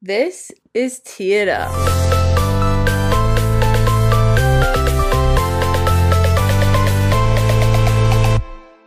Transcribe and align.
This 0.00 0.52
is 0.74 1.00
Tea 1.00 1.34
It 1.34 1.48
Up. 1.48 1.72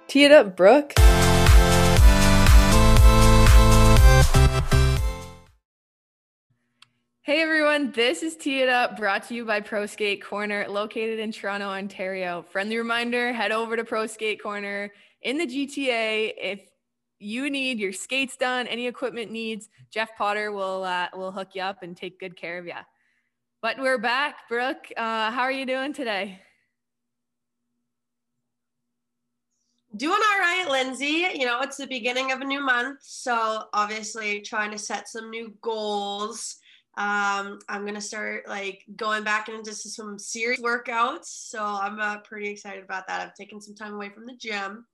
Tea 0.07 0.23
It 0.23 0.31
Up, 0.31 0.55
Brooke. 0.55 0.93
Hey 7.23 7.41
everyone, 7.41 7.91
this 7.91 8.23
is 8.23 8.37
Tea 8.37 8.61
It 8.61 8.69
Up 8.69 8.95
brought 8.95 9.27
to 9.27 9.33
you 9.33 9.43
by 9.43 9.59
Pro 9.59 9.87
Skate 9.87 10.23
Corner, 10.23 10.65
located 10.69 11.19
in 11.19 11.33
Toronto, 11.33 11.67
Ontario. 11.67 12.45
Friendly 12.51 12.77
reminder 12.77 13.33
head 13.33 13.51
over 13.51 13.75
to 13.75 13.83
Pro 13.83 14.07
Skate 14.07 14.41
Corner 14.41 14.93
in 15.21 15.37
the 15.37 15.45
GTA 15.45 16.31
if 16.37 16.70
you 17.21 17.49
need 17.49 17.79
your 17.79 17.93
skates 17.93 18.35
done, 18.35 18.67
any 18.67 18.87
equipment 18.87 19.31
needs, 19.31 19.69
Jeff 19.91 20.09
Potter 20.17 20.51
will 20.51 20.83
uh, 20.83 21.07
will 21.13 21.31
hook 21.31 21.49
you 21.53 21.61
up 21.61 21.83
and 21.83 21.95
take 21.95 22.19
good 22.19 22.35
care 22.35 22.57
of 22.57 22.65
you. 22.65 22.73
But 23.61 23.77
we're 23.79 23.99
back, 23.99 24.49
Brooke. 24.49 24.87
Uh, 24.97 25.29
how 25.29 25.41
are 25.41 25.51
you 25.51 25.65
doing 25.65 25.93
today? 25.93 26.41
Doing 29.95 30.13
all 30.13 30.39
right, 30.39 30.67
Lindsay. 30.69 31.27
You 31.35 31.45
know, 31.45 31.61
it's 31.61 31.77
the 31.77 31.85
beginning 31.85 32.31
of 32.31 32.41
a 32.41 32.45
new 32.45 32.61
month, 32.65 32.99
so 33.03 33.65
obviously 33.73 34.41
trying 34.41 34.71
to 34.71 34.77
set 34.79 35.07
some 35.07 35.29
new 35.29 35.53
goals. 35.61 36.57
Um, 36.97 37.59
I'm 37.69 37.85
gonna 37.85 38.01
start 38.01 38.47
like 38.47 38.83
going 38.95 39.23
back 39.23 39.47
into 39.47 39.73
some 39.73 40.17
serious 40.17 40.59
workouts, 40.59 41.25
so 41.25 41.63
I'm 41.63 41.99
uh, 41.99 42.17
pretty 42.19 42.49
excited 42.49 42.83
about 42.83 43.07
that. 43.07 43.21
I've 43.21 43.35
taken 43.35 43.61
some 43.61 43.75
time 43.75 43.93
away 43.93 44.09
from 44.09 44.25
the 44.25 44.35
gym, 44.35 44.85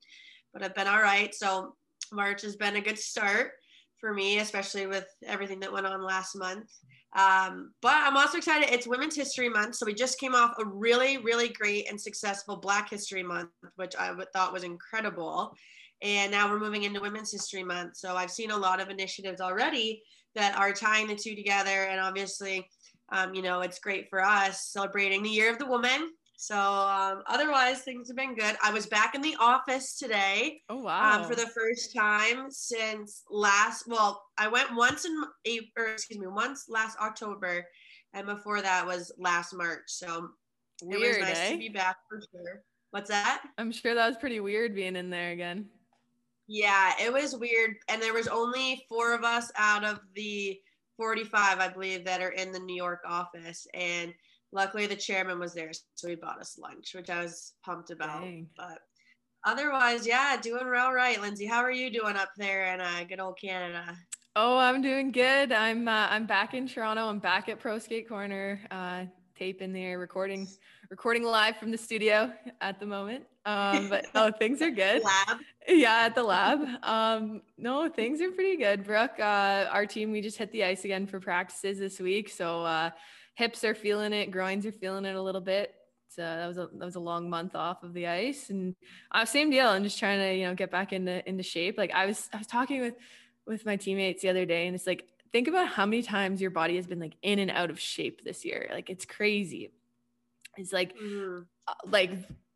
but 0.52 0.62
I've 0.62 0.74
been 0.74 0.86
all 0.86 1.02
right. 1.02 1.34
So 1.34 1.74
March 2.12 2.42
has 2.42 2.56
been 2.56 2.76
a 2.76 2.80
good 2.80 2.98
start 2.98 3.52
for 4.00 4.14
me, 4.14 4.38
especially 4.38 4.86
with 4.86 5.06
everything 5.26 5.60
that 5.60 5.72
went 5.72 5.86
on 5.86 6.02
last 6.02 6.36
month. 6.36 6.70
Um, 7.16 7.72
but 7.80 7.94
I'm 7.94 8.16
also 8.16 8.38
excited. 8.38 8.72
It's 8.72 8.86
Women's 8.86 9.16
History 9.16 9.48
Month. 9.48 9.76
So 9.76 9.86
we 9.86 9.94
just 9.94 10.20
came 10.20 10.34
off 10.34 10.54
a 10.58 10.64
really, 10.64 11.18
really 11.18 11.48
great 11.48 11.88
and 11.88 12.00
successful 12.00 12.56
Black 12.56 12.90
History 12.90 13.22
Month, 13.22 13.50
which 13.76 13.94
I 13.98 14.14
thought 14.32 14.52
was 14.52 14.64
incredible. 14.64 15.54
And 16.02 16.30
now 16.30 16.50
we're 16.50 16.60
moving 16.60 16.84
into 16.84 17.00
Women's 17.00 17.32
History 17.32 17.64
Month. 17.64 17.96
So 17.96 18.14
I've 18.14 18.30
seen 18.30 18.50
a 18.50 18.56
lot 18.56 18.80
of 18.80 18.90
initiatives 18.90 19.40
already 19.40 20.02
that 20.34 20.56
are 20.56 20.72
tying 20.72 21.08
the 21.08 21.16
two 21.16 21.34
together. 21.34 21.84
And 21.84 21.98
obviously, 21.98 22.68
um, 23.10 23.34
you 23.34 23.42
know, 23.42 23.62
it's 23.62 23.80
great 23.80 24.08
for 24.10 24.22
us 24.22 24.66
celebrating 24.70 25.22
the 25.22 25.30
Year 25.30 25.50
of 25.50 25.58
the 25.58 25.66
Woman 25.66 26.10
so 26.40 26.56
um, 26.56 27.24
otherwise, 27.26 27.80
things 27.80 28.06
have 28.06 28.16
been 28.16 28.36
good. 28.36 28.56
I 28.62 28.70
was 28.70 28.86
back 28.86 29.16
in 29.16 29.20
the 29.20 29.34
office 29.40 29.98
today. 29.98 30.62
Oh 30.68 30.76
wow! 30.76 31.22
Um, 31.22 31.28
for 31.28 31.34
the 31.34 31.48
first 31.48 31.92
time 31.92 32.48
since 32.48 33.24
last. 33.28 33.88
Well, 33.88 34.22
I 34.38 34.46
went 34.46 34.72
once 34.76 35.04
in 35.04 35.20
April, 35.44 35.86
or 35.86 35.92
excuse 35.94 36.20
me, 36.20 36.28
once 36.28 36.66
last 36.68 36.96
October, 37.00 37.66
and 38.14 38.24
before 38.24 38.62
that 38.62 38.86
was 38.86 39.10
last 39.18 39.52
March. 39.52 39.82
So 39.86 40.28
weird, 40.80 41.16
it 41.16 41.18
was 41.18 41.28
nice 41.28 41.38
eh? 41.38 41.52
to 41.54 41.58
be 41.58 41.70
back 41.70 41.96
for 42.08 42.20
sure. 42.30 42.62
What's 42.92 43.10
that? 43.10 43.42
I'm 43.58 43.72
sure 43.72 43.96
that 43.96 44.06
was 44.06 44.16
pretty 44.16 44.38
weird 44.38 44.76
being 44.76 44.94
in 44.94 45.10
there 45.10 45.32
again. 45.32 45.66
Yeah, 46.46 46.92
it 47.00 47.12
was 47.12 47.34
weird, 47.34 47.78
and 47.88 48.00
there 48.00 48.14
was 48.14 48.28
only 48.28 48.86
four 48.88 49.12
of 49.12 49.24
us 49.24 49.50
out 49.56 49.82
of 49.82 49.98
the 50.14 50.56
45, 50.98 51.58
I 51.58 51.66
believe, 51.66 52.04
that 52.04 52.22
are 52.22 52.30
in 52.30 52.52
the 52.52 52.60
New 52.60 52.76
York 52.76 53.00
office, 53.04 53.66
and 53.74 54.14
luckily 54.52 54.86
the 54.86 54.96
chairman 54.96 55.38
was 55.38 55.54
there 55.54 55.70
so 55.94 56.08
he 56.08 56.14
bought 56.14 56.40
us 56.40 56.58
lunch 56.58 56.94
which 56.94 57.10
i 57.10 57.22
was 57.22 57.54
pumped 57.64 57.90
about 57.90 58.22
Dang. 58.22 58.48
but 58.56 58.78
otherwise 59.44 60.06
yeah 60.06 60.36
doing 60.40 60.66
real 60.66 60.92
right. 60.92 61.20
Lindsay 61.20 61.46
how 61.46 61.60
are 61.60 61.70
you 61.70 61.90
doing 61.90 62.16
up 62.16 62.30
there 62.36 62.74
in 62.74 62.80
uh, 62.80 63.04
good 63.08 63.20
old 63.20 63.38
canada? 63.38 63.96
Oh 64.36 64.56
i'm 64.56 64.82
doing 64.82 65.10
good. 65.10 65.52
I'm 65.52 65.88
uh, 65.88 66.06
i'm 66.10 66.26
back 66.26 66.54
in 66.54 66.68
toronto. 66.68 67.08
I'm 67.08 67.18
back 67.18 67.48
at 67.48 67.58
pro 67.58 67.78
skate 67.78 68.08
corner 68.08 68.60
uh 68.70 69.04
tape 69.36 69.62
in 69.62 69.72
there 69.72 69.98
recording 69.98 70.48
recording 70.90 71.22
live 71.22 71.56
from 71.56 71.70
the 71.70 71.78
studio 71.78 72.32
at 72.60 72.80
the 72.80 72.86
moment. 72.86 73.24
Um 73.46 73.88
but 73.88 74.06
oh 74.14 74.30
things 74.38 74.60
are 74.62 74.70
good. 74.70 75.02
Lab? 75.04 75.38
Yeah 75.68 76.06
at 76.06 76.14
the 76.14 76.22
lab. 76.22 76.60
Um 76.82 77.42
no 77.56 77.88
things 77.88 78.20
are 78.20 78.30
pretty 78.30 78.56
good 78.56 78.84
brooke. 78.84 79.18
Uh 79.18 79.66
our 79.70 79.86
team 79.86 80.10
we 80.12 80.20
just 80.20 80.38
hit 80.38 80.50
the 80.52 80.64
ice 80.64 80.84
again 80.84 81.06
for 81.06 81.20
practices 81.20 81.78
this 81.78 82.00
week. 82.00 82.28
So 82.28 82.64
uh 82.64 82.90
hips 83.38 83.62
are 83.62 83.74
feeling 83.74 84.12
it, 84.12 84.32
groins 84.32 84.66
are 84.66 84.72
feeling 84.72 85.04
it 85.04 85.14
a 85.14 85.22
little 85.22 85.40
bit. 85.40 85.72
So 86.08 86.22
that 86.22 86.48
was 86.48 86.58
a 86.58 86.68
that 86.78 86.84
was 86.84 86.96
a 86.96 87.00
long 87.00 87.30
month 87.30 87.54
off 87.54 87.84
of 87.84 87.94
the 87.94 88.08
ice, 88.08 88.50
and 88.50 88.74
uh, 89.12 89.24
same 89.24 89.50
deal. 89.50 89.68
I'm 89.68 89.84
just 89.84 89.98
trying 89.98 90.18
to 90.18 90.34
you 90.34 90.46
know 90.46 90.54
get 90.54 90.70
back 90.70 90.92
into 90.92 91.26
into 91.28 91.44
shape. 91.44 91.78
Like 91.78 91.92
I 91.92 92.06
was 92.06 92.28
I 92.32 92.38
was 92.38 92.46
talking 92.46 92.80
with 92.80 92.94
with 93.46 93.64
my 93.64 93.76
teammates 93.76 94.22
the 94.22 94.28
other 94.30 94.44
day, 94.44 94.66
and 94.66 94.74
it's 94.74 94.86
like 94.86 95.06
think 95.30 95.46
about 95.46 95.68
how 95.68 95.86
many 95.86 96.02
times 96.02 96.40
your 96.40 96.50
body 96.50 96.76
has 96.76 96.86
been 96.86 96.98
like 96.98 97.14
in 97.22 97.38
and 97.38 97.50
out 97.50 97.70
of 97.70 97.78
shape 97.78 98.24
this 98.24 98.44
year. 98.44 98.68
Like 98.72 98.90
it's 98.90 99.04
crazy. 99.04 99.70
It's 100.56 100.72
like 100.72 100.94
uh, 101.68 101.74
like 101.86 102.10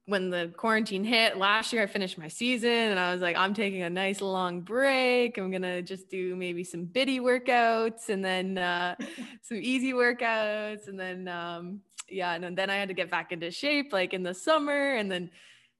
when 0.06 0.30
the 0.30 0.52
quarantine 0.56 1.04
hit 1.04 1.36
last 1.36 1.72
year, 1.72 1.82
I 1.82 1.86
finished 1.86 2.18
my 2.18 2.26
season 2.26 2.70
and 2.70 2.98
I 2.98 3.12
was 3.12 3.22
like, 3.22 3.36
I'm 3.36 3.54
taking 3.54 3.82
a 3.82 3.90
nice 3.90 4.20
long 4.20 4.60
break. 4.60 5.38
I'm 5.38 5.50
going 5.50 5.62
to 5.62 5.80
just 5.80 6.10
do 6.10 6.34
maybe 6.34 6.64
some 6.64 6.84
biddy 6.84 7.20
workouts 7.20 8.08
and 8.08 8.24
then 8.24 8.58
uh, 8.58 8.96
some 9.42 9.58
easy 9.58 9.92
workouts. 9.92 10.88
And 10.88 10.98
then, 10.98 11.28
um, 11.28 11.80
yeah, 12.08 12.34
and 12.34 12.56
then 12.56 12.68
I 12.68 12.76
had 12.76 12.88
to 12.88 12.94
get 12.94 13.10
back 13.10 13.30
into 13.30 13.50
shape 13.52 13.92
like 13.92 14.12
in 14.12 14.24
the 14.24 14.34
summer 14.34 14.94
and 14.94 15.10
then 15.10 15.30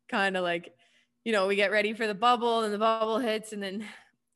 kind 0.09 0.37
of 0.37 0.45
like, 0.45 0.73
you 1.25 1.33
know, 1.33 1.49
we 1.49 1.57
get 1.57 1.73
ready 1.73 1.93
for 1.93 2.07
the 2.07 2.15
bubble 2.15 2.63
and 2.63 2.73
the 2.73 2.79
bubble 2.79 3.19
hits 3.19 3.53
and 3.53 3.63
then 3.63 3.85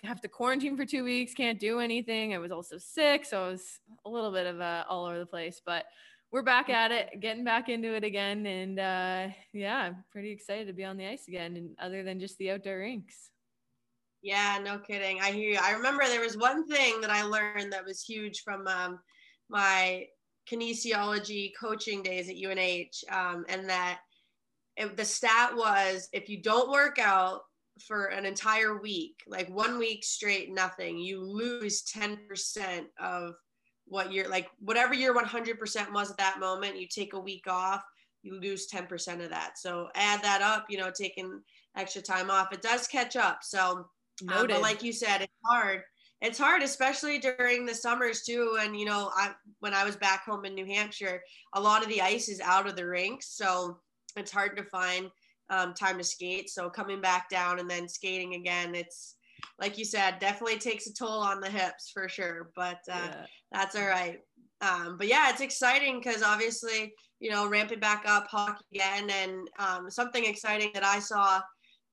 have 0.03 0.21
to 0.21 0.29
quarantine 0.29 0.77
for 0.77 0.85
two 0.85 1.05
weeks, 1.05 1.33
can't 1.33 1.61
do 1.61 1.79
anything. 1.79 2.35
I 2.35 2.39
was 2.39 2.51
also 2.51 2.77
sick. 2.79 3.25
So 3.25 3.45
I 3.45 3.49
was 3.49 3.81
a 4.05 4.11
little 4.11 4.33
bit 4.33 4.47
of 4.47 4.59
a 4.59 4.85
all 4.89 5.07
over 5.07 5.19
the 5.19 5.27
place, 5.27 5.61
but 5.65 5.85
we're 6.33 6.43
back 6.43 6.69
at 6.69 6.91
it, 6.91 7.21
getting 7.21 7.45
back 7.45 7.69
into 7.69 7.95
it 7.95 8.05
again. 8.05 8.47
And 8.47 8.79
uh, 8.79 9.29
yeah, 9.53 9.77
I'm 9.77 10.05
pretty 10.11 10.31
excited 10.31 10.67
to 10.67 10.73
be 10.73 10.85
on 10.85 10.97
the 10.97 11.07
ice 11.07 11.29
again, 11.29 11.57
and 11.57 11.71
other 11.81 12.03
than 12.03 12.21
just 12.21 12.39
the 12.39 12.51
outdoor 12.51 12.79
rinks. 12.79 13.31
Yeah, 14.23 14.59
no 14.63 14.79
kidding. 14.79 15.21
I 15.21 15.31
hear 15.31 15.51
you. 15.51 15.59
I 15.63 15.73
remember 15.73 16.05
there 16.07 16.21
was 16.21 16.37
one 16.37 16.67
thing 16.67 17.01
that 17.01 17.11
I 17.11 17.23
learned 17.23 17.73
that 17.73 17.85
was 17.85 18.03
huge 18.03 18.43
from 18.43 18.67
um, 18.67 18.99
my 19.49 20.07
kinesiology 20.51 21.53
coaching 21.59 22.03
days 22.03 22.29
at 22.29 22.37
UNH, 22.37 23.05
um, 23.11 23.45
and 23.49 23.69
that 23.69 24.01
it, 24.77 24.97
the 24.97 25.05
stat 25.05 25.57
was 25.57 26.09
if 26.13 26.29
you 26.29 26.43
don't 26.43 26.71
work 26.71 26.99
out 26.99 27.43
for 27.87 28.07
an 28.07 28.25
entire 28.25 28.81
week, 28.81 29.17
like 29.27 29.49
one 29.49 29.79
week 29.79 30.05
straight, 30.05 30.53
nothing, 30.53 30.99
you 30.99 31.23
lose 31.23 31.85
10% 31.85 32.19
of 32.99 33.35
what 33.87 34.13
you're 34.13 34.29
like 34.29 34.49
whatever 34.59 34.95
your 34.95 35.15
100% 35.15 35.93
was 35.93 36.11
at 36.11 36.19
that 36.19 36.41
moment 36.41 36.79
you 36.79 36.87
take 36.89 37.13
a 37.13 37.21
week 37.21 37.45
off 37.49 37.83
you 38.23 38.41
lose 38.41 38.69
10% 38.69 39.23
of 39.23 39.31
that. 39.31 39.57
So 39.57 39.89
add 39.95 40.23
that 40.23 40.43
up 40.43 40.67
you 40.69 40.79
know 40.79 40.91
taking 40.91 41.41
extra 41.77 42.03
time 42.03 42.31
off 42.31 42.53
it 42.53 42.63
does 42.63 42.87
catch 42.87 43.17
up. 43.17 43.39
So 43.43 43.87
um, 44.29 44.47
but 44.47 44.63
like 44.63 44.83
you 44.83 44.93
said 44.93 45.23
it's 45.23 45.33
hard. 45.45 45.83
It's 46.23 46.39
hard 46.39 46.63
especially 46.63 47.19
during 47.19 47.67
the 47.67 47.75
summers 47.75 48.23
too 48.23 48.57
and 48.61 48.79
you 48.79 48.87
know 48.87 49.11
i 49.15 49.33
when 49.61 49.75
i 49.75 49.85
was 49.85 49.97
back 49.97 50.25
home 50.25 50.47
in 50.47 50.55
new 50.55 50.65
hampshire 50.65 51.21
a 51.53 51.61
lot 51.61 51.83
of 51.83 51.91
the 51.91 52.01
ice 52.01 52.31
is 52.31 52.41
out 52.41 52.67
of 52.67 52.75
the 52.75 52.87
rinks 52.87 53.37
so 53.37 53.79
it's 54.17 54.33
hard 54.33 54.57
to 54.57 54.65
find 54.65 55.11
um, 55.51 55.75
time 55.75 55.99
to 55.99 56.05
skate. 56.05 56.51
So 56.51 56.69
coming 56.69 57.01
back 57.01 57.29
down 57.29 57.61
and 57.61 57.71
then 57.71 57.89
skating 57.89 58.35
again 58.35 58.75
it's 58.75 59.16
like 59.61 59.79
you 59.79 59.85
said, 59.85 60.19
definitely 60.19 60.59
takes 60.59 60.87
a 60.87 60.93
toll 60.93 61.21
on 61.21 61.41
the 61.41 61.51
hips 61.51 61.91
for 61.93 62.09
sure. 62.09 62.51
But 62.55 62.81
uh, 62.91 63.09
yeah. 63.11 63.27
that's 63.53 63.77
all 63.77 63.87
right. 63.87 64.21
Um, 64.61 64.97
but 64.97 65.09
yeah, 65.09 65.31
it's 65.31 65.41
exciting 65.41 66.01
because 66.01 66.23
obviously, 66.23 66.93
you 67.21 67.31
know, 67.31 67.49
ramping 67.49 67.81
back 67.81 68.05
up 68.07 68.27
hockey 68.29 68.65
again, 68.75 69.11
and 69.11 69.49
um, 69.59 69.91
something 69.91 70.25
exciting 70.25 70.71
that 70.75 70.85
I 70.85 70.99
saw 70.99 71.41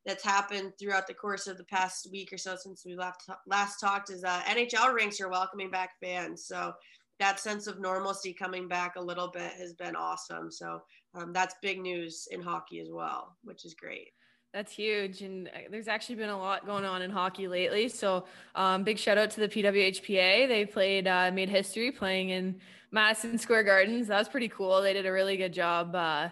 that's 0.06 0.24
happened 0.24 0.74
throughout 0.80 1.08
the 1.08 1.14
course 1.14 1.48
of 1.48 1.58
the 1.58 1.64
past 1.66 2.10
week 2.12 2.34
or 2.34 2.38
so 2.38 2.56
since 2.58 2.84
we 2.86 2.96
last 2.96 3.30
last 3.48 3.80
talked 3.80 4.10
is 4.10 4.24
uh, 4.24 4.42
NHL 4.42 4.94
rinks 4.94 5.22
are 5.22 5.30
welcoming 5.30 5.72
back 5.72 5.92
fans. 6.02 6.46
So 6.46 6.74
that 7.20 7.40
sense 7.40 7.68
of 7.68 7.80
normalcy 7.80 8.34
coming 8.34 8.68
back 8.68 8.96
a 8.96 9.04
little 9.04 9.30
bit 9.30 9.54
has 9.54 9.74
been 9.74 9.96
awesome. 9.96 10.52
So 10.52 10.82
um, 11.16 11.32
that's 11.32 11.56
big 11.62 11.80
news 11.80 12.28
in 12.32 12.42
hockey 12.42 12.80
as 12.80 12.90
well, 12.92 13.38
which 13.44 13.66
is 13.66 13.76
great. 13.76 14.10
That's 14.54 14.72
huge. 14.72 15.24
And 15.24 15.48
uh, 15.48 15.52
there's 15.72 15.88
actually 15.88 16.16
been 16.16 16.30
a 16.30 16.38
lot 16.38 16.66
going 16.68 16.86
on 16.86 17.02
in 17.02 17.10
hockey 17.10 17.48
lately. 17.48 17.90
So, 17.90 18.26
um, 18.54 18.84
big 18.84 19.00
shout 19.00 19.18
out 19.18 19.32
to 19.32 19.40
the 19.40 19.48
PWHPA. 19.48 20.48
They 20.48 20.66
played, 20.66 21.08
uh, 21.08 21.32
made 21.34 21.50
history 21.50 21.92
playing 21.92 22.30
in 22.30 22.60
Madison 22.92 23.40
Square 23.40 23.64
Gardens. 23.64 24.08
That 24.08 24.20
was 24.20 24.30
pretty 24.30 24.50
cool. 24.50 24.84
They 24.84 24.94
did 24.94 25.08
a 25.08 25.12
really 25.12 25.38
good 25.38 25.54
job 25.54 25.96
uh, 25.96 26.30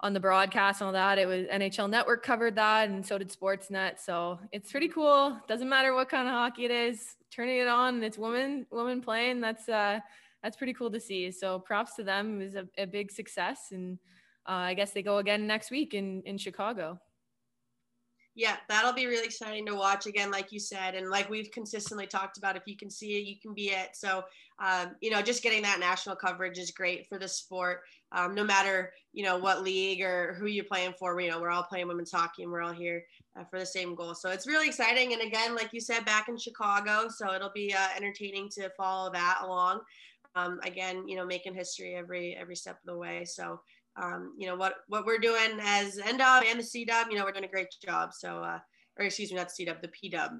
on 0.00 0.14
the 0.14 0.20
broadcast 0.20 0.80
and 0.80 0.86
all 0.86 0.92
that. 0.94 1.18
It 1.18 1.26
was 1.26 1.46
NHL 1.48 1.90
Network 1.90 2.22
covered 2.24 2.54
that, 2.54 2.88
and 2.88 3.04
so 3.04 3.18
did 3.18 3.30
Sportsnet. 3.30 4.00
So, 4.00 4.38
it's 4.50 4.70
pretty 4.72 4.88
cool. 4.88 5.38
Doesn't 5.46 5.68
matter 5.68 5.94
what 5.94 6.08
kind 6.08 6.26
of 6.26 6.32
hockey 6.32 6.64
it 6.64 6.70
is, 6.70 7.16
turning 7.30 7.58
it 7.58 7.68
on 7.68 7.96
and 7.96 8.04
it's 8.04 8.16
women, 8.16 8.64
women 8.70 9.02
playing. 9.02 9.42
That's, 9.42 9.68
uh, 9.68 10.00
that's 10.42 10.56
pretty 10.56 10.72
cool 10.72 10.90
to 10.90 11.00
see. 11.00 11.30
So, 11.32 11.58
props 11.58 11.96
to 11.96 12.02
them. 12.02 12.40
It 12.40 12.44
was 12.44 12.54
a, 12.54 12.66
a 12.78 12.86
big 12.86 13.12
success. 13.12 13.72
And 13.72 13.98
uh, 14.48 14.52
I 14.52 14.72
guess 14.72 14.92
they 14.92 15.02
go 15.02 15.18
again 15.18 15.46
next 15.46 15.70
week 15.70 15.92
in, 15.92 16.22
in 16.22 16.38
Chicago. 16.38 16.98
Yeah, 18.38 18.54
that'll 18.68 18.92
be 18.92 19.06
really 19.06 19.26
exciting 19.26 19.66
to 19.66 19.74
watch 19.74 20.06
again, 20.06 20.30
like 20.30 20.52
you 20.52 20.60
said, 20.60 20.94
and 20.94 21.10
like 21.10 21.28
we've 21.28 21.50
consistently 21.50 22.06
talked 22.06 22.38
about. 22.38 22.54
If 22.54 22.62
you 22.66 22.76
can 22.76 22.88
see 22.88 23.18
it, 23.18 23.26
you 23.26 23.34
can 23.42 23.52
be 23.52 23.70
it. 23.70 23.96
So, 23.96 24.22
um, 24.60 24.94
you 25.00 25.10
know, 25.10 25.20
just 25.20 25.42
getting 25.42 25.60
that 25.62 25.80
national 25.80 26.14
coverage 26.14 26.56
is 26.56 26.70
great 26.70 27.08
for 27.08 27.18
the 27.18 27.26
sport. 27.26 27.80
Um, 28.12 28.36
no 28.36 28.44
matter 28.44 28.92
you 29.12 29.24
know 29.24 29.38
what 29.38 29.64
league 29.64 30.02
or 30.02 30.34
who 30.34 30.46
you're 30.46 30.62
playing 30.62 30.94
for, 31.00 31.20
you 31.20 31.28
know, 31.28 31.40
we're 31.40 31.50
all 31.50 31.64
playing 31.64 31.88
women's 31.88 32.12
hockey 32.12 32.44
and 32.44 32.52
we're 32.52 32.62
all 32.62 32.72
here 32.72 33.02
uh, 33.36 33.42
for 33.42 33.58
the 33.58 33.66
same 33.66 33.96
goal. 33.96 34.14
So 34.14 34.30
it's 34.30 34.46
really 34.46 34.68
exciting. 34.68 35.12
And 35.14 35.22
again, 35.22 35.56
like 35.56 35.72
you 35.72 35.80
said, 35.80 36.04
back 36.04 36.28
in 36.28 36.38
Chicago, 36.38 37.08
so 37.08 37.34
it'll 37.34 37.50
be 37.52 37.74
uh, 37.74 37.88
entertaining 37.96 38.50
to 38.50 38.70
follow 38.76 39.10
that 39.14 39.40
along. 39.42 39.80
Um, 40.36 40.60
again, 40.62 41.08
you 41.08 41.16
know, 41.16 41.26
making 41.26 41.54
history 41.54 41.96
every 41.96 42.36
every 42.40 42.54
step 42.54 42.76
of 42.76 42.86
the 42.86 42.96
way. 42.96 43.24
So 43.24 43.58
um, 44.00 44.34
you 44.38 44.46
know 44.46 44.56
what 44.56 44.74
what 44.88 45.06
we're 45.06 45.18
doing 45.18 45.58
as 45.60 45.98
NDub 45.98 46.44
and 46.46 46.58
the 46.58 46.64
C 46.64 46.84
Dub, 46.84 47.08
you 47.10 47.18
know, 47.18 47.24
we're 47.24 47.32
doing 47.32 47.44
a 47.44 47.48
great 47.48 47.68
job. 47.84 48.10
So, 48.12 48.42
uh, 48.42 48.58
or 48.98 49.04
excuse 49.04 49.30
me, 49.30 49.36
not 49.36 49.48
the 49.48 49.54
C 49.54 49.64
Dub, 49.64 49.82
the 49.82 49.88
P 49.88 50.08
Dub, 50.08 50.32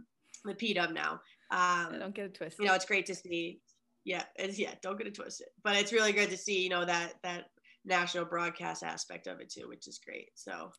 the 0.44 0.54
P 0.54 0.74
Dub 0.74 0.90
now. 0.90 1.20
Um, 1.50 1.98
don't 1.98 2.14
get 2.14 2.26
it 2.26 2.34
twisted. 2.34 2.60
You 2.60 2.68
know, 2.68 2.74
it's 2.74 2.84
great 2.84 3.06
to 3.06 3.14
see. 3.14 3.60
Yeah, 4.04 4.22
it's 4.36 4.58
yeah, 4.58 4.74
don't 4.82 4.96
get 4.96 5.06
it 5.06 5.14
twisted. 5.14 5.48
But 5.64 5.76
it's 5.76 5.92
really 5.92 6.12
good 6.12 6.30
to 6.30 6.36
see, 6.36 6.62
you 6.62 6.70
know, 6.70 6.84
that 6.84 7.14
that 7.22 7.46
national 7.84 8.26
broadcast 8.26 8.82
aspect 8.82 9.26
of 9.26 9.40
it 9.40 9.50
too, 9.50 9.68
which 9.68 9.88
is 9.88 9.98
great. 9.98 10.30
So, 10.34 10.70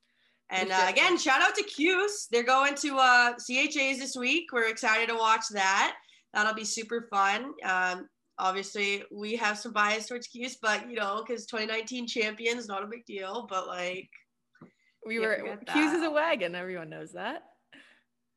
and 0.49 0.71
uh, 0.71 0.85
again, 0.87 1.17
shout 1.17 1.41
out 1.41 1.55
to 1.55 1.63
Cuse. 1.63 2.27
They're 2.31 2.43
going 2.43 2.75
to 2.75 2.97
uh, 2.97 3.33
CHAs 3.33 3.99
this 3.99 4.15
week. 4.15 4.45
We're 4.51 4.69
excited 4.69 5.09
to 5.09 5.15
watch 5.15 5.43
that. 5.51 5.95
That'll 6.33 6.53
be 6.53 6.65
super 6.65 7.07
fun. 7.09 7.53
Um, 7.63 8.07
obviously 8.39 9.03
we 9.11 9.35
have 9.35 9.57
some 9.57 9.73
bias 9.73 10.07
towards 10.07 10.27
Cuse, 10.27 10.57
but 10.61 10.89
you 10.89 10.95
know, 10.95 11.23
because 11.25 11.45
2019 11.45 12.07
champions, 12.07 12.67
not 12.67 12.83
a 12.83 12.87
big 12.87 13.05
deal. 13.05 13.45
But 13.49 13.67
like, 13.67 14.09
we 15.05 15.19
were 15.19 15.57
Cuse 15.71 15.93
is 15.93 16.03
a 16.03 16.09
wagon. 16.09 16.55
Everyone 16.55 16.89
knows 16.89 17.11
that. 17.11 17.43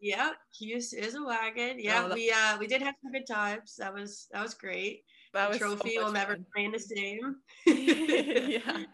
Yeah, 0.01 0.31
Cuse 0.59 0.93
is 0.93 1.15
a 1.15 1.23
wagon. 1.23 1.77
Yeah, 1.79 2.09
oh, 2.11 2.15
we 2.15 2.31
uh 2.31 2.59
we 2.59 2.67
did 2.67 2.83
have 2.83 2.95
some 3.03 3.13
good 3.13 3.27
times. 3.27 3.77
That 3.79 3.95
was 3.95 4.27
that 4.33 4.43
was 4.43 4.55
great. 4.55 5.05
That 5.33 5.49
was 5.49 5.59
trophy 5.59 5.95
so 5.97 6.05
will 6.05 6.13
never 6.13 6.37
remain 6.55 6.73
the 6.73 6.79
same. 6.79 7.37
yeah. 7.67 8.85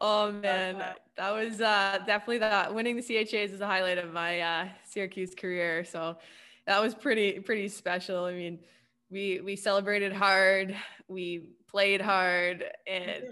Oh 0.00 0.32
man, 0.32 0.82
that 1.16 1.30
was 1.30 1.60
uh, 1.60 1.98
definitely 2.06 2.38
that. 2.38 2.74
Winning 2.74 2.96
the 2.96 3.02
CHAs 3.02 3.52
is 3.52 3.60
a 3.60 3.66
highlight 3.66 3.98
of 3.98 4.12
my 4.12 4.40
uh, 4.40 4.68
Syracuse 4.84 5.34
career. 5.34 5.84
So 5.84 6.16
that 6.66 6.80
was 6.80 6.94
pretty 6.94 7.40
pretty 7.40 7.68
special. 7.68 8.24
I 8.24 8.32
mean, 8.32 8.58
we 9.10 9.40
we 9.40 9.56
celebrated 9.56 10.12
hard, 10.12 10.74
we 11.08 11.42
played 11.68 12.00
hard, 12.00 12.64
and 12.86 13.24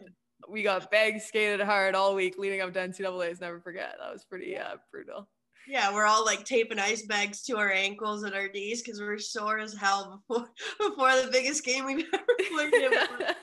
we 0.48 0.62
got 0.62 0.90
bag 0.90 1.20
skated 1.20 1.60
hard 1.60 1.94
all 1.94 2.14
week 2.14 2.36
leading 2.38 2.60
up 2.60 2.72
to 2.72 2.80
NCAA's. 2.80 3.40
Never 3.40 3.60
forget. 3.60 3.96
That 4.00 4.12
was 4.12 4.24
pretty 4.24 4.56
uh, 4.56 4.76
brutal. 4.90 5.28
Yeah, 5.68 5.92
we're 5.92 6.06
all 6.06 6.24
like 6.24 6.44
taping 6.44 6.78
ice 6.78 7.02
bags 7.02 7.42
to 7.42 7.58
our 7.58 7.70
ankles 7.70 8.22
and 8.22 8.34
our 8.34 8.48
knees 8.48 8.82
because 8.82 9.00
we're 9.00 9.18
sore 9.18 9.58
as 9.58 9.74
hell 9.74 10.22
before 10.28 10.48
before 10.78 11.10
the 11.22 11.28
biggest 11.30 11.64
game 11.64 11.84
we've 11.84 12.06
ever 12.12 12.70
played. 12.70 13.34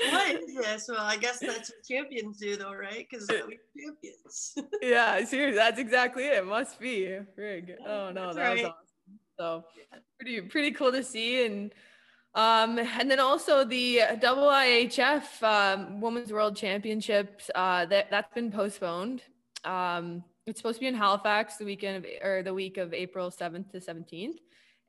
what 0.10 0.42
is 0.42 0.54
this? 0.54 0.86
Well, 0.88 1.02
I 1.02 1.18
guess 1.18 1.38
that's 1.38 1.70
what 1.70 1.84
champions 1.86 2.38
do, 2.38 2.56
though, 2.56 2.72
right? 2.72 3.06
Because 3.10 3.28
we're 3.28 3.58
champions. 3.78 4.54
yeah, 4.82 5.22
seriously, 5.24 5.56
that's 5.56 5.78
exactly 5.78 6.24
it. 6.24 6.46
must 6.46 6.80
be. 6.80 7.18
Rig. 7.36 7.74
Oh 7.86 8.10
no, 8.10 8.26
that's 8.26 8.36
that 8.36 8.42
right. 8.42 8.56
was 8.56 8.64
awesome. 8.64 8.89
So 9.40 9.64
pretty 10.18 10.42
pretty 10.42 10.70
cool 10.70 10.92
to 10.92 11.02
see 11.02 11.46
and 11.46 11.72
um, 12.34 12.78
and 12.78 13.10
then 13.10 13.20
also 13.20 13.64
the 13.64 14.02
double 14.20 14.48
IHF 14.48 15.42
um, 15.42 16.02
Women's 16.02 16.30
World 16.30 16.56
Championships 16.56 17.50
uh, 17.54 17.86
that 17.86 18.10
that's 18.10 18.32
been 18.34 18.52
postponed. 18.52 19.22
Um, 19.64 20.22
it's 20.46 20.60
supposed 20.60 20.76
to 20.76 20.80
be 20.80 20.88
in 20.88 20.94
Halifax 20.94 21.56
the 21.56 21.64
weekend 21.64 22.04
of, 22.04 22.06
or 22.22 22.42
the 22.42 22.52
week 22.52 22.76
of 22.76 22.92
April 22.92 23.30
7th 23.30 23.70
to 23.70 23.78
17th. 23.78 24.36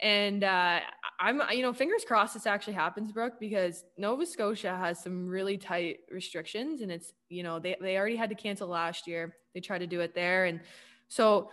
And 0.01 0.44
uh, 0.44 0.80
I'm, 1.19 1.42
you 1.51 1.62
know, 1.62 1.71
fingers 1.71 2.04
crossed 2.06 2.33
this 2.33 2.45
actually 2.45 2.74
happens, 2.74 3.13
Brooke, 3.13 3.39
because 3.39 3.86
Nova 3.97 4.25
Scotia 4.25 4.75
has 4.75 5.01
some 5.01 5.27
really 5.27 5.57
tight 5.57 6.00
restrictions, 6.12 6.81
and 6.81 6.92
it's, 6.92 7.13
you 7.30 7.44
know, 7.44 7.57
they 7.57 7.77
they 7.80 7.95
already 7.97 8.18
had 8.18 8.30
to 8.30 8.36
cancel 8.36 8.68
last 8.68 9.07
year. 9.07 9.33
They 9.54 9.62
tried 9.62 9.80
to 9.80 9.88
do 9.88 10.01
it 10.01 10.13
there, 10.13 10.44
and 10.45 10.59
so 11.07 11.51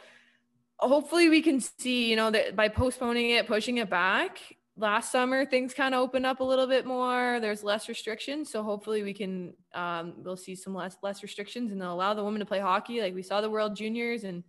hopefully 0.79 1.29
we 1.29 1.43
can 1.43 1.61
see, 1.61 2.09
you 2.11 2.17
know, 2.17 2.31
that 2.31 2.57
by 2.57 2.69
postponing 2.69 3.31
it, 3.31 3.47
pushing 3.47 3.79
it 3.79 3.91
back, 3.91 4.39
last 4.79 5.11
summer 5.11 5.45
things 5.45 5.75
kind 5.75 5.95
of 5.95 6.01
opened 6.01 6.25
up 6.25 6.39
a 6.41 6.45
little 6.45 6.67
bit 6.67 6.87
more 6.87 7.41
there's 7.41 7.65
less 7.65 7.89
restrictions 7.89 8.51
so 8.51 8.63
hopefully 8.63 9.03
we 9.03 9.13
can 9.13 9.53
um, 9.75 10.15
we'll 10.19 10.37
see 10.37 10.55
some 10.55 10.75
less 10.75 10.97
less 11.03 11.23
restrictions 11.23 11.73
and 11.73 11.81
they'll 11.81 11.93
allow 11.93 12.15
the 12.15 12.23
women 12.23 12.39
to 12.39 12.47
play 12.47 12.61
hockey 12.61 13.01
like 13.01 13.15
we 13.15 13.23
saw 13.23 13.41
the 13.41 13.51
world 13.51 13.75
juniors 13.75 14.23
and 14.25 14.45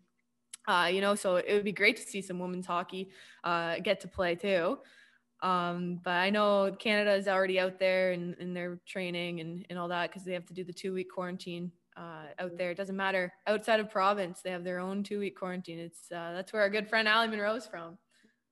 uh, 0.68 0.88
you 0.92 1.02
know 1.02 1.16
so 1.16 1.38
it 1.38 1.54
would 1.54 1.64
be 1.64 1.72
great 1.72 1.96
to 1.98 2.04
see 2.04 2.22
some 2.22 2.38
women's 2.38 2.68
hockey 2.68 3.10
uh, 3.44 3.80
get 3.80 4.00
to 4.00 4.08
play 4.08 4.36
too. 4.36 4.78
Um, 5.42 6.00
but 6.04 6.12
i 6.12 6.30
know 6.30 6.76
canada 6.78 7.14
is 7.14 7.28
already 7.28 7.60
out 7.60 7.80
there 7.80 8.12
and, 8.12 8.36
and 8.40 8.56
they're 8.56 8.80
training 8.86 9.40
and, 9.40 9.66
and 9.70 9.80
all 9.80 9.88
that 9.88 10.10
because 10.10 10.26
they 10.26 10.34
have 10.34 10.46
to 10.48 10.54
do 10.54 10.64
the 10.64 10.74
two 10.74 10.94
week 10.94 11.08
quarantine 11.12 11.72
uh, 12.00 12.24
out 12.40 12.58
there. 12.58 12.72
It 12.72 12.78
doesn't 12.78 12.96
matter 12.96 13.34
outside 13.46 13.80
of 13.80 13.90
province; 13.90 14.42
they 14.42 14.52
have 14.52 14.64
their 14.64 14.80
own 14.80 15.04
two 15.04 15.20
week 15.20 15.38
quarantine. 15.38 15.80
It's 15.80 16.12
uh, 16.12 16.32
that's 16.34 16.54
where 16.54 16.62
our 16.62 16.70
good 16.70 16.88
friend 16.88 17.08
Allie 17.08 17.28
Munroe's 17.28 17.68
from. 17.68 17.98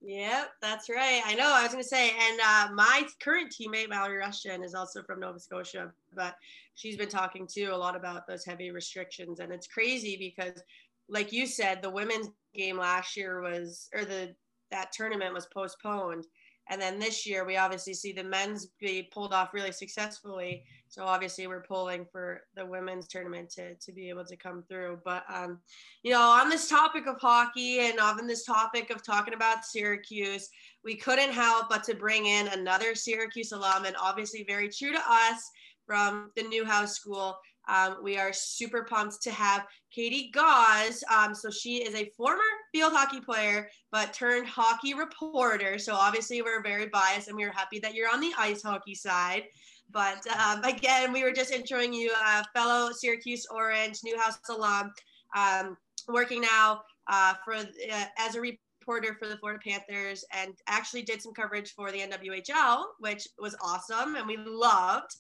Yep, 0.02 0.52
that's 0.62 0.90
right. 0.90 1.22
I 1.26 1.34
know. 1.34 1.52
I 1.52 1.64
was 1.64 1.72
going 1.72 1.84
to 1.84 1.90
say, 1.90 2.12
and 2.12 2.40
uh, 2.40 2.70
my 2.74 3.08
current 3.20 3.52
teammate 3.52 3.90
Mallory 3.90 4.18
Rushton 4.18 4.64
is 4.64 4.76
also 4.76 5.02
from 5.02 5.20
Nova 5.20 5.40
Scotia, 5.40 5.92
but 6.14 6.36
she's 6.76 6.98
been 6.98 7.10
talking 7.10 7.48
too 7.48 7.72
a 7.72 7.76
lot 7.76 7.96
about 7.96 8.28
those 8.28 8.46
heavy 8.46 8.70
restrictions, 8.70 9.40
and 9.40 9.52
it's 9.52 9.66
crazy 9.66 10.16
because, 10.18 10.62
like 11.10 11.34
you 11.34 11.48
said, 11.48 11.82
the 11.82 11.90
women's 11.90 12.30
game 12.54 12.78
last 12.78 13.18
year 13.18 13.42
was, 13.42 13.90
or 13.94 14.06
the 14.06 14.36
that 14.70 14.92
tournament 14.92 15.34
was 15.34 15.48
postponed, 15.48 16.28
and 16.70 16.82
then 16.82 17.00
this 17.00 17.26
year, 17.26 17.46
we 17.46 17.58
obviously 17.58 17.94
see 17.94 18.12
the 18.12 18.24
men's 18.24 18.68
be 18.80 19.10
pulled 19.14 19.34
off 19.34 19.54
really 19.54 19.72
successfully. 19.72 20.64
So 20.90 21.04
obviously, 21.04 21.48
we're 21.48 21.64
pulling 21.64 22.06
for 22.12 22.42
the 22.56 22.66
women's 22.66 23.08
tournament 23.08 23.50
to, 23.52 23.76
to 23.76 23.92
be 23.92 24.10
able 24.10 24.26
to 24.26 24.36
come 24.36 24.64
through. 24.70 25.00
But, 25.04 25.24
um, 25.34 25.60
you 26.04 26.12
know, 26.12 26.22
on 26.22 26.50
this 26.50 26.70
topic 26.70 27.08
of 27.08 27.20
hockey 27.20 27.80
and 27.80 28.00
on 28.00 28.28
this 28.28 28.46
topic 28.46 28.90
of 28.90 29.04
talking 29.04 29.34
about 29.34 29.66
Syracuse, 29.66 30.50
we 30.84 30.96
couldn't 30.96 31.32
help 31.32 31.70
but 31.70 31.84
to 31.86 31.96
bring 31.96 32.26
in 32.26 32.48
another 32.50 32.96
Syracuse 32.96 33.52
alum 33.52 33.86
and 33.86 33.96
obviously 34.02 34.46
very 34.48 34.70
true 34.70 34.92
to 34.92 35.02
us 35.10 35.50
from 35.86 36.32
the 36.36 36.44
Newhouse 36.44 36.96
School. 36.96 37.38
Um, 37.68 37.98
we 38.02 38.18
are 38.18 38.32
super 38.34 38.84
pumped 38.84 39.22
to 39.24 39.32
have 39.32 39.66
Katie 39.92 40.30
Gaus. 40.34 41.04
Um, 41.14 41.34
so 41.34 41.50
she 41.50 41.78
is 41.78 41.96
a 41.96 42.10
former 42.16 42.42
field 42.72 42.94
hockey 42.94 43.20
player, 43.20 43.70
but 43.92 44.14
turned 44.14 44.48
hockey 44.48 44.94
reporter. 44.94 45.78
So 45.78 45.94
obviously 45.94 46.42
we're 46.42 46.64
very 46.64 46.88
biased 46.88 47.28
and 47.28 47.38
we 47.38 47.44
are 47.44 47.52
happy 47.52 47.80
that 47.80 47.94
you're 47.94 48.12
on 48.12 48.22
the 48.22 48.34
ice 48.38 48.64
hockey 48.64 48.96
side. 48.96 49.44
But 49.92 50.26
um, 50.28 50.64
again, 50.64 51.14
we 51.14 51.24
were 51.24 51.32
just 51.32 51.52
introing 51.52 51.94
you, 51.94 52.12
uh, 52.26 52.44
fellow 52.54 52.92
Syracuse 52.92 53.46
Orange, 53.50 54.00
Newhouse 54.04 54.38
alum, 54.50 54.92
um, 55.36 55.78
working 56.10 56.42
now 56.42 56.82
uh, 57.08 57.36
for 57.44 57.54
uh, 57.54 58.06
as 58.18 58.36
a 58.36 58.42
reporter 58.42 59.16
for 59.20 59.28
the 59.28 59.38
Florida 59.38 59.60
Panthers, 59.66 60.26
and 60.34 60.54
actually 60.68 61.04
did 61.04 61.22
some 61.22 61.34
coverage 61.34 61.74
for 61.74 61.92
the 61.92 62.00
NWHL, 62.00 62.84
which 63.00 63.28
was 63.40 63.56
awesome 63.62 64.16
and 64.16 64.28
we 64.28 64.38
loved. 64.38 65.16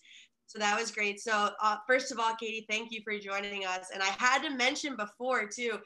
So 0.48 0.60
that 0.60 0.80
was 0.80 0.92
great. 0.92 1.20
So 1.20 1.50
uh, 1.62 1.77
first 1.86 2.12
of 2.12 2.20
all, 2.20 2.34
Katie, 2.36 2.66
thank 2.70 2.92
you 2.92 3.01
for 3.04 3.18
joining 3.20 3.66
us. 3.66 3.89
And 3.94 4.01
I 4.01 4.08
had 4.18 4.42
to 4.44 4.50
mention 4.50 4.96
before 4.96 5.46
too, 5.46 5.77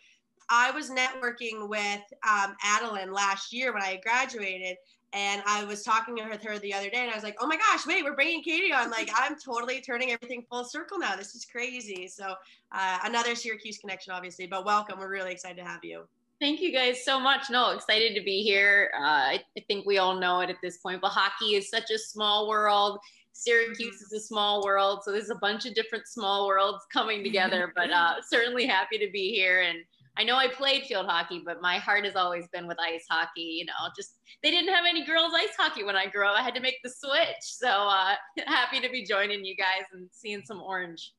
I 0.50 0.70
was 0.72 0.92
networking 0.92 1.68
with 1.68 2.02
um, 2.30 2.56
Adeline 2.64 3.12
last 3.12 3.54
year 3.54 3.74
when 3.74 3.82
I 3.82 4.00
graduated, 4.04 4.78
and 5.14 5.42
I 5.46 5.64
was 5.64 5.84
talking 5.84 6.16
with 6.16 6.44
her 6.44 6.60
the 6.60 6.74
other 6.74 6.90
day, 6.90 7.00
and 7.00 7.10
I 7.10 7.16
was 7.16 7.24
like, 7.24 7.38
"Oh 7.40 7.48
my 7.48 7.56
gosh, 7.56 7.88
wait, 7.88 8.04
we're 8.04 8.16
bringing 8.16 8.44
Katie 8.44 8.74
on! 8.74 8.92
Like, 8.92 9.10
I'm 9.16 9.36
totally 9.40 9.82
turning 9.82 10.12
everything 10.12 10.46
full 10.50 10.66
circle 10.66 11.00
now. 11.00 11.16
This 11.16 11.36
is 11.36 11.46
crazy." 11.46 12.08
So 12.08 12.34
uh, 12.74 13.00
another 13.06 13.34
Syracuse 13.34 13.78
connection, 13.78 14.12
obviously, 14.12 14.46
but 14.46 14.66
welcome. 14.66 15.00
We're 15.00 15.10
really 15.10 15.32
excited 15.32 15.58
to 15.58 15.64
have 15.64 15.84
you. 15.84 16.04
Thank 16.42 16.60
you 16.60 16.74
guys 16.74 17.06
so 17.06 17.20
much. 17.20 17.50
No, 17.50 17.70
excited 17.70 18.16
to 18.16 18.22
be 18.24 18.42
here. 18.42 18.92
Uh, 18.98 19.04
I, 19.04 19.44
I 19.58 19.62
think 19.68 19.86
we 19.86 20.00
all 20.00 20.20
know 20.20 20.42
it 20.42 20.50
at 20.50 20.58
this 20.62 20.78
point, 20.78 21.00
but 21.00 21.10
hockey 21.10 21.56
is 21.56 21.70
such 21.70 21.92
a 21.92 22.00
small 22.00 22.50
world 22.50 23.00
Syracuse 23.34 24.02
is 24.02 24.12
a 24.14 24.20
small 24.20 24.64
world, 24.64 25.02
so 25.04 25.12
there's 25.12 25.30
a 25.30 25.36
bunch 25.36 25.66
of 25.66 25.74
different 25.74 26.08
small 26.08 26.48
worlds 26.48 26.84
coming 26.92 27.24
together. 27.24 27.72
but 27.76 27.90
uh, 27.94 28.16
certainly 28.28 28.66
happy 28.66 28.98
to 28.98 29.10
be 29.12 29.34
here. 29.34 29.62
And 29.62 29.80
I 30.18 30.24
know 30.24 30.36
I 30.36 30.48
played 30.48 30.84
field 30.84 31.08
hockey, 31.08 31.42
but 31.46 31.62
my 31.62 31.78
heart 31.78 32.06
has 32.06 32.16
always 32.16 32.48
been 32.50 32.68
with 32.68 32.78
ice 32.80 33.06
hockey. 33.10 33.42
You 33.42 33.66
know, 33.66 33.74
just 33.96 34.20
they 34.44 34.52
didn't 34.52 34.74
have 34.74 34.86
any 34.88 35.06
girls 35.06 35.32
ice 35.36 35.56
hockey 35.58 35.84
when 35.84 35.96
I 35.96 36.08
grew 36.08 36.28
up. 36.28 36.38
I 36.38 36.44
had 36.44 36.56
to 36.56 36.62
make 36.62 36.80
the 36.84 36.90
switch. 36.90 37.42
So 37.42 37.68
uh, 37.68 38.16
happy 38.46 38.80
to 38.82 38.90
be 38.90 39.06
joining 39.06 39.46
you 39.46 39.56
guys 39.56 39.86
and 39.94 40.08
seeing 40.12 40.44
some 40.46 40.62
orange. 40.62 41.14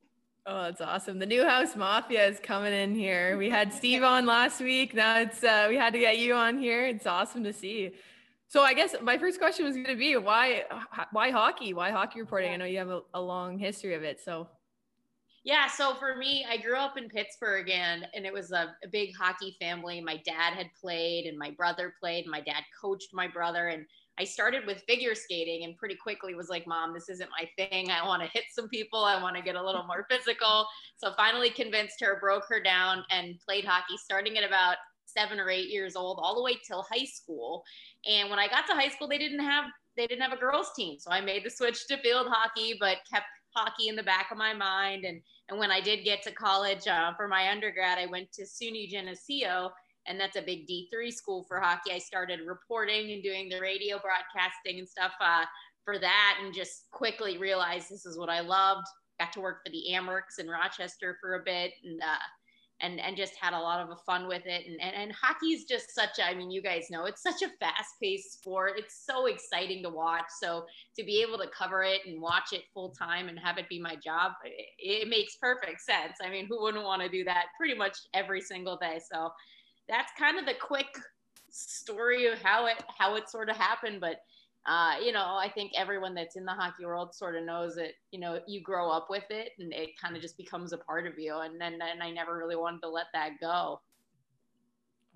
Oh, 0.44 0.64
that's 0.64 0.80
awesome. 0.80 1.20
The 1.20 1.26
Newhouse 1.26 1.76
Mafia 1.76 2.26
is 2.26 2.40
coming 2.40 2.72
in 2.72 2.94
here. 2.94 3.38
We 3.38 3.48
had 3.48 3.72
Steve 3.72 4.02
on 4.02 4.26
last 4.26 4.60
week. 4.60 4.92
Now 4.92 5.20
it's 5.20 5.42
uh, 5.42 5.66
we 5.68 5.76
had 5.76 5.92
to 5.92 5.98
get 5.98 6.18
you 6.18 6.34
on 6.34 6.58
here. 6.58 6.86
It's 6.86 7.06
awesome 7.06 7.44
to 7.44 7.52
see. 7.52 7.92
So 8.52 8.60
I 8.60 8.74
guess 8.74 8.94
my 9.00 9.16
first 9.16 9.38
question 9.38 9.64
was 9.64 9.76
going 9.76 9.86
to 9.86 9.96
be 9.96 10.14
why 10.18 10.64
why 11.10 11.30
hockey? 11.30 11.72
Why 11.72 11.90
hockey 11.90 12.20
reporting? 12.20 12.52
I 12.52 12.56
know 12.56 12.66
you 12.66 12.76
have 12.76 12.90
a, 12.90 13.00
a 13.14 13.20
long 13.20 13.58
history 13.58 13.94
of 13.94 14.02
it. 14.02 14.20
So 14.22 14.46
Yeah, 15.42 15.68
so 15.68 15.94
for 15.94 16.16
me, 16.16 16.44
I 16.46 16.58
grew 16.58 16.76
up 16.76 16.98
in 16.98 17.08
Pittsburgh 17.08 17.70
and 17.70 18.06
and 18.12 18.26
it 18.26 18.32
was 18.32 18.52
a, 18.52 18.76
a, 18.84 18.88
big 18.92 19.16
hockey 19.16 19.56
family. 19.58 20.02
My 20.02 20.18
dad 20.26 20.52
had 20.52 20.66
played 20.78 21.24
and 21.24 21.38
my 21.38 21.50
brother 21.52 21.94
played. 21.98 22.26
My 22.26 22.42
dad 22.42 22.62
coached 22.78 23.14
my 23.14 23.26
brother 23.26 23.68
and 23.68 23.86
I 24.18 24.24
started 24.24 24.66
with 24.66 24.84
figure 24.86 25.14
skating 25.14 25.64
and 25.64 25.74
pretty 25.78 25.96
quickly 25.96 26.34
was 26.34 26.50
like, 26.50 26.66
"Mom, 26.66 26.92
this 26.92 27.08
isn't 27.08 27.30
my 27.30 27.48
thing. 27.56 27.90
I 27.90 28.06
want 28.06 28.22
to 28.22 28.28
hit 28.28 28.44
some 28.52 28.68
people. 28.68 29.02
I 29.02 29.18
want 29.22 29.34
to 29.34 29.42
get 29.42 29.56
a 29.56 29.64
little 29.64 29.84
more 29.84 30.06
physical." 30.10 30.66
So 30.98 31.14
finally 31.16 31.48
convinced 31.48 32.02
her, 32.02 32.20
broke 32.20 32.44
her 32.50 32.62
down 32.62 33.02
and 33.10 33.40
played 33.40 33.64
hockey 33.64 33.96
starting 33.96 34.36
at 34.36 34.44
about 34.44 34.76
7 35.16 35.38
or 35.38 35.50
8 35.50 35.68
years 35.68 35.96
old 35.96 36.18
all 36.20 36.34
the 36.34 36.42
way 36.42 36.56
till 36.66 36.86
high 36.90 37.04
school. 37.04 37.62
And 38.08 38.30
when 38.30 38.38
I 38.38 38.48
got 38.48 38.66
to 38.66 38.74
high 38.74 38.88
school, 38.88 39.08
they 39.08 39.18
didn't 39.18 39.40
have 39.40 39.64
they 39.96 40.06
didn't 40.06 40.22
have 40.22 40.32
a 40.32 40.40
girls 40.40 40.70
team. 40.74 40.98
So 40.98 41.10
I 41.10 41.20
made 41.20 41.44
the 41.44 41.50
switch 41.50 41.86
to 41.88 41.98
field 41.98 42.26
hockey 42.30 42.76
but 42.80 42.98
kept 43.12 43.26
hockey 43.54 43.88
in 43.88 43.96
the 43.96 44.02
back 44.02 44.30
of 44.30 44.38
my 44.38 44.54
mind. 44.54 45.04
And, 45.04 45.20
and 45.48 45.58
when 45.58 45.70
I 45.70 45.80
did 45.80 46.04
get 46.04 46.22
to 46.22 46.32
college 46.32 46.86
uh, 46.86 47.12
for 47.16 47.28
my 47.28 47.50
undergrad, 47.50 47.98
I 47.98 48.06
went 48.06 48.32
to 48.32 48.42
SUNY 48.42 48.88
Geneseo, 48.88 49.70
and 50.06 50.18
that's 50.18 50.36
a 50.36 50.42
big 50.42 50.66
D3 50.66 51.12
school 51.12 51.44
for 51.46 51.60
hockey. 51.60 51.92
I 51.92 51.98
started 51.98 52.40
reporting 52.46 53.12
and 53.12 53.22
doing 53.22 53.48
the 53.48 53.60
radio 53.60 53.98
broadcasting 53.98 54.78
and 54.78 54.88
stuff 54.88 55.12
uh, 55.20 55.44
for 55.84 55.98
that, 55.98 56.38
and 56.42 56.54
just 56.54 56.90
quickly 56.90 57.38
realized 57.38 57.90
this 57.90 58.06
is 58.06 58.18
what 58.18 58.30
I 58.30 58.40
loved. 58.40 58.86
Got 59.20 59.32
to 59.34 59.40
work 59.40 59.58
for 59.64 59.70
the 59.70 59.84
Amerks 59.92 60.38
in 60.38 60.48
Rochester 60.48 61.18
for 61.20 61.34
a 61.34 61.44
bit, 61.44 61.72
and 61.84 62.00
uh, 62.00 62.16
and 62.82 63.00
and 63.00 63.16
just 63.16 63.34
had 63.36 63.52
a 63.52 63.58
lot 63.58 63.80
of 63.80 64.00
fun 64.04 64.28
with 64.28 64.42
it. 64.46 64.66
And 64.66 64.80
and, 64.80 64.94
and 64.94 65.12
hockey 65.12 65.52
is 65.52 65.64
just 65.64 65.94
such 65.94 66.18
a, 66.18 66.26
I 66.26 66.34
mean, 66.34 66.50
you 66.50 66.62
guys 66.62 66.88
know 66.90 67.04
it's 67.04 67.22
such 67.22 67.42
a 67.42 67.48
fast 67.60 67.94
paced 68.02 68.32
sport. 68.32 68.72
It's 68.76 69.04
so 69.06 69.26
exciting 69.26 69.82
to 69.84 69.90
watch. 69.90 70.26
So 70.40 70.66
to 70.96 71.04
be 71.04 71.22
able 71.22 71.38
to 71.38 71.48
cover 71.56 71.82
it 71.82 72.00
and 72.06 72.20
watch 72.20 72.52
it 72.52 72.62
full 72.74 72.90
time 72.90 73.28
and 73.28 73.38
have 73.38 73.58
it 73.58 73.68
be 73.68 73.80
my 73.80 73.96
job, 73.96 74.32
it, 74.44 74.66
it 74.78 75.08
makes 75.08 75.36
perfect 75.36 75.80
sense. 75.80 76.18
I 76.22 76.28
mean, 76.28 76.46
who 76.46 76.62
wouldn't 76.62 76.84
want 76.84 77.02
to 77.02 77.08
do 77.08 77.24
that 77.24 77.46
pretty 77.56 77.74
much 77.74 77.96
every 78.14 78.40
single 78.40 78.76
day? 78.76 79.00
So 79.10 79.30
that's 79.88 80.12
kind 80.18 80.38
of 80.38 80.46
the 80.46 80.54
quick 80.60 80.86
story 81.50 82.26
of 82.26 82.40
how 82.42 82.66
it 82.66 82.82
how 82.98 83.14
it 83.16 83.28
sort 83.28 83.48
of 83.48 83.56
happened, 83.56 84.00
but 84.00 84.16
uh, 84.64 84.94
you 85.04 85.12
know, 85.12 85.36
I 85.40 85.50
think 85.52 85.72
everyone 85.76 86.14
that's 86.14 86.36
in 86.36 86.44
the 86.44 86.52
hockey 86.52 86.86
world 86.86 87.14
sort 87.14 87.34
of 87.34 87.44
knows 87.44 87.74
that, 87.74 87.94
you 88.12 88.20
know, 88.20 88.38
you 88.46 88.60
grow 88.60 88.90
up 88.90 89.08
with 89.10 89.24
it 89.30 89.50
and 89.58 89.72
it 89.72 89.98
kind 90.00 90.14
of 90.14 90.22
just 90.22 90.36
becomes 90.36 90.72
a 90.72 90.78
part 90.78 91.06
of 91.06 91.18
you. 91.18 91.36
And 91.38 91.60
then 91.60 91.80
and 91.82 92.02
I 92.02 92.10
never 92.10 92.36
really 92.38 92.54
wanted 92.54 92.80
to 92.82 92.88
let 92.88 93.06
that 93.12 93.40
go. 93.40 93.80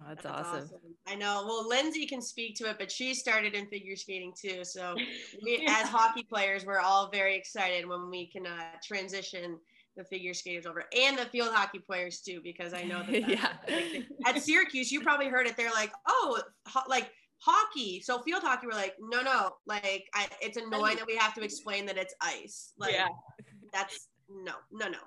that's, 0.05 0.25
that's 0.25 0.35
awesome. 0.35 0.65
awesome. 0.65 0.79
I 1.07 1.15
know. 1.15 1.45
Well, 1.47 1.69
Lindsay 1.69 2.07
can 2.07 2.21
speak 2.21 2.57
to 2.57 2.69
it, 2.69 2.77
but 2.79 2.91
she 2.91 3.15
started 3.15 3.55
in 3.55 3.67
figure 3.67 3.95
skating 3.95 4.33
too. 4.37 4.65
So, 4.65 4.97
we, 5.45 5.63
yeah. 5.63 5.79
as 5.83 5.89
hockey 5.89 6.25
players, 6.25 6.67
we're 6.67 6.81
all 6.81 7.09
very 7.11 7.37
excited 7.37 7.89
when 7.89 8.11
we 8.11 8.27
can 8.27 8.47
uh, 8.47 8.63
transition 8.83 9.59
the 9.97 10.05
figure 10.05 10.35
skaters 10.35 10.67
over 10.67 10.85
and 10.95 11.17
the 11.17 11.25
field 11.27 11.55
hockey 11.55 11.79
players 11.79 12.21
too, 12.21 12.41
because 12.43 12.75
I 12.75 12.83
know 12.83 13.05
that 13.05 13.29
yeah. 13.29 13.53
Like, 13.69 14.07
at 14.27 14.43
Syracuse, 14.43 14.91
you 14.91 15.03
probably 15.03 15.29
heard 15.29 15.47
it. 15.47 15.57
They're 15.57 15.71
like, 15.71 15.93
oh, 16.07 16.41
ho- 16.67 16.83
like 16.89 17.11
hockey. 17.39 18.01
So 18.01 18.21
field 18.21 18.43
hockey 18.43 18.67
we're 18.67 18.77
like 18.77 18.95
no 19.01 19.23
no 19.23 19.53
like 19.67 20.05
I, 20.15 20.27
it's 20.41 20.57
annoying 20.57 20.97
that 20.97 21.07
we 21.07 21.17
have 21.17 21.35
to 21.35 21.43
explain 21.43 21.87
that 21.87 21.97
it's 21.97 22.15
ice. 22.21 22.73
Like 22.79 22.95
yeah. 22.95 23.09
that's 23.73 24.09
no 24.29 24.53
no 24.73 24.89
no. 24.89 24.99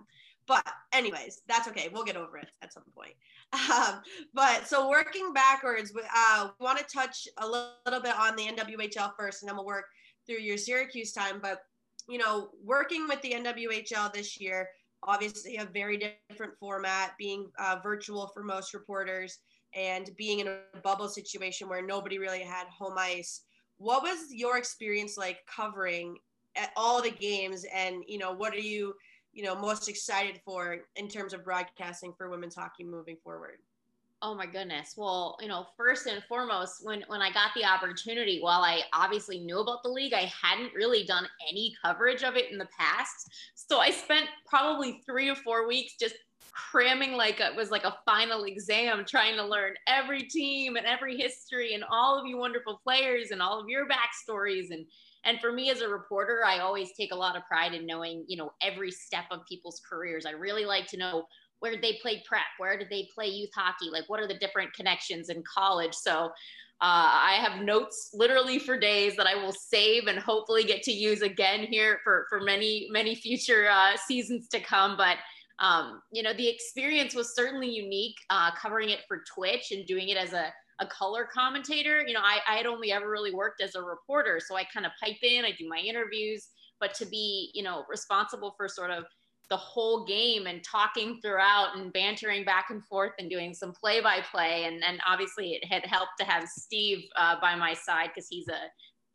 But 0.48 0.66
anyways 0.94 1.42
that's 1.48 1.68
okay. 1.68 1.90
We'll 1.94 2.04
get 2.04 2.18
over 2.18 2.38
it 2.38 2.50
at 2.62 2.74
some 2.74 2.84
point. 2.96 3.14
Um, 3.52 4.02
but 4.32 4.68
so 4.68 4.90
working 4.90 5.34
backwards 5.34 5.92
uh, 5.96 6.50
we 6.60 6.64
want 6.64 6.78
to 6.78 6.86
touch 6.86 7.28
a 7.40 7.48
little 7.48 8.00
bit 8.00 8.16
on 8.16 8.36
the 8.36 8.44
nwhl 8.44 9.12
first 9.18 9.42
and 9.42 9.50
then 9.50 9.56
we'll 9.56 9.66
work 9.66 9.86
through 10.28 10.38
your 10.38 10.56
syracuse 10.56 11.14
time. 11.14 11.40
But 11.42 11.62
you 12.08 12.20
know 12.20 12.50
working 12.64 13.08
with 13.08 13.22
the 13.24 13.32
nwhl 13.32 14.14
this 14.14 14.40
year 14.40 14.70
obviously 15.04 15.58
a 15.58 15.66
very 15.66 16.14
different 16.30 16.54
format 16.60 17.14
being 17.18 17.50
uh, 17.58 17.78
virtual 17.82 18.28
for 18.34 18.44
most 18.44 18.74
reporters 18.74 19.40
and 19.74 20.10
being 20.18 20.40
in 20.40 20.48
a 20.48 20.80
bubble 20.84 21.08
situation 21.08 21.70
where 21.70 21.86
nobody 21.86 22.18
really 22.18 22.42
had 22.42 22.68
home 22.68 22.96
ice. 22.98 23.42
What 23.78 24.04
was 24.04 24.28
your 24.32 24.58
experience 24.58 25.18
like 25.18 25.40
covering 25.46 26.18
at 26.56 26.72
all 26.76 27.02
the 27.02 27.12
games 27.12 27.66
and 27.74 28.04
you 28.08 28.18
know 28.18 28.34
what 28.34 28.54
are 28.54 28.60
you 28.60 28.94
you 29.34 29.44
know 29.44 29.56
most 29.56 29.88
excited 29.88 30.42
for 30.44 30.80
in 30.96 31.08
terms 31.08 31.34
of 31.34 31.46
broadcasting 31.46 32.14
for 32.18 32.30
women's 32.30 32.56
hockey 32.56 32.84
moving 32.84 33.18
forward? 33.24 33.60
Oh 34.22 34.36
my 34.36 34.46
goodness. 34.46 34.96
Well, 34.98 35.38
you 35.40 35.48
know, 35.48 35.68
first 35.78 36.06
and 36.06 36.22
foremost, 36.28 36.84
when 36.84 37.06
when 37.08 37.22
I 37.22 37.32
got 37.32 37.52
the 37.56 37.64
opportunity, 37.64 38.40
while 38.42 38.62
I 38.62 38.82
obviously 38.92 39.40
knew 39.40 39.60
about 39.60 39.82
the 39.82 39.90
league, 39.90 40.14
I 40.14 40.30
hadn't 40.42 40.74
really 40.74 41.06
done 41.06 41.26
any 41.50 41.74
coverage 41.82 42.24
of 42.24 42.36
it 42.36 42.52
in 42.52 42.58
the 42.58 42.68
past. 42.78 43.32
So 43.56 43.80
I 43.80 43.92
spent 43.92 44.26
probably 44.46 45.02
3 45.06 45.30
or 45.30 45.36
4 45.36 45.68
weeks 45.68 45.94
just 45.98 46.16
cramming 46.72 47.14
like 47.14 47.40
it 47.40 47.56
was 47.56 47.72
like 47.72 47.84
a 47.84 47.98
final 48.06 48.44
exam 48.44 49.06
trying 49.06 49.36
to 49.36 49.46
learn 49.46 49.74
every 49.88 50.24
team 50.24 50.76
and 50.76 50.86
every 50.86 51.18
history 51.18 51.74
and 51.74 51.84
all 51.92 52.20
of 52.20 52.28
you 52.28 52.38
wonderful 52.38 52.80
players 52.84 53.32
and 53.32 53.42
all 53.42 53.60
of 53.60 53.70
your 53.70 53.88
backstories. 53.88 54.72
And 54.72 54.86
and 55.26 55.40
for 55.40 55.52
me 55.52 55.70
as 55.70 55.82
a 55.82 55.88
reporter 55.88 56.46
i 56.46 56.60
always 56.60 56.94
take 56.98 57.12
a 57.12 57.16
lot 57.16 57.36
of 57.36 57.44
pride 57.46 57.74
in 57.74 57.86
knowing 57.86 58.24
you 58.28 58.38
know 58.38 58.54
every 58.62 58.92
step 58.92 59.26
of 59.32 59.46
people's 59.48 59.82
careers. 59.90 60.26
I 60.26 60.32
really 60.32 60.66
like 60.66 60.88
to 60.88 60.98
know 60.98 61.26
where 61.60 61.72
did 61.72 61.82
they 61.82 62.00
play 62.02 62.24
prep? 62.26 62.42
Where 62.58 62.78
did 62.78 62.90
they 62.90 63.10
play 63.14 63.28
youth 63.28 63.52
hockey? 63.56 63.90
Like 63.92 64.06
what 64.08 64.20
are 64.20 64.28
the 64.28 64.38
different 64.38 64.74
connections 64.74 65.30
in 65.30 65.44
college? 65.44 65.94
So 65.94 66.32
uh, 66.82 67.12
I 67.12 67.38
have 67.42 67.62
notes 67.62 68.12
literally 68.14 68.58
for 68.58 68.80
days 68.80 69.18
that 69.18 69.28
I 69.28 69.36
will 69.36 69.52
save 69.52 70.08
and 70.08 70.18
hopefully 70.18 70.64
get 70.64 70.82
to 70.84 70.94
use 70.94 71.22
again 71.22 71.68
here 71.70 72.00
for, 72.06 72.26
for 72.30 72.40
many, 72.40 72.88
many 72.90 73.16
future 73.16 73.68
uh, 73.70 73.98
seasons 73.98 74.48
to 74.50 74.62
come. 74.62 74.96
But 74.96 75.18
um, 75.60 76.02
you 76.12 76.24
know, 76.24 76.34
the 76.34 76.48
experience 76.48 77.14
was 77.14 77.36
certainly 77.36 77.70
unique 77.70 78.16
uh, 78.30 78.52
covering 78.56 78.90
it 78.90 79.02
for 79.08 79.24
Twitch 79.36 79.72
and 79.72 79.86
doing 79.86 80.10
it 80.10 80.18
as 80.18 80.34
a, 80.34 80.54
a 80.80 80.88
color 80.88 81.28
commentator. 81.32 82.04
You 82.06 82.14
know, 82.14 82.22
I, 82.24 82.40
I 82.48 82.56
had 82.56 82.66
only 82.66 82.92
ever 82.92 83.10
really 83.10 83.34
worked 83.34 83.62
as 83.62 83.76
a 83.76 83.82
reporter, 83.82 84.40
so 84.46 84.56
I 84.56 84.64
kind 84.64 84.86
of 84.86 84.92
pipe 85.04 85.18
in, 85.22 85.46
I 85.46 85.52
do 85.58 85.68
my 85.68 85.80
interviews, 85.80 86.48
but 86.80 86.94
to 86.96 87.06
be, 87.06 87.52
you 87.54 87.64
know, 87.64 87.84
responsible 87.90 88.54
for 88.58 88.68
sort 88.68 88.92
of 88.92 89.04
the 89.50 89.58
whole 89.58 90.06
game 90.06 90.46
and 90.46 90.64
talking 90.64 91.20
throughout 91.22 91.76
and 91.76 91.92
bantering 91.92 92.46
back 92.46 92.68
and 92.70 92.86
forth 92.86 93.14
and 93.18 93.32
doing 93.32 93.54
some 93.54 93.74
play 93.74 94.00
by 94.00 94.20
play. 94.32 94.66
And, 94.66 95.02
obviously, 95.08 95.54
it 95.54 95.66
had 95.66 95.84
helped 95.86 96.12
to 96.20 96.26
have 96.26 96.48
Steve 96.48 97.06
uh, 97.18 97.36
by 97.42 97.56
my 97.56 97.74
side 97.74 98.12
because 98.14 98.28
he's 98.30 98.48
a 98.48 98.70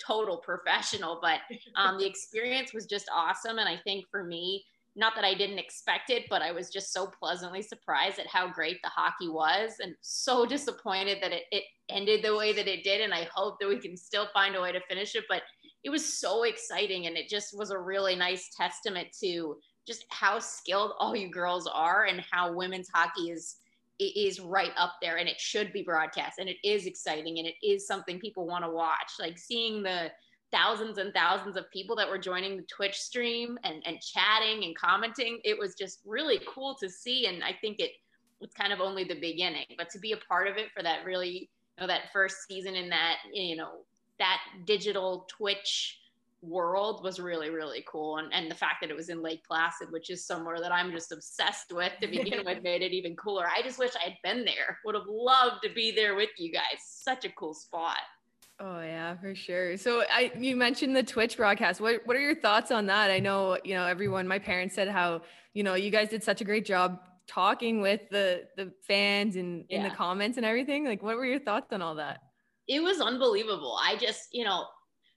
total 0.04 0.38
professional. 0.38 1.20
But 1.22 1.38
um, 1.76 1.98
the 1.98 2.06
experience 2.06 2.74
was 2.74 2.86
just 2.86 3.08
awesome. 3.14 3.58
And 3.58 3.68
I 3.68 3.78
think 3.84 4.06
for 4.10 4.24
me, 4.24 4.64
not 4.96 5.14
that 5.16 5.24
I 5.24 5.34
didn't 5.34 5.58
expect 5.58 6.10
it, 6.10 6.24
but 6.30 6.42
I 6.42 6.52
was 6.52 6.70
just 6.70 6.92
so 6.92 7.06
pleasantly 7.06 7.62
surprised 7.62 8.18
at 8.18 8.28
how 8.28 8.48
great 8.48 8.78
the 8.82 8.90
hockey 8.90 9.28
was 9.28 9.72
and 9.80 9.94
so 10.02 10.46
disappointed 10.46 11.18
that 11.20 11.32
it, 11.32 11.42
it 11.50 11.64
ended 11.88 12.22
the 12.22 12.36
way 12.36 12.52
that 12.52 12.68
it 12.68 12.84
did. 12.84 13.00
And 13.00 13.12
I 13.12 13.28
hope 13.34 13.56
that 13.60 13.68
we 13.68 13.78
can 13.78 13.96
still 13.96 14.28
find 14.32 14.54
a 14.54 14.60
way 14.60 14.70
to 14.72 14.80
finish 14.88 15.16
it. 15.16 15.24
But 15.28 15.42
it 15.82 15.90
was 15.90 16.18
so 16.18 16.44
exciting 16.44 17.06
and 17.06 17.16
it 17.16 17.28
just 17.28 17.56
was 17.56 17.70
a 17.70 17.78
really 17.78 18.16
nice 18.16 18.50
testament 18.56 19.08
to 19.22 19.56
just 19.86 20.04
how 20.10 20.38
skilled 20.38 20.92
all 20.98 21.14
you 21.14 21.30
girls 21.30 21.66
are 21.66 22.06
and 22.06 22.24
how 22.30 22.52
women's 22.52 22.88
hockey 22.92 23.30
is 23.30 23.56
is 24.00 24.40
right 24.40 24.72
up 24.76 24.94
there 25.00 25.18
and 25.18 25.28
it 25.28 25.40
should 25.40 25.72
be 25.72 25.82
broadcast 25.82 26.40
and 26.40 26.48
it 26.48 26.56
is 26.64 26.84
exciting 26.84 27.38
and 27.38 27.46
it 27.46 27.54
is 27.64 27.86
something 27.86 28.18
people 28.18 28.44
want 28.44 28.64
to 28.64 28.70
watch 28.70 29.12
like 29.20 29.38
seeing 29.38 29.84
the 29.84 30.10
thousands 30.54 30.99
and 30.99 31.12
thousands 31.12 31.56
of 31.56 31.70
people 31.70 31.96
that 31.96 32.08
were 32.08 32.18
joining 32.18 32.56
the 32.56 32.62
Twitch 32.64 32.96
stream 32.96 33.58
and, 33.64 33.82
and 33.87 34.00
chatting 34.00 34.64
and 34.64 34.76
commenting. 34.76 35.40
It 35.44 35.58
was 35.58 35.75
just 35.75 36.00
really 36.06 36.40
cool 36.49 36.76
to 36.80 36.88
see. 36.88 37.26
And 37.26 37.42
I 37.42 37.56
think 37.61 37.80
it 37.80 37.90
was 38.40 38.50
kind 38.52 38.73
of 38.73 38.80
only 38.80 39.04
the 39.04 39.18
beginning, 39.20 39.66
but 39.76 39.90
to 39.90 39.99
be 39.99 40.12
a 40.12 40.16
part 40.16 40.46
of 40.46 40.56
it 40.56 40.70
for 40.75 40.82
that 40.82 41.04
really, 41.04 41.50
you 41.76 41.80
know, 41.80 41.87
that 41.88 42.12
first 42.12 42.46
season 42.46 42.76
in 42.76 42.88
that, 42.90 43.16
you 43.32 43.56
know, 43.56 43.80
that 44.18 44.38
digital 44.64 45.26
Twitch 45.28 45.99
world 46.40 47.02
was 47.02 47.18
really, 47.18 47.50
really 47.50 47.84
cool. 47.88 48.18
And, 48.18 48.32
and 48.32 48.50
the 48.50 48.54
fact 48.54 48.76
that 48.80 48.90
it 48.90 48.96
was 48.96 49.08
in 49.08 49.23
Lake 49.23 49.42
Placid, 49.46 49.90
which 49.90 50.11
is 50.11 50.25
somewhere 50.25 50.61
that 50.61 50.73
I'm 50.73 50.92
just 50.92 51.11
obsessed 51.11 51.73
with 51.73 51.92
to 52.00 52.06
begin 52.06 52.42
with, 52.44 52.62
made 52.62 52.82
it 52.82 52.92
even 52.92 53.16
cooler. 53.16 53.46
I 53.46 53.62
just 53.62 53.78
wish 53.78 53.92
I 53.96 54.11
had 54.11 54.18
been 54.23 54.44
there. 54.44 54.78
Would 54.84 54.94
have 54.94 55.08
loved 55.08 55.62
to 55.64 55.70
be 55.75 55.90
there 55.90 56.14
with 56.14 56.30
you 56.38 56.52
guys. 56.52 56.80
Such 56.84 57.25
a 57.25 57.30
cool 57.30 57.54
spot. 57.54 57.99
Oh 58.61 58.80
yeah, 58.80 59.16
for 59.16 59.34
sure. 59.34 59.76
So 59.76 60.02
I 60.11 60.30
you 60.38 60.54
mentioned 60.56 60.94
the 60.94 61.02
Twitch 61.02 61.37
broadcast. 61.37 61.80
What 61.80 62.06
what 62.06 62.16
are 62.16 62.20
your 62.20 62.37
thoughts 62.37 62.70
on 62.70 62.87
that? 62.87 63.11
I 63.11 63.18
know, 63.18 63.58
you 63.64 63.75
know, 63.75 63.84
everyone 63.84 64.28
my 64.28 64.38
parents 64.38 64.75
said 64.75 64.88
how, 64.88 65.23
you 65.54 65.62
know, 65.64 65.75
you 65.75 65.90
guys 65.90 66.08
did 66.08 66.23
such 66.23 66.40
a 66.40 66.44
great 66.44 66.64
job 66.64 67.00
talking 67.26 67.80
with 67.80 68.02
the 68.11 68.44
the 68.56 68.73
fans 68.87 69.37
and 69.37 69.64
in 69.70 69.82
the 69.82 69.90
comments 69.90 70.37
and 70.37 70.46
everything. 70.46 70.84
Like 70.84 71.02
what 71.02 71.16
were 71.16 71.26
your 71.26 71.40
thoughts 71.40 71.73
on 71.73 71.82
all 71.82 71.96
that? 71.96 72.20
It 72.68 72.80
was 72.80 73.00
unbelievable. 73.00 73.78
I 73.82 73.96
just, 73.96 74.28
you 74.32 74.44
know, 74.44 74.66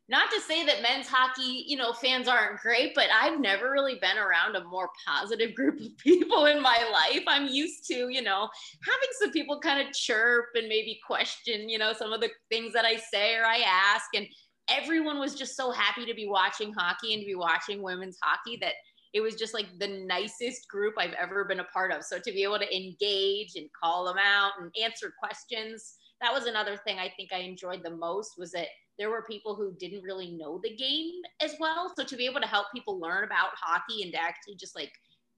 not 0.09 0.31
to 0.31 0.39
say 0.39 0.65
that 0.65 0.81
men's 0.81 1.07
hockey, 1.07 1.65
you 1.67 1.75
know, 1.75 1.91
fans 1.91 2.27
aren't 2.27 2.61
great, 2.61 2.93
but 2.95 3.07
I've 3.13 3.39
never 3.39 3.71
really 3.71 3.99
been 3.99 4.17
around 4.17 4.55
a 4.55 4.63
more 4.63 4.89
positive 5.05 5.53
group 5.55 5.79
of 5.81 5.97
people 5.97 6.45
in 6.45 6.61
my 6.61 6.77
life. 6.91 7.23
I'm 7.27 7.47
used 7.47 7.85
to, 7.87 8.07
you 8.09 8.21
know, 8.21 8.47
having 8.85 9.09
some 9.19 9.31
people 9.31 9.59
kind 9.59 9.85
of 9.85 9.93
chirp 9.93 10.45
and 10.55 10.67
maybe 10.67 10.99
question, 11.05 11.67
you 11.67 11.77
know, 11.77 11.91
some 11.93 12.13
of 12.13 12.21
the 12.21 12.29
things 12.49 12.73
that 12.73 12.85
I 12.85 12.95
say 12.95 13.35
or 13.35 13.45
I 13.45 13.57
ask. 13.65 14.05
And 14.15 14.27
everyone 14.69 15.19
was 15.19 15.35
just 15.35 15.57
so 15.57 15.71
happy 15.71 16.05
to 16.05 16.13
be 16.13 16.27
watching 16.27 16.73
hockey 16.73 17.13
and 17.13 17.21
to 17.21 17.27
be 17.27 17.35
watching 17.35 17.81
women's 17.81 18.17
hockey 18.23 18.57
that 18.61 18.73
it 19.13 19.21
was 19.21 19.35
just 19.35 19.53
like 19.53 19.67
the 19.79 20.05
nicest 20.05 20.69
group 20.69 20.93
I've 20.97 21.13
ever 21.13 21.45
been 21.45 21.59
a 21.59 21.65
part 21.65 21.91
of. 21.91 22.03
So 22.03 22.17
to 22.17 22.31
be 22.31 22.43
able 22.43 22.59
to 22.59 22.75
engage 22.75 23.53
and 23.55 23.69
call 23.81 24.05
them 24.05 24.17
out 24.17 24.51
and 24.59 24.71
answer 24.81 25.13
questions, 25.21 25.95
that 26.21 26.33
was 26.33 26.45
another 26.45 26.77
thing 26.77 26.97
I 26.99 27.11
think 27.15 27.31
I 27.33 27.39
enjoyed 27.39 27.83
the 27.83 27.95
most 27.95 28.33
was 28.37 28.51
that 28.51 28.67
there 28.97 29.09
were 29.09 29.23
people 29.29 29.55
who 29.55 29.73
didn't 29.79 30.03
really 30.03 30.31
know 30.31 30.59
the 30.63 30.75
game 30.75 31.21
as 31.41 31.55
well. 31.59 31.91
So 31.95 32.03
to 32.03 32.15
be 32.15 32.25
able 32.25 32.41
to 32.41 32.47
help 32.47 32.67
people 32.73 32.99
learn 32.99 33.23
about 33.23 33.49
hockey 33.55 34.03
and 34.03 34.11
to 34.13 34.21
actually 34.21 34.55
just 34.55 34.75
like 34.75 34.91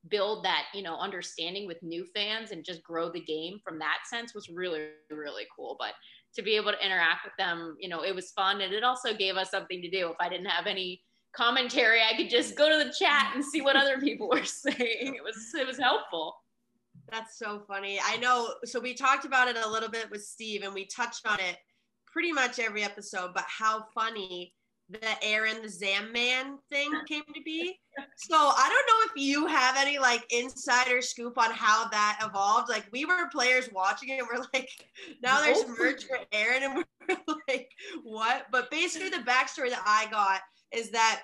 build 0.08 0.46
that, 0.46 0.66
you 0.74 0.82
know, 0.82 0.98
understanding 0.98 1.68
with 1.68 1.82
new 1.84 2.06
fans 2.16 2.52
and 2.52 2.64
just 2.64 2.84
grow 2.84 3.12
the 3.12 3.20
game 3.20 3.60
from 3.64 3.78
that 3.80 4.00
sense 4.10 4.34
was 4.34 4.50
really, 4.50 4.88
really 5.12 5.44
cool. 5.54 5.76
But 5.78 5.94
to 6.36 6.42
be 6.42 6.56
able 6.56 6.72
to 6.72 6.86
interact 6.86 7.26
with 7.26 7.34
them, 7.38 7.76
you 7.80 7.90
know, 7.90 8.04
it 8.04 8.16
was 8.16 8.32
fun 8.32 8.62
and 8.62 8.74
it 8.74 8.84
also 8.84 9.14
gave 9.14 9.36
us 9.36 9.52
something 9.52 9.82
to 9.82 9.90
do. 9.90 10.10
If 10.10 10.18
I 10.20 10.30
didn't 10.30 10.48
have 10.48 10.68
any 10.68 11.02
commentary, 11.36 12.00
I 12.02 12.16
could 12.16 12.30
just 12.30 12.56
go 12.56 12.70
to 12.70 12.84
the 12.84 12.94
chat 12.98 13.34
and 13.36 13.44
see 13.44 13.62
what 13.62 13.76
other 13.76 14.00
people 14.00 14.30
were 14.30 14.46
saying. 14.46 15.16
It 15.16 15.24
was 15.24 15.54
it 15.54 15.68
was 15.68 15.78
helpful. 15.78 16.36
That's 17.12 17.38
so 17.38 17.64
funny. 17.68 18.00
I 18.04 18.18
know. 18.18 18.54
So 18.66 18.80
we 18.80 18.94
talked 18.94 19.26
about 19.26 19.48
it 19.48 19.58
a 19.58 19.68
little 19.68 19.90
bit 19.90 20.12
with 20.12 20.24
Steve, 20.24 20.62
and 20.64 20.74
we 20.74 20.86
touched 20.86 21.26
on 21.28 21.40
it 21.40 21.58
pretty 22.12 22.32
much 22.32 22.60
every 22.60 22.84
episode. 22.84 23.32
But 23.34 23.46
how 23.48 23.86
funny 23.94 24.54
the 24.90 25.24
Aaron 25.24 25.62
the 25.62 25.70
Zam 25.70 26.12
Man 26.12 26.58
thing 26.72 26.92
came 27.08 27.24
to 27.34 27.42
be. 27.46 27.80
So 28.18 28.36
I 28.36 28.70
don't 28.70 28.88
know 28.88 29.12
if 29.12 29.24
you 29.24 29.46
have 29.46 29.76
any 29.78 30.00
like 30.00 30.26
insider 30.32 31.02
scoop 31.02 31.38
on 31.38 31.52
how 31.52 31.88
that 31.90 32.20
evolved. 32.24 32.70
Like 32.70 32.86
we 32.92 33.06
were 33.06 33.30
players 33.32 33.70
watching 33.72 34.10
it, 34.10 34.20
and 34.20 34.28
we're 34.32 34.44
like, 34.54 34.70
now 35.22 35.42
there's 35.42 35.66
merch 35.78 36.06
for 36.06 36.18
Aaron, 36.32 36.64
and 36.64 36.86
we're 37.28 37.36
like, 37.48 37.70
what? 38.04 38.48
But 38.52 38.72
basically, 38.72 39.10
the 39.10 39.18
backstory 39.18 39.70
that 39.70 39.84
I 39.86 40.10
got 40.10 40.42
is 40.72 40.92
that 40.92 41.22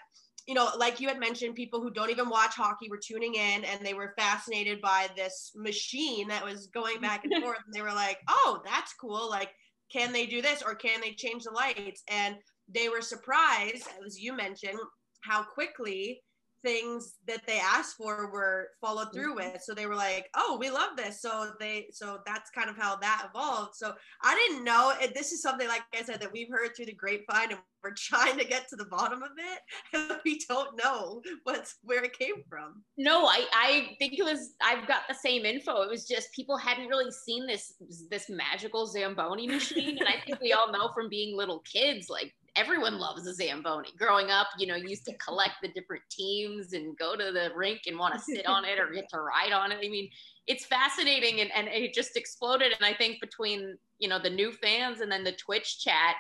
you 0.48 0.54
know, 0.54 0.70
like 0.78 1.00
you 1.00 1.08
had 1.08 1.20
mentioned, 1.20 1.56
people 1.56 1.82
who 1.82 1.90
don't 1.90 2.12
even 2.12 2.30
watch 2.30 2.54
hockey 2.54 2.88
were 2.90 3.00
tuning 3.04 3.34
in 3.34 3.66
and 3.66 3.84
they 3.84 3.96
were 3.96 4.14
fascinated 4.16 4.80
by 4.80 5.08
this 5.16 5.52
machine 5.56 6.28
that 6.28 6.46
was 6.46 6.68
going 6.68 7.02
back 7.02 7.26
and 7.26 7.34
forth. 7.44 7.58
And 7.66 7.74
they 7.74 7.82
were 7.82 7.94
like, 7.94 8.20
oh, 8.28 8.62
that's 8.64 8.94
cool. 8.94 9.28
Like, 9.28 9.50
can 9.92 10.12
they 10.12 10.26
do 10.26 10.42
this 10.42 10.62
or 10.62 10.76
can 10.76 11.02
they 11.02 11.12
change 11.12 11.44
the 11.44 11.52
lights? 11.52 12.04
And 12.10 12.36
they 12.68 12.90
were 12.90 13.02
surprised, 13.02 13.88
as 14.06 14.20
you 14.20 14.36
mentioned, 14.36 14.80
how 15.22 15.44
quickly 15.44 16.22
things 16.64 17.16
that 17.28 17.42
they 17.46 17.60
asked 17.60 17.96
for 17.98 18.32
were 18.32 18.70
followed 18.82 19.14
through 19.14 19.36
mm-hmm. 19.36 19.54
with. 19.54 19.62
So 19.64 19.74
they 19.74 19.86
were 19.86 19.96
like 19.96 20.30
oh 20.36 20.58
we 20.60 20.70
love 20.70 20.98
this. 20.98 21.22
So 21.22 21.52
they 21.60 21.88
so 21.92 22.20
that's 22.26 22.50
kind 22.52 22.70
of 22.70 22.78
how 22.78 22.96
that 22.98 23.28
evolved. 23.30 23.76
So 23.76 23.94
i 24.24 24.36
didn't 24.36 24.64
know 24.64 24.94
it, 25.00 25.14
this 25.14 25.32
is 25.32 25.42
something 25.42 25.68
like 25.68 25.84
i 25.94 26.04
said 26.04 26.20
that 26.22 26.32
we've 26.32 26.50
heard 26.50 26.76
through 26.76 26.86
the 26.86 26.94
grapevine 26.94 27.52
and 27.52 27.60
we're 27.84 27.92
trying 27.98 28.38
to 28.38 28.46
get 28.46 28.68
to 28.70 28.76
the 28.76 28.86
bottom 28.86 29.22
of 29.22 29.32
it. 29.38 29.60
And 29.94 30.20
we 30.26 30.42
don't 30.50 30.78
know 30.84 31.22
what's 31.44 31.76
where 31.84 32.04
it 32.04 32.18
came 32.18 32.44
from. 32.50 32.84
No 32.98 33.26
i 33.26 33.46
i 33.54 33.96
think 34.00 34.14
it 34.18 34.24
was 34.24 34.56
i've 34.62 34.88
got 34.88 35.04
the 35.08 35.16
same 35.16 35.46
info. 35.46 35.82
It 35.82 35.90
was 35.90 36.08
just 36.08 36.34
people 36.34 36.58
hadn't 36.58 36.88
really 36.88 37.12
seen 37.12 37.48
this 37.48 37.74
this 38.10 38.30
magical 38.30 38.86
zamboni 38.88 39.48
machine. 39.48 39.98
And 40.00 40.08
i 40.08 40.20
think 40.26 40.40
we 40.42 40.54
all 40.54 40.72
know 40.72 40.90
from 40.94 41.10
being 41.10 41.38
little 41.38 41.60
kids 41.60 42.10
like 42.10 42.34
everyone 42.56 43.00
loves 43.00 43.28
a 43.28 43.34
Zamboni. 43.34 43.90
Growing 43.98 44.30
up, 44.30 44.48
you 44.58 44.68
know, 44.68 44.76
you 44.76 44.90
used 44.90 45.06
to 45.06 45.14
collect 45.18 45.56
the 45.62 45.68
different 45.70 46.04
teams 46.10 46.74
and 46.74 46.98
go 46.98 47.16
to 47.16 47.32
the 47.32 47.50
rink 47.56 47.82
and 47.88 47.98
want 47.98 48.14
to 48.16 48.20
sit 48.20 48.46
on 48.46 48.66
it 48.66 48.80
or 48.80 48.92
get 48.92 49.10
to 49.10 49.20
ride 49.20 49.52
on 49.52 49.72
it. 49.72 49.80
I 49.84 49.90
mean, 49.90 50.10
it's 50.48 50.66
fascinating 50.66 51.42
and, 51.42 51.52
and 51.56 51.68
it 51.68 51.94
just 51.94 52.16
exploded. 52.16 52.72
And 52.72 52.86
I 52.86 52.94
think 52.94 53.20
between, 53.20 53.78
you 54.00 54.08
know, 54.08 54.20
the 54.20 54.30
new 54.30 54.52
fans 54.52 55.02
and 55.02 55.12
then 55.12 55.24
the 55.24 55.34
Twitch 55.34 55.84
chat, 55.84 56.16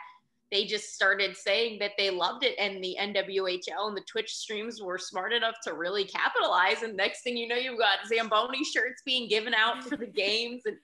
they 0.51 0.65
just 0.65 0.93
started 0.93 1.35
saying 1.35 1.79
that 1.79 1.91
they 1.97 2.09
loved 2.09 2.43
it 2.43 2.55
and 2.59 2.83
the 2.83 2.95
NWHL 2.99 3.87
and 3.87 3.97
the 3.97 4.03
Twitch 4.07 4.33
streams 4.35 4.81
were 4.81 4.97
smart 4.97 5.33
enough 5.33 5.55
to 5.63 5.73
really 5.73 6.05
capitalize. 6.05 6.83
And 6.83 6.95
next 6.95 7.23
thing 7.23 7.35
you 7.37 7.47
know, 7.47 7.55
you've 7.55 7.79
got 7.79 8.07
Zamboni 8.07 8.63
shirts 8.63 9.01
being 9.05 9.27
given 9.27 9.53
out 9.53 9.83
for 9.83 9.97
the 9.97 10.05
games. 10.15 10.63
And 10.65 10.77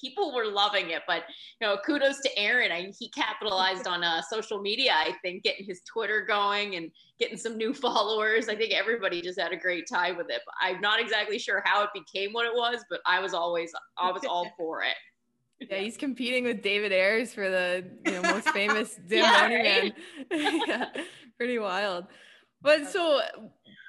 people 0.00 0.34
were 0.34 0.46
loving 0.46 0.90
it. 0.90 1.02
But 1.06 1.24
you 1.60 1.66
know, 1.66 1.76
kudos 1.84 2.20
to 2.20 2.38
Aaron. 2.38 2.72
I, 2.72 2.92
he 2.98 3.08
capitalized 3.10 3.86
on 3.86 4.02
uh, 4.04 4.22
social 4.22 4.60
media. 4.60 4.92
I 4.94 5.14
think 5.22 5.42
getting 5.42 5.66
his 5.66 5.80
Twitter 5.82 6.24
going 6.26 6.76
and 6.76 6.90
getting 7.18 7.36
some 7.36 7.56
new 7.56 7.74
followers. 7.86 8.48
I 8.48 8.56
think 8.56 8.72
everybody 8.72 9.20
just 9.20 9.40
had 9.40 9.52
a 9.52 9.56
great 9.56 9.88
time 9.88 10.16
with 10.16 10.30
it. 10.30 10.40
But 10.44 10.54
I'm 10.60 10.80
not 10.80 11.00
exactly 11.00 11.38
sure 11.38 11.62
how 11.64 11.82
it 11.84 11.90
became 11.94 12.32
what 12.32 12.46
it 12.46 12.54
was, 12.54 12.84
but 12.90 13.00
I 13.06 13.20
was 13.20 13.34
always 13.34 13.72
I 13.96 14.12
was 14.12 14.24
all 14.24 14.50
for 14.56 14.82
it. 14.82 14.96
Yeah, 15.60 15.78
he's 15.78 15.96
competing 15.96 16.44
with 16.44 16.62
David 16.62 16.92
Ayres 16.92 17.34
for 17.34 17.48
the 17.50 17.84
you 18.06 18.12
know, 18.12 18.22
most 18.22 18.48
famous 18.50 18.96
Zamboni 19.08 19.92
yeah, 20.30 20.50
yeah, 20.66 20.86
pretty 21.36 21.58
wild. 21.58 22.06
But 22.62 22.88
so 22.88 23.20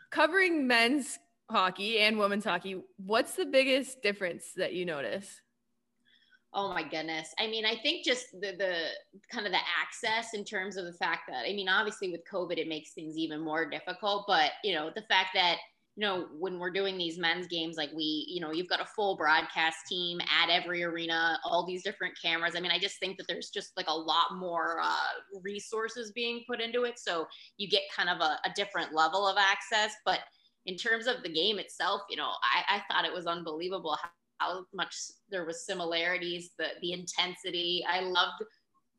covering 0.09 0.65
men's 0.67 1.19
hockey 1.49 1.99
and 1.99 2.17
women's 2.17 2.43
hockey, 2.43 2.81
what's 2.97 3.35
the 3.35 3.45
biggest 3.45 4.01
difference 4.01 4.51
that 4.55 4.73
you 4.73 4.85
notice? 4.85 5.41
Oh 6.53 6.69
my 6.69 6.81
goodness. 6.81 7.33
I 7.39 7.45
mean, 7.45 7.65
I 7.65 7.75
think 7.75 8.03
just 8.03 8.31
the 8.33 8.53
the 8.57 8.87
kind 9.31 9.45
of 9.45 9.51
the 9.51 9.59
access 9.79 10.33
in 10.33 10.43
terms 10.43 10.77
of 10.77 10.85
the 10.85 10.93
fact 10.93 11.21
that 11.29 11.45
I 11.47 11.53
mean, 11.53 11.69
obviously 11.69 12.09
with 12.11 12.21
COVID 12.31 12.57
it 12.57 12.67
makes 12.67 12.93
things 12.93 13.17
even 13.17 13.39
more 13.39 13.69
difficult, 13.69 14.25
but 14.27 14.51
you 14.63 14.73
know, 14.73 14.89
the 14.95 15.03
fact 15.03 15.29
that 15.35 15.57
you 15.95 16.05
know, 16.05 16.27
when 16.39 16.59
we're 16.59 16.71
doing 16.71 16.97
these 16.97 17.17
men's 17.17 17.45
games, 17.47 17.75
like 17.75 17.89
we, 17.93 18.25
you 18.29 18.39
know, 18.39 18.53
you've 18.53 18.69
got 18.69 18.79
a 18.79 18.85
full 18.85 19.17
broadcast 19.17 19.79
team 19.89 20.21
at 20.21 20.49
every 20.49 20.81
arena, 20.81 21.37
all 21.43 21.65
these 21.65 21.83
different 21.83 22.13
cameras. 22.23 22.53
I 22.55 22.61
mean, 22.61 22.71
I 22.71 22.79
just 22.79 23.01
think 23.01 23.17
that 23.17 23.25
there's 23.27 23.49
just 23.49 23.71
like 23.75 23.87
a 23.89 23.93
lot 23.93 24.37
more 24.37 24.79
uh, 24.81 25.39
resources 25.43 26.13
being 26.13 26.43
put 26.47 26.61
into 26.61 26.83
it. 26.83 26.99
So 26.99 27.27
you 27.57 27.67
get 27.67 27.81
kind 27.93 28.09
of 28.09 28.21
a, 28.21 28.37
a 28.45 28.53
different 28.55 28.93
level 28.93 29.27
of 29.27 29.35
access. 29.37 29.91
But 30.05 30.19
in 30.65 30.77
terms 30.77 31.05
of 31.05 31.21
the 31.21 31.33
game 31.33 31.59
itself, 31.59 32.03
you 32.09 32.15
know, 32.15 32.29
I, 32.43 32.77
I 32.77 32.81
thought 32.87 33.03
it 33.03 33.13
was 33.13 33.25
unbelievable 33.25 33.97
how 34.39 34.65
much 34.73 34.95
there 35.29 35.45
was 35.45 35.65
similarities, 35.65 36.51
the 36.57 36.67
the 36.81 36.93
intensity. 36.93 37.85
I 37.87 38.01
loved 38.01 38.43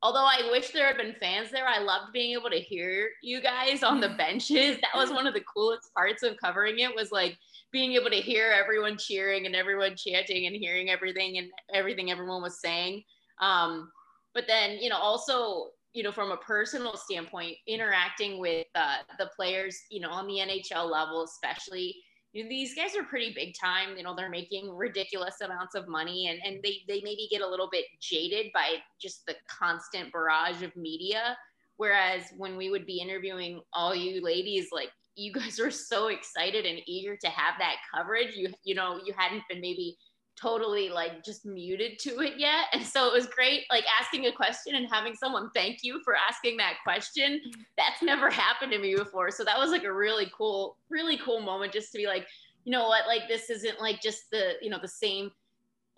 although 0.02 0.24
I 0.24 0.48
wish 0.50 0.70
there 0.70 0.86
had 0.86 0.96
been 0.96 1.14
fans 1.20 1.50
there, 1.50 1.66
I 1.66 1.78
loved 1.78 2.12
being 2.12 2.32
able 2.32 2.50
to 2.50 2.60
hear 2.60 3.10
you 3.22 3.40
guys 3.40 3.82
on 3.82 4.00
the 4.00 4.08
benches. 4.18 4.78
That 4.78 4.98
was 4.98 5.10
one 5.10 5.26
of 5.26 5.34
the 5.34 5.44
coolest 5.54 5.92
parts 5.94 6.22
of 6.22 6.36
covering 6.42 6.78
it 6.78 6.94
was 6.94 7.12
like 7.12 7.36
being 7.72 7.92
able 7.92 8.10
to 8.10 8.16
hear 8.16 8.50
everyone 8.50 8.96
cheering 8.98 9.46
and 9.46 9.54
everyone 9.54 9.94
chanting 9.96 10.46
and 10.46 10.56
hearing 10.56 10.90
everything 10.90 11.38
and 11.38 11.48
everything 11.72 12.10
everyone 12.10 12.42
was 12.42 12.60
saying. 12.60 13.02
Um, 13.40 13.90
but 14.34 14.44
then, 14.46 14.78
you 14.78 14.88
know, 14.88 14.96
also, 14.96 15.70
you 15.92 16.02
know, 16.02 16.12
from 16.12 16.30
a 16.30 16.36
personal 16.38 16.96
standpoint, 16.96 17.56
interacting 17.66 18.38
with 18.38 18.66
uh, 18.74 18.98
the 19.18 19.28
players, 19.36 19.78
you 19.90 20.00
know, 20.00 20.10
on 20.10 20.26
the 20.26 20.38
NHL 20.38 20.90
level, 20.90 21.24
especially, 21.24 21.96
you 22.32 22.44
know, 22.44 22.48
these 22.48 22.74
guys 22.74 22.96
are 22.96 23.02
pretty 23.02 23.32
big 23.34 23.54
time. 23.60 23.96
You 23.96 24.04
know, 24.04 24.14
they're 24.14 24.30
making 24.30 24.70
ridiculous 24.74 25.36
amounts 25.42 25.74
of 25.74 25.88
money 25.88 26.28
and, 26.28 26.38
and 26.44 26.62
they, 26.62 26.78
they 26.86 27.00
maybe 27.02 27.28
get 27.30 27.42
a 27.42 27.48
little 27.48 27.68
bit 27.70 27.86
jaded 28.00 28.46
by 28.54 28.76
just 29.00 29.26
the 29.26 29.34
constant 29.48 30.12
barrage 30.12 30.62
of 30.62 30.74
media. 30.76 31.36
Whereas 31.76 32.24
when 32.36 32.56
we 32.56 32.70
would 32.70 32.86
be 32.86 33.00
interviewing 33.00 33.60
all 33.72 33.94
you 33.94 34.22
ladies, 34.22 34.68
like 34.72 34.90
you 35.16 35.32
guys 35.32 35.58
were 35.62 35.70
so 35.70 36.08
excited 36.08 36.66
and 36.66 36.80
eager 36.86 37.16
to 37.16 37.28
have 37.28 37.54
that 37.58 37.76
coverage. 37.92 38.36
You, 38.36 38.48
you 38.64 38.74
know, 38.74 39.00
you 39.04 39.12
hadn't 39.16 39.42
been 39.48 39.60
maybe 39.60 39.96
totally 40.40 40.88
like 40.88 41.24
just 41.24 41.44
muted 41.44 41.98
to 42.00 42.20
it 42.20 42.34
yet. 42.38 42.66
And 42.72 42.84
so 42.84 43.06
it 43.06 43.12
was 43.12 43.26
great, 43.26 43.64
like 43.70 43.84
asking 44.00 44.26
a 44.26 44.32
question 44.32 44.74
and 44.74 44.88
having 44.90 45.14
someone 45.14 45.50
thank 45.54 45.82
you 45.82 46.00
for 46.04 46.14
asking 46.16 46.56
that 46.58 46.74
question. 46.82 47.40
That's 47.76 48.02
never 48.02 48.30
happened 48.30 48.72
to 48.72 48.78
me 48.78 48.94
before. 48.94 49.30
So 49.30 49.44
that 49.44 49.58
was 49.58 49.70
like 49.70 49.84
a 49.84 49.92
really 49.92 50.30
cool, 50.36 50.76
really 50.88 51.18
cool 51.18 51.40
moment 51.40 51.72
just 51.72 51.92
to 51.92 51.98
be 51.98 52.06
like, 52.06 52.26
you 52.64 52.72
know 52.72 52.88
what, 52.88 53.06
like 53.06 53.22
this 53.28 53.50
isn't 53.50 53.80
like 53.80 54.00
just 54.02 54.30
the, 54.30 54.52
you 54.60 54.70
know, 54.70 54.78
the 54.80 54.88
same 54.88 55.30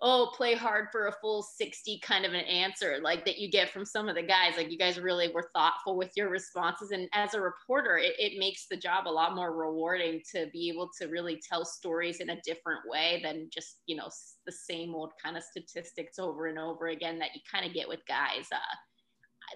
oh, 0.05 0.33
play 0.35 0.53
hard 0.53 0.87
for 0.91 1.07
a 1.07 1.15
full 1.21 1.41
60 1.41 1.97
kind 2.03 2.25
of 2.25 2.33
an 2.33 2.41
answer 2.41 2.99
like 3.01 3.23
that 3.23 3.39
you 3.39 3.49
get 3.49 3.69
from 3.69 3.85
some 3.85 4.09
of 4.09 4.15
the 4.15 4.21
guys. 4.21 4.57
Like 4.57 4.69
you 4.69 4.77
guys 4.77 4.99
really 4.99 5.31
were 5.33 5.49
thoughtful 5.55 5.95
with 5.95 6.11
your 6.17 6.29
responses. 6.29 6.91
And 6.91 7.07
as 7.13 7.33
a 7.33 7.41
reporter, 7.41 7.97
it, 7.97 8.13
it 8.19 8.37
makes 8.37 8.67
the 8.67 8.75
job 8.75 9.07
a 9.07 9.09
lot 9.09 9.33
more 9.33 9.55
rewarding 9.55 10.21
to 10.35 10.47
be 10.51 10.69
able 10.69 10.89
to 10.99 11.07
really 11.07 11.41
tell 11.49 11.63
stories 11.63 12.19
in 12.19 12.31
a 12.31 12.41
different 12.41 12.81
way 12.85 13.21
than 13.23 13.47
just, 13.49 13.77
you 13.85 13.95
know, 13.95 14.09
the 14.45 14.51
same 14.51 14.93
old 14.93 15.13
kind 15.23 15.37
of 15.37 15.43
statistics 15.43 16.19
over 16.19 16.47
and 16.47 16.59
over 16.59 16.87
again 16.87 17.17
that 17.19 17.33
you 17.33 17.39
kind 17.49 17.65
of 17.65 17.73
get 17.73 17.87
with 17.87 18.05
guys. 18.05 18.47
Uh, 18.51 18.75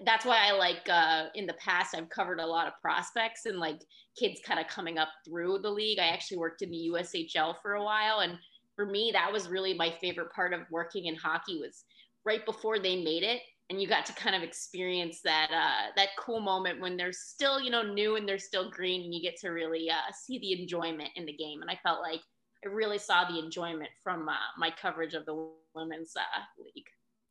that's 0.06 0.24
why 0.24 0.48
I 0.48 0.52
like 0.52 0.88
uh, 0.88 1.26
in 1.34 1.46
the 1.46 1.54
past 1.54 1.94
I've 1.94 2.08
covered 2.08 2.40
a 2.40 2.46
lot 2.46 2.66
of 2.66 2.72
prospects 2.80 3.44
and 3.44 3.58
like 3.58 3.80
kids 4.18 4.40
kind 4.46 4.58
of 4.58 4.66
coming 4.66 4.96
up 4.96 5.08
through 5.26 5.58
the 5.58 5.70
league. 5.70 5.98
I 5.98 6.06
actually 6.06 6.38
worked 6.38 6.62
in 6.62 6.70
the 6.70 6.90
USHL 6.94 7.56
for 7.60 7.74
a 7.74 7.84
while 7.84 8.20
and 8.20 8.38
for 8.78 8.86
me, 8.86 9.10
that 9.12 9.32
was 9.32 9.48
really 9.48 9.74
my 9.74 9.92
favorite 10.00 10.32
part 10.32 10.52
of 10.52 10.60
working 10.70 11.06
in 11.06 11.16
hockey 11.16 11.58
was 11.58 11.84
right 12.24 12.46
before 12.46 12.78
they 12.78 13.02
made 13.02 13.24
it. 13.24 13.40
And 13.70 13.82
you 13.82 13.88
got 13.88 14.06
to 14.06 14.12
kind 14.12 14.36
of 14.36 14.42
experience 14.42 15.20
that 15.24 15.50
uh, 15.52 15.90
that 15.96 16.10
cool 16.16 16.40
moment 16.40 16.80
when 16.80 16.96
they're 16.96 17.12
still, 17.12 17.60
you 17.60 17.70
know, 17.70 17.82
new 17.82 18.14
and 18.14 18.26
they're 18.26 18.38
still 18.38 18.70
green, 18.70 19.02
and 19.02 19.12
you 19.12 19.20
get 19.20 19.36
to 19.40 19.48
really 19.48 19.90
uh, 19.90 20.12
see 20.14 20.38
the 20.38 20.62
enjoyment 20.62 21.10
in 21.16 21.26
the 21.26 21.32
game. 21.32 21.60
And 21.60 21.70
I 21.70 21.78
felt 21.82 22.00
like 22.00 22.20
I 22.64 22.68
really 22.68 22.98
saw 22.98 23.28
the 23.28 23.38
enjoyment 23.38 23.90
from 24.02 24.28
uh, 24.28 24.36
my 24.56 24.70
coverage 24.80 25.14
of 25.14 25.26
the 25.26 25.50
women's 25.74 26.14
uh, 26.16 26.62
league. 26.62 26.86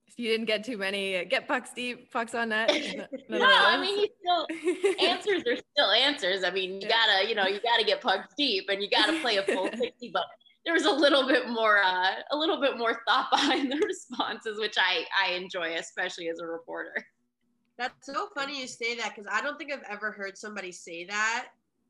If 0.07 0.19
you 0.19 0.29
didn't 0.29 0.45
get 0.45 0.63
too 0.63 0.77
many 0.77 1.17
uh, 1.17 1.23
get 1.23 1.47
pucks 1.47 1.71
deep, 1.73 2.11
pucks 2.11 2.35
on 2.35 2.49
net. 2.49 2.69
no, 3.29 3.39
I 3.41 3.79
mean, 3.79 3.99
you 3.99 4.07
still 4.19 4.99
answers 5.07 5.43
are 5.47 5.57
still 5.73 5.91
answers. 5.91 6.43
I 6.43 6.51
mean, 6.51 6.81
you 6.81 6.87
gotta, 6.87 7.27
you 7.27 7.35
know, 7.35 7.47
you 7.47 7.59
gotta 7.61 7.83
get 7.83 8.01
pucks 8.01 8.33
deep 8.37 8.65
and 8.69 8.81
you 8.81 8.89
gotta 8.89 9.19
play 9.21 9.37
a 9.37 9.43
full 9.43 9.69
60, 9.77 10.11
but 10.13 10.25
there 10.67 10.73
was 10.73 10.83
a 10.83 10.91
little 10.91 11.25
bit 11.25 11.47
more, 11.47 11.81
uh, 11.81 12.11
a 12.31 12.35
little 12.35 12.59
bit 12.59 12.77
more 12.77 12.99
thought 13.07 13.29
behind 13.31 13.71
the 13.71 13.77
responses, 13.77 14.59
which 14.59 14.75
I, 14.77 15.05
I 15.17 15.31
enjoy, 15.31 15.75
especially 15.75 16.27
as 16.27 16.39
a 16.39 16.45
reporter. 16.45 16.93
That's 17.77 18.05
so 18.05 18.27
funny 18.35 18.59
you 18.59 18.67
say 18.67 18.95
that 18.97 19.15
because 19.15 19.31
I 19.31 19.41
don't 19.41 19.57
think 19.57 19.71
I've 19.71 19.85
ever 19.89 20.11
heard 20.11 20.37
somebody 20.37 20.73
say 20.73 21.05
that 21.05 21.47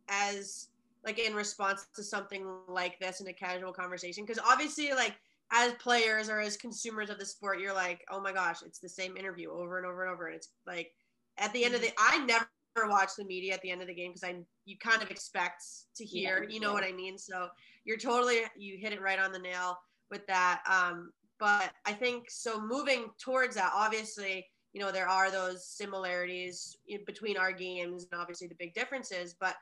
as 0.10 0.68
like 1.04 1.18
in 1.18 1.34
response 1.34 1.88
to 1.96 2.04
something 2.04 2.46
like 2.68 3.00
this 3.00 3.20
in 3.20 3.28
a 3.28 3.34
casual 3.34 3.74
conversation. 3.74 4.26
Because 4.26 4.44
obviously, 4.48 4.92
like 4.92 5.16
as 5.52 5.74
players 5.80 6.30
or 6.30 6.40
as 6.40 6.56
consumers 6.56 7.10
of 7.10 7.18
the 7.18 7.26
sport, 7.26 7.60
you're 7.60 7.74
like, 7.74 8.06
oh 8.12 8.22
my 8.22 8.32
gosh, 8.32 8.58
it's 8.63 8.78
the 8.78 8.90
same 8.90 9.18
interview 9.18 9.50
over 9.50 9.80
and 9.80 9.88
over 9.88 10.04
and 10.04 10.13
over. 10.13 10.28
And 10.28 10.36
it's 10.36 10.50
like 10.68 10.92
at 11.40 11.52
the 11.54 11.66
end 11.66 11.74
of 11.74 11.82
the, 11.82 11.90
I 11.98 12.24
never 12.26 12.48
watch 12.86 13.12
the 13.18 13.26
media 13.26 13.54
at 13.54 13.62
the 13.62 13.72
end 13.72 13.82
of 13.82 13.88
the 13.88 13.94
game 13.94 14.12
because 14.12 14.24
I 14.24 14.36
you 14.66 14.78
kind 14.78 15.02
of 15.02 15.10
expect 15.10 15.63
to 15.96 16.06
hear, 16.06 16.44
yeah, 16.44 16.54
you 16.54 16.60
know 16.60 16.70
yeah. 16.70 16.74
what 16.74 16.84
I 16.84 16.92
mean. 16.92 17.18
So 17.18 17.48
you're 17.86 17.98
totally 17.98 18.42
you 18.58 18.78
hit 18.78 18.94
it 18.94 19.02
right 19.02 19.20
on 19.20 19.32
the 19.32 19.40
nail 19.40 19.78
with 20.12 20.26
that. 20.28 20.62
Um, 20.70 21.12
but 21.40 21.72
I 21.86 21.94
think 21.94 22.26
so. 22.30 22.60
Moving 22.60 23.08
towards 23.20 23.56
that, 23.56 23.72
obviously, 23.74 24.46
you 24.74 24.82
know 24.82 24.92
there 24.92 25.08
are 25.08 25.32
those 25.32 25.68
similarities 25.68 26.78
between 27.06 27.38
our 27.38 27.52
games 27.52 28.08
and 28.12 28.20
obviously 28.20 28.48
the 28.48 28.56
big 28.60 28.74
differences, 28.74 29.36
but 29.40 29.56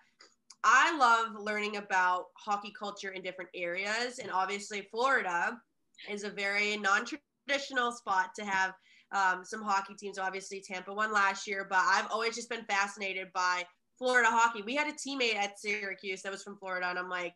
I 0.64 0.98
love 0.98 1.40
learning 1.40 1.78
about 1.78 2.26
hockey 2.36 2.74
culture 2.78 3.12
in 3.12 3.22
different 3.22 3.52
areas. 3.54 4.18
And 4.18 4.32
obviously, 4.32 4.88
Florida 4.90 5.58
is 6.10 6.24
a 6.24 6.30
very 6.30 6.76
non 6.78 7.06
traditional 7.06 7.92
spot 7.92 8.32
to 8.38 8.46
have 8.46 8.74
um, 9.14 9.44
some 9.44 9.62
hockey 9.62 9.94
teams. 9.96 10.18
Obviously, 10.18 10.62
Tampa 10.62 10.94
won 10.94 11.14
last 11.14 11.48
year, 11.48 11.66
but 11.70 11.80
I've 11.80 12.08
always 12.12 12.36
just 12.36 12.50
been 12.50 12.66
fascinated 12.66 13.28
by 13.34 13.64
Florida 13.98 14.30
hockey. 14.30 14.62
We 14.62 14.76
had 14.76 14.88
a 14.88 14.94
teammate 14.94 15.36
at 15.36 15.60
Syracuse 15.60 16.22
that 16.22 16.32
was 16.32 16.44
from 16.44 16.58
Florida, 16.58 16.88
and 16.88 17.00
I'm 17.00 17.10
like, 17.10 17.34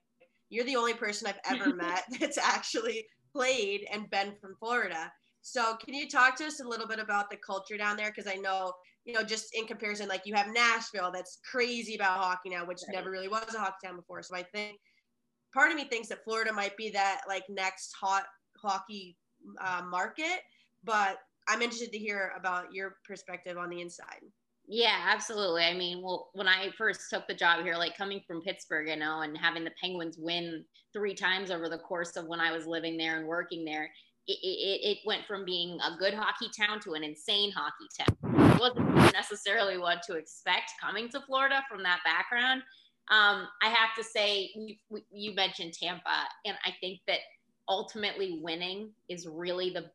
you're 0.50 0.66
the 0.66 0.76
only 0.76 0.94
person 0.94 1.28
I've 1.28 1.56
ever 1.56 1.76
met 1.76 2.04
that's 2.20 2.38
actually 2.38 3.06
played 3.34 3.86
and 3.92 4.10
been 4.10 4.34
from 4.42 4.56
Florida. 4.60 5.12
So, 5.42 5.78
can 5.78 5.94
you 5.94 6.10
talk 6.10 6.36
to 6.38 6.46
us 6.46 6.60
a 6.60 6.68
little 6.68 6.88
bit 6.88 7.00
about 7.00 7.30
the 7.30 7.38
culture 7.38 7.78
down 7.78 7.96
there? 7.96 8.12
Because 8.14 8.30
I 8.30 8.36
know, 8.36 8.74
you 9.06 9.14
know, 9.14 9.24
just 9.24 9.56
in 9.56 9.66
comparison, 9.66 10.10
like 10.10 10.24
you 10.26 10.36
have 10.36 10.48
Nashville 10.54 11.12
that's 11.14 11.40
crazy 11.50 11.96
about 11.96 12.20
hockey 12.20 12.50
now, 12.50 12.66
which 12.66 12.80
right. 12.88 12.96
never 12.96 13.10
really 13.10 13.30
was 13.30 13.56
a 13.56 13.60
hockey 13.60 13.88
town 13.88 13.96
before. 13.96 14.22
So, 14.22 14.36
I 14.36 14.44
think 14.44 14.78
part 15.54 15.72
of 15.72 15.78
me 15.78 15.86
thinks 15.86 16.10
that 16.10 16.24
Florida 16.24 16.52
might 16.52 16.76
be 16.76 16.90
that 16.90 17.22
like 17.28 17.44
next 17.50 17.94
hot 17.94 18.26
hockey 18.62 19.16
uh, 19.64 19.82
market, 19.90 20.42
but 20.84 21.20
I'm 21.50 21.62
interested 21.62 21.92
to 21.92 21.98
hear 21.98 22.32
about 22.38 22.74
your 22.74 22.98
perspective 23.06 23.58
on 23.58 23.70
the 23.70 23.82
inside. 23.82 24.22
Yeah, 24.72 25.04
absolutely. 25.08 25.64
I 25.64 25.74
mean, 25.74 26.04
well, 26.04 26.30
when 26.34 26.48
I 26.48 26.70
first 26.78 27.10
took 27.10 27.28
the 27.28 27.34
job 27.34 27.64
here, 27.64 27.76
like 27.76 27.98
coming 27.98 28.22
from 28.28 28.42
Pittsburgh, 28.42 28.88
you 28.88 28.98
know, 28.98 29.22
and 29.22 29.36
having 29.36 29.64
the 29.64 29.72
Penguins 29.82 30.18
win 30.20 30.64
three 30.94 31.16
times 31.16 31.50
over 31.50 31.68
the 31.68 31.80
course 31.80 32.16
of 32.16 32.28
when 32.28 32.40
I 32.40 32.52
was 32.52 32.68
living 32.68 32.96
there 32.96 33.18
and 33.18 33.28
working 33.28 33.66
there, 33.66 33.90
it, 34.28 34.38
it, 34.44 34.90
it 34.92 34.98
went 35.08 35.26
from 35.26 35.44
being 35.44 35.80
a 35.82 35.98
good 35.98 36.14
hockey 36.14 36.52
town 36.56 36.80
to 36.82 36.94
an 36.94 37.04
insane 37.04 37.52
hockey 37.52 37.88
town. 37.98 38.52
It 38.52 38.60
wasn't 38.60 38.94
necessarily 39.12 39.80
what 39.80 40.04
to 40.04 40.14
expect 40.14 40.74
coming 40.80 41.10
to 41.10 41.22
Florida 41.22 41.64
from 41.68 41.82
that 41.82 42.02
background. 42.06 42.62
Um, 43.10 43.48
I 43.64 43.70
have 43.70 43.96
to 43.98 44.04
say, 44.04 44.52
you, 44.54 44.76
you 45.12 45.34
mentioned 45.34 45.74
Tampa, 45.74 46.28
and 46.46 46.56
I 46.64 46.76
think 46.80 47.00
that 47.08 47.22
ultimately 47.68 48.40
winning 48.44 48.92
is 49.10 49.28
really 49.28 49.72
the 49.72 49.90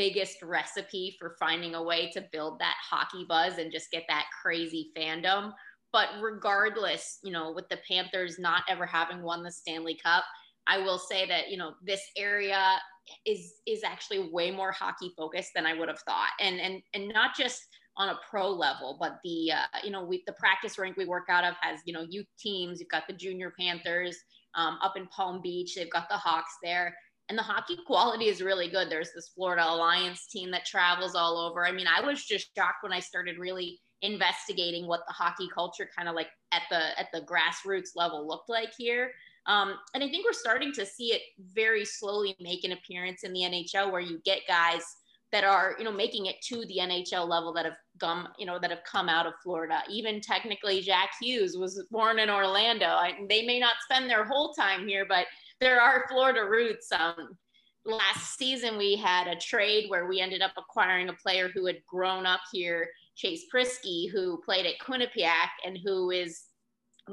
biggest 0.00 0.42
recipe 0.42 1.14
for 1.18 1.36
finding 1.38 1.74
a 1.74 1.82
way 1.82 2.10
to 2.10 2.24
build 2.32 2.58
that 2.58 2.76
hockey 2.88 3.26
buzz 3.28 3.58
and 3.58 3.70
just 3.70 3.90
get 3.90 4.02
that 4.08 4.24
crazy 4.42 4.90
fandom. 4.96 5.52
But 5.92 6.08
regardless, 6.22 7.18
you 7.22 7.30
know, 7.30 7.52
with 7.52 7.68
the 7.68 7.78
Panthers 7.86 8.38
not 8.38 8.62
ever 8.66 8.86
having 8.86 9.20
won 9.20 9.42
the 9.42 9.52
Stanley 9.52 9.98
Cup, 10.02 10.24
I 10.66 10.78
will 10.78 10.96
say 10.96 11.28
that, 11.28 11.50
you 11.50 11.58
know, 11.58 11.72
this 11.84 12.00
area 12.16 12.78
is 13.26 13.56
is 13.66 13.84
actually 13.84 14.30
way 14.32 14.50
more 14.50 14.72
hockey 14.72 15.12
focused 15.18 15.50
than 15.54 15.66
I 15.66 15.74
would 15.74 15.88
have 15.88 16.00
thought. 16.00 16.30
And 16.40 16.58
and 16.58 16.80
and 16.94 17.08
not 17.08 17.36
just 17.36 17.60
on 17.98 18.08
a 18.08 18.18
pro 18.30 18.48
level, 18.48 18.96
but 18.98 19.18
the 19.22 19.52
uh, 19.52 19.78
you 19.84 19.90
know 19.90 20.02
we 20.02 20.22
the 20.26 20.32
practice 20.32 20.78
rink 20.78 20.96
we 20.96 21.04
work 21.04 21.26
out 21.28 21.44
of 21.44 21.56
has 21.60 21.80
you 21.84 21.92
know 21.92 22.06
youth 22.08 22.28
teams. 22.38 22.80
You've 22.80 22.88
got 22.88 23.06
the 23.06 23.12
junior 23.12 23.52
Panthers 23.60 24.16
um, 24.54 24.78
up 24.82 24.96
in 24.96 25.06
Palm 25.08 25.42
Beach. 25.42 25.74
They've 25.74 25.90
got 25.90 26.08
the 26.08 26.16
Hawks 26.16 26.56
there 26.62 26.94
and 27.30 27.38
the 27.38 27.42
hockey 27.42 27.78
quality 27.86 28.26
is 28.26 28.42
really 28.42 28.68
good. 28.68 28.90
There's 28.90 29.12
this 29.14 29.30
Florida 29.34 29.64
Alliance 29.64 30.26
team 30.26 30.50
that 30.50 30.66
travels 30.66 31.14
all 31.14 31.38
over. 31.38 31.64
I 31.64 31.70
mean, 31.70 31.86
I 31.86 32.04
was 32.04 32.24
just 32.24 32.50
shocked 32.56 32.82
when 32.82 32.92
I 32.92 32.98
started 32.98 33.38
really 33.38 33.80
investigating 34.02 34.88
what 34.88 35.02
the 35.06 35.14
hockey 35.14 35.48
culture 35.54 35.88
kind 35.96 36.08
of 36.08 36.16
like 36.16 36.26
at 36.52 36.62
the 36.70 36.98
at 36.98 37.06
the 37.12 37.20
grassroots 37.20 37.90
level 37.94 38.26
looked 38.26 38.48
like 38.50 38.72
here. 38.76 39.12
Um, 39.46 39.76
and 39.94 40.02
I 40.02 40.08
think 40.08 40.26
we're 40.26 40.32
starting 40.32 40.72
to 40.72 40.84
see 40.84 41.12
it 41.12 41.22
very 41.54 41.84
slowly 41.84 42.34
make 42.40 42.64
an 42.64 42.72
appearance 42.72 43.22
in 43.22 43.32
the 43.32 43.40
NHL, 43.40 43.92
where 43.92 44.00
you 44.00 44.20
get 44.24 44.40
guys 44.48 44.82
that 45.30 45.44
are 45.44 45.76
you 45.78 45.84
know 45.84 45.92
making 45.92 46.26
it 46.26 46.36
to 46.48 46.64
the 46.66 46.78
NHL 46.80 47.28
level 47.28 47.52
that 47.52 47.64
have 47.64 47.76
come 48.00 48.26
you 48.38 48.46
know 48.46 48.58
that 48.58 48.70
have 48.70 48.82
come 48.82 49.08
out 49.08 49.26
of 49.26 49.34
Florida. 49.40 49.82
Even 49.88 50.20
technically, 50.20 50.80
Jack 50.80 51.10
Hughes 51.20 51.56
was 51.56 51.80
born 51.92 52.18
in 52.18 52.28
Orlando. 52.28 52.86
I, 52.86 53.12
they 53.28 53.46
may 53.46 53.60
not 53.60 53.76
spend 53.88 54.10
their 54.10 54.24
whole 54.24 54.52
time 54.52 54.88
here, 54.88 55.06
but 55.08 55.26
there 55.60 55.80
are 55.80 56.06
Florida 56.08 56.44
roots. 56.44 56.90
Um, 56.90 57.36
last 57.84 58.38
season 58.38 58.78
we 58.78 58.96
had 58.96 59.26
a 59.26 59.36
trade 59.36 59.88
where 59.88 60.06
we 60.06 60.20
ended 60.20 60.42
up 60.42 60.52
acquiring 60.56 61.08
a 61.08 61.14
player 61.14 61.50
who 61.54 61.66
had 61.66 61.84
grown 61.86 62.26
up 62.26 62.40
here, 62.52 62.88
Chase 63.14 63.44
Priskie, 63.54 64.10
who 64.10 64.40
played 64.44 64.66
at 64.66 64.78
Quinnipiac 64.84 65.50
and 65.64 65.78
who 65.84 66.10
is 66.10 66.44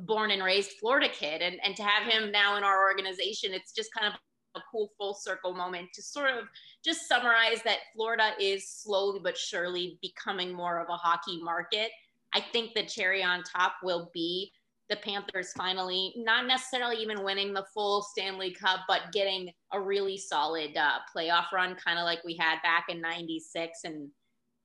born 0.03 0.31
and 0.31 0.43
raised 0.43 0.71
Florida 0.79 1.09
kid. 1.09 1.41
And, 1.41 1.59
and 1.63 1.75
to 1.75 1.83
have 1.83 2.11
him 2.11 2.31
now 2.31 2.57
in 2.57 2.63
our 2.63 2.83
organization, 2.83 3.53
it's 3.53 3.73
just 3.73 3.93
kind 3.93 4.13
of 4.13 4.19
a 4.55 4.63
cool 4.71 4.89
full 4.97 5.13
circle 5.13 5.53
moment 5.53 5.89
to 5.93 6.01
sort 6.01 6.31
of 6.31 6.45
just 6.83 7.07
summarize 7.07 7.61
that 7.63 7.79
Florida 7.95 8.31
is 8.39 8.69
slowly 8.69 9.19
but 9.21 9.37
surely 9.37 9.99
becoming 10.01 10.53
more 10.53 10.79
of 10.79 10.87
a 10.89 10.95
hockey 10.95 11.41
market. 11.43 11.91
I 12.33 12.41
think 12.41 12.73
the 12.73 12.85
cherry 12.85 13.23
on 13.23 13.43
top 13.43 13.73
will 13.83 14.09
be 14.13 14.51
the 14.89 14.95
Panthers 14.97 15.51
finally 15.53 16.13
not 16.17 16.47
necessarily 16.47 16.97
even 16.97 17.23
winning 17.23 17.53
the 17.53 17.65
full 17.73 18.01
Stanley 18.01 18.53
Cup, 18.53 18.81
but 18.87 19.11
getting 19.11 19.51
a 19.73 19.81
really 19.81 20.17
solid 20.17 20.77
uh, 20.77 20.99
playoff 21.15 21.51
run, 21.53 21.75
kind 21.75 21.99
of 21.99 22.05
like 22.05 22.23
we 22.23 22.37
had 22.37 22.61
back 22.63 22.85
in 22.89 23.01
'96. 23.01 23.79
And 23.83 24.09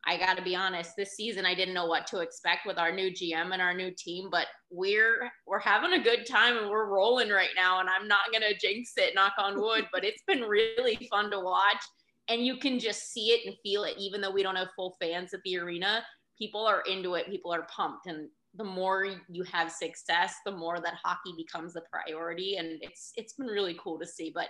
I 0.06 0.16
got 0.16 0.36
to 0.36 0.42
be 0.42 0.54
honest, 0.54 0.92
this 0.96 1.16
season 1.16 1.44
I 1.44 1.54
didn't 1.54 1.74
know 1.74 1.86
what 1.86 2.06
to 2.08 2.20
expect 2.20 2.66
with 2.66 2.78
our 2.78 2.92
new 2.92 3.10
GM 3.10 3.52
and 3.52 3.60
our 3.60 3.74
new 3.74 3.90
team, 3.96 4.28
but 4.30 4.46
we're 4.70 5.30
we're 5.46 5.60
having 5.60 5.92
a 5.94 6.02
good 6.02 6.24
time 6.26 6.56
and 6.56 6.70
we're 6.70 6.86
rolling 6.86 7.30
right 7.30 7.50
now. 7.56 7.80
And 7.80 7.88
I'm 7.88 8.06
not 8.06 8.32
gonna 8.32 8.56
jinx 8.60 8.92
it, 8.96 9.14
knock 9.14 9.34
on 9.38 9.60
wood, 9.60 9.88
but 9.92 10.04
it's 10.04 10.22
been 10.26 10.42
really 10.42 11.08
fun 11.10 11.30
to 11.32 11.40
watch. 11.40 11.82
And 12.28 12.46
you 12.46 12.56
can 12.56 12.78
just 12.78 13.12
see 13.12 13.30
it 13.30 13.46
and 13.46 13.56
feel 13.64 13.82
it, 13.82 13.96
even 13.98 14.20
though 14.20 14.30
we 14.30 14.44
don't 14.44 14.56
have 14.56 14.68
full 14.76 14.96
fans 15.00 15.34
at 15.34 15.40
the 15.44 15.58
arena. 15.58 16.04
People 16.38 16.64
are 16.64 16.82
into 16.82 17.14
it. 17.14 17.28
People 17.28 17.52
are 17.52 17.66
pumped, 17.68 18.06
and 18.06 18.28
the 18.56 18.64
more 18.64 19.06
you 19.28 19.42
have 19.44 19.70
success, 19.70 20.36
the 20.44 20.52
more 20.52 20.78
that 20.80 20.94
hockey 21.02 21.32
becomes 21.36 21.76
a 21.76 21.82
priority. 21.90 22.56
And 22.56 22.78
it's 22.82 23.12
it's 23.16 23.34
been 23.34 23.46
really 23.46 23.76
cool 23.82 23.98
to 23.98 24.06
see. 24.06 24.30
But 24.34 24.48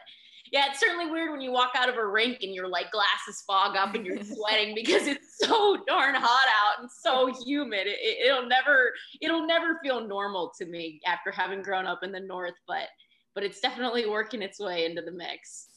yeah, 0.51 0.67
it's 0.71 0.81
certainly 0.81 1.11
weird 1.11 1.31
when 1.31 1.41
you 1.41 1.53
walk 1.53 1.73
out 1.77 1.88
of 1.88 1.97
a 1.97 2.07
rink 2.07 2.38
and 2.43 2.55
your 2.55 2.69
like 2.69 2.91
glasses 2.91 3.43
fog 3.47 3.77
up 3.77 3.95
and 3.95 4.05
you're 4.05 4.23
sweating 4.25 4.75
because 4.75 5.07
it's 5.07 5.38
so 5.38 5.79
darn 5.87 6.15
hot 6.15 6.49
out 6.49 6.83
and 6.83 6.91
so 6.91 7.33
humid. 7.45 7.87
It, 7.87 8.27
it'll 8.27 8.49
never 8.49 8.93
it'll 9.21 9.47
never 9.47 9.79
feel 9.83 10.07
normal 10.07 10.53
to 10.59 10.67
me 10.67 11.01
after 11.07 11.31
having 11.31 11.62
grown 11.62 11.87
up 11.87 12.01
in 12.03 12.12
the 12.12 12.21
north, 12.21 12.55
but 12.67 12.88
but 13.35 13.45
it's 13.45 13.61
definitely 13.61 14.07
working 14.07 14.43
its 14.43 14.59
way 14.59 14.85
into 14.85 15.03
the 15.03 15.12
mix. 15.12 15.69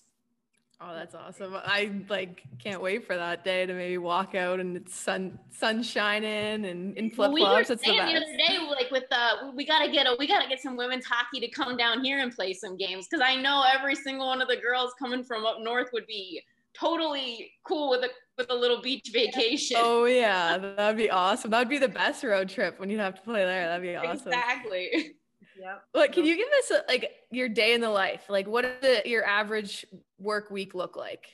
Oh, 0.81 0.93
that's 0.93 1.15
awesome. 1.15 1.55
I 1.55 1.91
like 2.09 2.43
can't 2.59 2.81
wait 2.81 3.07
for 3.07 3.15
that 3.15 3.45
day 3.45 3.65
to 3.65 3.73
maybe 3.73 3.97
walk 3.97 4.35
out 4.35 4.59
and 4.59 4.75
it's 4.75 4.93
sun 4.93 5.39
sun 5.49 5.81
shining 5.81 6.65
and 6.65 6.97
in 6.97 7.09
flip 7.09 7.31
flops. 7.31 7.33
Well, 7.33 7.33
we 7.33 7.43
were 7.43 7.59
it's 7.61 7.69
saying 7.83 7.97
the, 7.97 8.11
the, 8.11 8.17
other 8.17 8.37
day, 8.37 8.59
like 8.69 8.91
with 8.91 9.05
uh 9.11 9.51
we 9.55 9.65
gotta 9.65 9.89
get 9.89 10.05
a 10.05 10.15
we 10.19 10.27
gotta 10.27 10.49
get 10.49 10.61
some 10.61 10.75
women's 10.75 11.05
hockey 11.05 11.39
to 11.39 11.47
come 11.47 11.77
down 11.77 12.03
here 12.03 12.19
and 12.19 12.35
play 12.35 12.53
some 12.53 12.75
games 12.75 13.07
because 13.07 13.25
I 13.25 13.35
know 13.35 13.63
every 13.73 13.95
single 13.95 14.27
one 14.27 14.41
of 14.41 14.49
the 14.49 14.57
girls 14.57 14.93
coming 14.99 15.23
from 15.23 15.45
up 15.45 15.57
north 15.61 15.89
would 15.93 16.07
be 16.07 16.41
totally 16.77 17.53
cool 17.63 17.89
with 17.89 18.03
a 18.03 18.09
with 18.37 18.49
a 18.49 18.55
little 18.55 18.81
beach 18.81 19.09
vacation. 19.13 19.77
Oh 19.79 20.03
yeah, 20.05 20.57
that'd 20.57 20.97
be 20.97 21.09
awesome. 21.09 21.51
That'd 21.51 21.69
be 21.69 21.77
the 21.77 21.87
best 21.87 22.23
road 22.23 22.49
trip 22.49 22.79
when 22.79 22.89
you'd 22.89 22.99
have 22.99 23.15
to 23.15 23.21
play 23.21 23.45
there. 23.45 23.67
That'd 23.67 23.81
be 23.81 23.95
awesome. 23.95 24.27
Exactly. 24.27 25.15
Yep. 25.59 25.83
What 25.93 26.11
can 26.11 26.25
you 26.25 26.35
give 26.35 26.47
us 26.59 26.71
a, 26.71 26.91
like 26.91 27.11
your 27.31 27.49
day 27.49 27.73
in 27.73 27.81
the 27.81 27.89
life? 27.89 28.23
Like 28.29 28.47
what 28.47 28.81
does 28.81 29.05
your 29.05 29.25
average 29.25 29.85
work 30.19 30.51
week 30.51 30.75
look 30.75 30.95
like? 30.95 31.27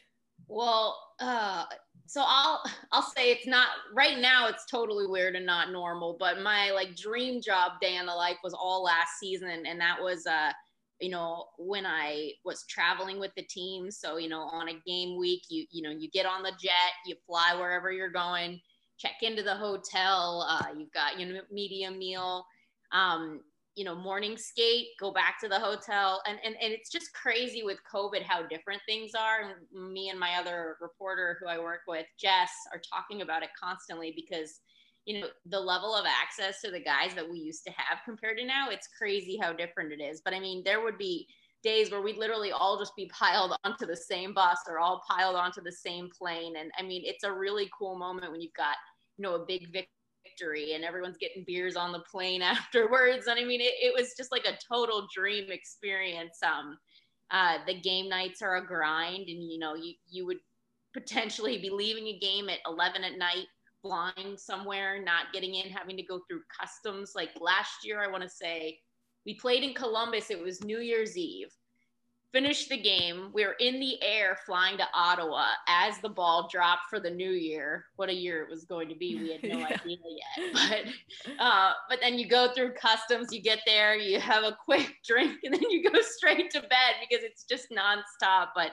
Well, 0.48 1.00
uh, 1.20 1.66
so 2.06 2.24
I'll 2.26 2.62
I'll 2.92 3.02
say 3.02 3.32
it's 3.32 3.48
not 3.48 3.70
right 3.94 4.20
now. 4.20 4.48
It's 4.48 4.66
totally 4.66 5.08
weird 5.08 5.36
and 5.36 5.46
not 5.46 5.72
normal. 5.72 6.18
But 6.20 6.42
my 6.42 6.72
like 6.72 6.96
dream 6.96 7.42
job 7.42 7.74
day 7.82 7.96
in 7.96 8.06
the 8.06 8.14
life 8.14 8.38
was 8.44 8.54
all 8.54 8.84
last 8.84 9.20
season, 9.20 9.66
and 9.66 9.80
that 9.80 10.02
was 10.02 10.26
uh 10.28 10.52
you 11.00 11.10
know 11.10 11.46
when 11.58 11.84
i 11.86 12.32
was 12.46 12.64
traveling 12.70 13.20
with 13.20 13.32
the 13.36 13.42
team 13.44 13.90
so 13.90 14.18
you 14.18 14.30
know 14.30 14.42
on 14.42 14.70
a 14.70 14.80
game 14.86 15.18
week 15.18 15.42
you 15.50 15.66
you 15.72 15.82
know 15.82 15.90
you 15.90 16.08
get 16.12 16.28
on 16.28 16.44
the 16.44 16.52
jet 16.62 16.94
you 17.08 17.16
fly 17.26 17.56
wherever 17.58 17.92
you're 17.92 18.12
going 18.12 18.62
check 19.00 19.16
into 19.24 19.42
the 19.42 19.56
hotel 19.56 20.48
uh, 20.48 20.68
you've 20.78 20.92
got 20.92 21.20
you 21.20 21.26
know 21.26 21.42
medium 21.52 21.98
meal 21.98 22.46
um, 22.92 23.42
you 23.76 23.86
know 23.86 23.96
morning 23.96 24.36
skate 24.38 24.88
go 25.00 25.12
back 25.12 25.40
to 25.40 25.48
the 25.48 25.60
hotel. 25.60 26.22
And, 26.28 26.38
and 26.44 26.56
and 26.62 26.74
it's 26.74 26.90
just 26.90 27.14
crazy 27.14 27.64
with 27.64 27.78
covid 27.92 28.24
how 28.24 28.44
different 28.44 28.82
things 28.86 29.12
are. 29.18 29.42
And 29.42 29.94
me 29.94 30.10
and 30.10 30.20
my 30.20 30.36
other 30.36 30.78
reporter 30.82 31.38
who 31.40 31.48
i 31.48 31.58
work 31.58 31.82
with 31.88 32.06
jess 32.20 32.52
are 32.74 32.82
talking 32.94 33.22
about 33.22 33.44
it 33.44 33.50
constantly 33.62 34.14
because 34.16 34.60
you 35.06 35.20
know 35.20 35.28
the 35.46 35.60
level 35.60 35.96
of 35.96 36.06
access 36.06 36.62
to 36.62 36.72
the 36.72 36.80
guys 36.80 37.16
that 37.16 37.30
we 37.30 37.40
used 37.40 37.64
to 37.66 37.72
have 37.72 38.00
compared 38.06 38.38
to 38.38 38.46
now 38.46 38.70
it's 38.70 38.88
crazy 38.98 39.38
how 39.42 39.54
different 39.54 39.92
it 39.92 40.02
is. 40.02 40.22
But 40.24 40.34
i 40.34 40.40
mean 40.40 40.64
there 40.66 40.84
would 40.84 40.98
be 40.98 41.28
days 41.64 41.92
where 41.92 42.02
we'd 42.02 42.18
literally 42.18 42.52
all 42.52 42.78
just 42.80 42.96
be 42.96 43.10
piled 43.20 43.56
onto 43.64 43.86
the 43.86 43.96
same 43.96 44.34
bus 44.34 44.60
or 44.68 44.80
all 44.80 45.04
piled 45.10 45.36
onto 45.36 45.62
the 45.62 45.72
same 45.72 46.10
plane. 46.18 46.56
And 46.58 46.72
i 46.78 46.84
mean 46.84 47.04
it's 47.06 47.24
a 47.24 47.32
really 47.32 47.70
cool 47.78 47.98
moment 47.98 48.32
when 48.32 48.42
you've 48.42 48.54
got 48.54 48.76
you 49.18 49.24
know 49.24 49.36
a 49.36 49.46
big 49.46 49.72
victory 49.72 49.88
and 50.74 50.84
everyone's 50.84 51.18
getting 51.18 51.44
beers 51.46 51.76
on 51.76 51.92
the 51.92 52.04
plane 52.12 52.42
afterwards 52.56 53.28
and 53.28 53.40
i 53.40 53.44
mean 53.44 53.62
it, 53.62 53.74
it 53.82 53.94
was 53.96 54.14
just 54.18 54.32
like 54.32 54.46
a 54.46 54.58
total 54.68 55.08
dream 55.16 55.52
experience 55.52 56.38
um 56.44 56.78
uh, 57.34 57.60
the 57.66 57.80
game 57.80 58.10
nights 58.10 58.42
are 58.42 58.58
a 58.58 58.66
grind 58.66 59.30
and 59.30 59.50
you 59.50 59.58
know 59.58 59.74
you 59.74 59.94
you 60.10 60.26
would 60.26 60.40
potentially 60.94 61.58
be 61.58 61.70
leaving 61.70 62.08
a 62.08 62.20
game 62.20 62.50
at 62.50 62.60
11 62.68 63.06
at 63.06 63.18
night 63.18 63.46
flying 63.82 64.38
somewhere, 64.38 65.02
not 65.04 65.34
getting 65.34 65.56
in, 65.56 65.70
having 65.70 65.98
to 65.98 66.04
go 66.04 66.22
through 66.28 66.42
customs. 66.60 67.14
Like 67.16 67.32
last 67.40 67.84
year, 67.84 68.02
I 68.02 68.08
want 68.08 68.24
to 68.24 68.30
say 68.30 68.80
we 69.26 69.36
played 69.36 69.64
in 69.64 69.74
Columbus. 69.74 70.30
It 70.30 70.42
was 70.42 70.64
New 70.64 70.80
Year's 70.80 71.18
Eve. 71.18 71.50
Finished 72.34 72.70
the 72.70 72.78
game. 72.78 73.30
We 73.34 73.46
were 73.46 73.58
in 73.60 73.80
the 73.80 74.02
air 74.02 74.38
flying 74.46 74.78
to 74.78 74.88
Ottawa 74.94 75.48
as 75.68 76.00
the 76.00 76.08
ball 76.08 76.48
dropped 76.50 76.90
for 76.90 76.98
the 76.98 77.10
new 77.10 77.32
year. 77.32 77.86
What 77.98 78.08
a 78.08 78.14
year 78.14 78.42
it 78.42 78.50
was 78.50 78.64
going 78.64 78.88
to 78.88 78.96
be. 78.96 79.16
We 79.16 79.32
had 79.34 79.44
no 79.44 79.58
yeah. 79.60 79.66
idea 79.66 79.98
yet. 80.38 80.86
But 81.28 81.44
uh, 81.44 81.74
but 81.90 82.00
then 82.02 82.18
you 82.18 82.30
go 82.30 82.54
through 82.54 82.74
customs, 82.74 83.34
you 83.34 83.42
get 83.42 83.60
there, 83.66 83.98
you 83.98 84.20
have 84.22 84.44
a 84.44 84.58
quick 84.64 84.96
drink, 85.06 85.40
and 85.44 85.54
then 85.54 85.70
you 85.70 85.90
go 85.90 86.00
straight 86.02 86.50
to 86.52 86.62
bed 86.62 86.96
because 87.02 87.24
it's 87.24 87.44
just 87.44 87.68
nonstop. 87.70 88.50
But 88.56 88.72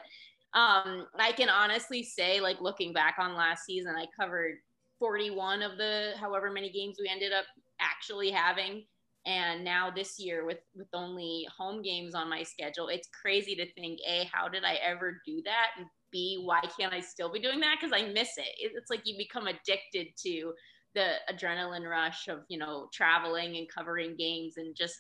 um, 0.54 1.06
I 1.18 1.32
can 1.36 1.48
honestly 1.48 2.04
say, 2.04 2.40
like 2.40 2.60
looking 2.60 2.92
back 2.92 3.16
on 3.18 3.34
last 3.34 3.64
season, 3.64 3.94
I 3.96 4.06
covered 4.18 4.58
41 5.00 5.62
of 5.62 5.76
the 5.78 6.12
however 6.20 6.50
many 6.52 6.70
games 6.70 6.98
we 7.00 7.08
ended 7.08 7.32
up 7.32 7.44
actually 7.80 8.30
having 8.30 8.84
and 9.28 9.62
now 9.62 9.90
this 9.90 10.18
year 10.18 10.44
with 10.46 10.58
with 10.74 10.88
only 10.94 11.46
home 11.56 11.82
games 11.82 12.14
on 12.14 12.30
my 12.30 12.42
schedule 12.42 12.88
it's 12.88 13.08
crazy 13.20 13.54
to 13.54 13.70
think 13.74 13.98
a 14.08 14.28
how 14.32 14.48
did 14.48 14.64
i 14.64 14.74
ever 14.74 15.20
do 15.26 15.42
that? 15.44 15.68
And 15.76 15.86
b 16.10 16.42
why 16.44 16.60
can't 16.78 16.94
i 16.94 17.00
still 17.00 17.30
be 17.30 17.38
doing 17.38 17.60
that? 17.60 17.76
Because 17.80 17.92
i 17.94 18.10
miss 18.12 18.30
it. 18.38 18.48
It's 18.58 18.90
like 18.90 19.02
you 19.04 19.16
become 19.18 19.46
addicted 19.46 20.08
to 20.26 20.52
the 20.94 21.12
adrenaline 21.30 21.88
rush 21.88 22.28
of 22.28 22.40
you 22.48 22.58
know 22.58 22.88
traveling 22.92 23.56
and 23.56 23.68
covering 23.68 24.16
games 24.16 24.54
and 24.56 24.74
just 24.74 24.96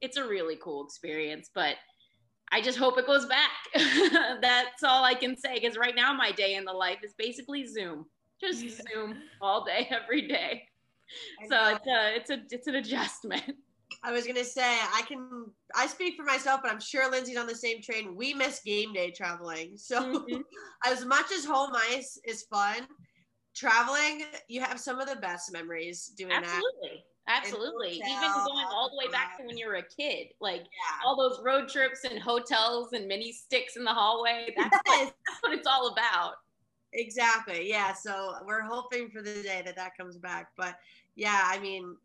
it's 0.00 0.16
a 0.16 0.26
really 0.26 0.58
cool 0.62 0.84
experience 0.84 1.48
but 1.54 1.76
i 2.50 2.60
just 2.60 2.76
hope 2.76 2.98
it 2.98 3.06
goes 3.06 3.26
back. 3.26 3.50
That's 4.42 4.82
all 4.82 5.04
i 5.04 5.14
can 5.14 5.36
say 5.36 5.54
because 5.54 5.78
right 5.78 5.94
now 5.94 6.12
my 6.12 6.32
day 6.32 6.56
in 6.56 6.64
the 6.64 6.72
life 6.72 6.98
is 7.04 7.14
basically 7.16 7.66
zoom. 7.66 8.06
Just 8.40 8.60
Zoom 8.60 9.16
all 9.40 9.64
day, 9.64 9.88
every 10.02 10.28
day. 10.28 10.62
So 11.48 11.74
it's 11.74 11.86
a, 11.86 12.16
it's 12.16 12.30
a, 12.30 12.42
it's 12.50 12.66
an 12.66 12.74
adjustment. 12.76 13.44
I 14.02 14.12
was 14.12 14.26
gonna 14.26 14.44
say 14.44 14.62
I 14.94 15.02
can 15.08 15.46
I 15.74 15.86
speak 15.86 16.16
for 16.16 16.24
myself, 16.24 16.60
but 16.62 16.70
I'm 16.70 16.80
sure 16.80 17.10
Lindsay's 17.10 17.36
on 17.36 17.46
the 17.46 17.54
same 17.54 17.82
train. 17.82 18.14
We 18.14 18.34
miss 18.34 18.60
game 18.60 18.92
day 18.92 19.10
traveling. 19.10 19.76
So 19.76 20.00
mm-hmm. 20.00 20.40
as 20.86 21.04
much 21.04 21.32
as 21.32 21.44
home 21.44 21.72
ice 21.90 22.18
is 22.24 22.44
fun, 22.44 22.86
traveling, 23.54 24.24
you 24.48 24.60
have 24.60 24.78
some 24.78 25.00
of 25.00 25.08
the 25.08 25.16
best 25.16 25.52
memories 25.52 26.12
doing 26.16 26.32
Absolutely. 26.32 27.04
that. 27.26 27.36
Absolutely. 27.36 27.78
Absolutely. 27.90 27.92
Even 27.96 28.32
going 28.46 28.66
all 28.70 28.90
the 28.90 28.96
way 28.96 29.12
back 29.12 29.36
to 29.36 29.44
when 29.44 29.58
you 29.58 29.66
were 29.66 29.74
a 29.74 29.82
kid. 29.82 30.28
Like 30.40 30.60
yeah. 30.60 31.04
all 31.04 31.16
those 31.16 31.40
road 31.44 31.68
trips 31.68 32.04
and 32.04 32.18
hotels 32.18 32.94
and 32.94 33.06
mini 33.06 33.32
sticks 33.32 33.76
in 33.76 33.84
the 33.84 33.92
hallway. 33.92 34.54
That's, 34.56 34.78
yes. 34.86 35.04
what, 35.04 35.14
that's 35.26 35.42
what 35.42 35.52
it's 35.52 35.66
all 35.66 35.88
about. 35.88 36.34
Exactly. 36.94 37.68
Yeah. 37.68 37.92
So 37.92 38.34
we're 38.46 38.62
hoping 38.62 39.10
for 39.10 39.20
the 39.20 39.42
day 39.42 39.62
that 39.64 39.76
that 39.76 39.96
comes 39.96 40.16
back. 40.16 40.48
But 40.56 40.76
yeah, 41.16 41.42
I 41.44 41.58
mean, 41.58 41.96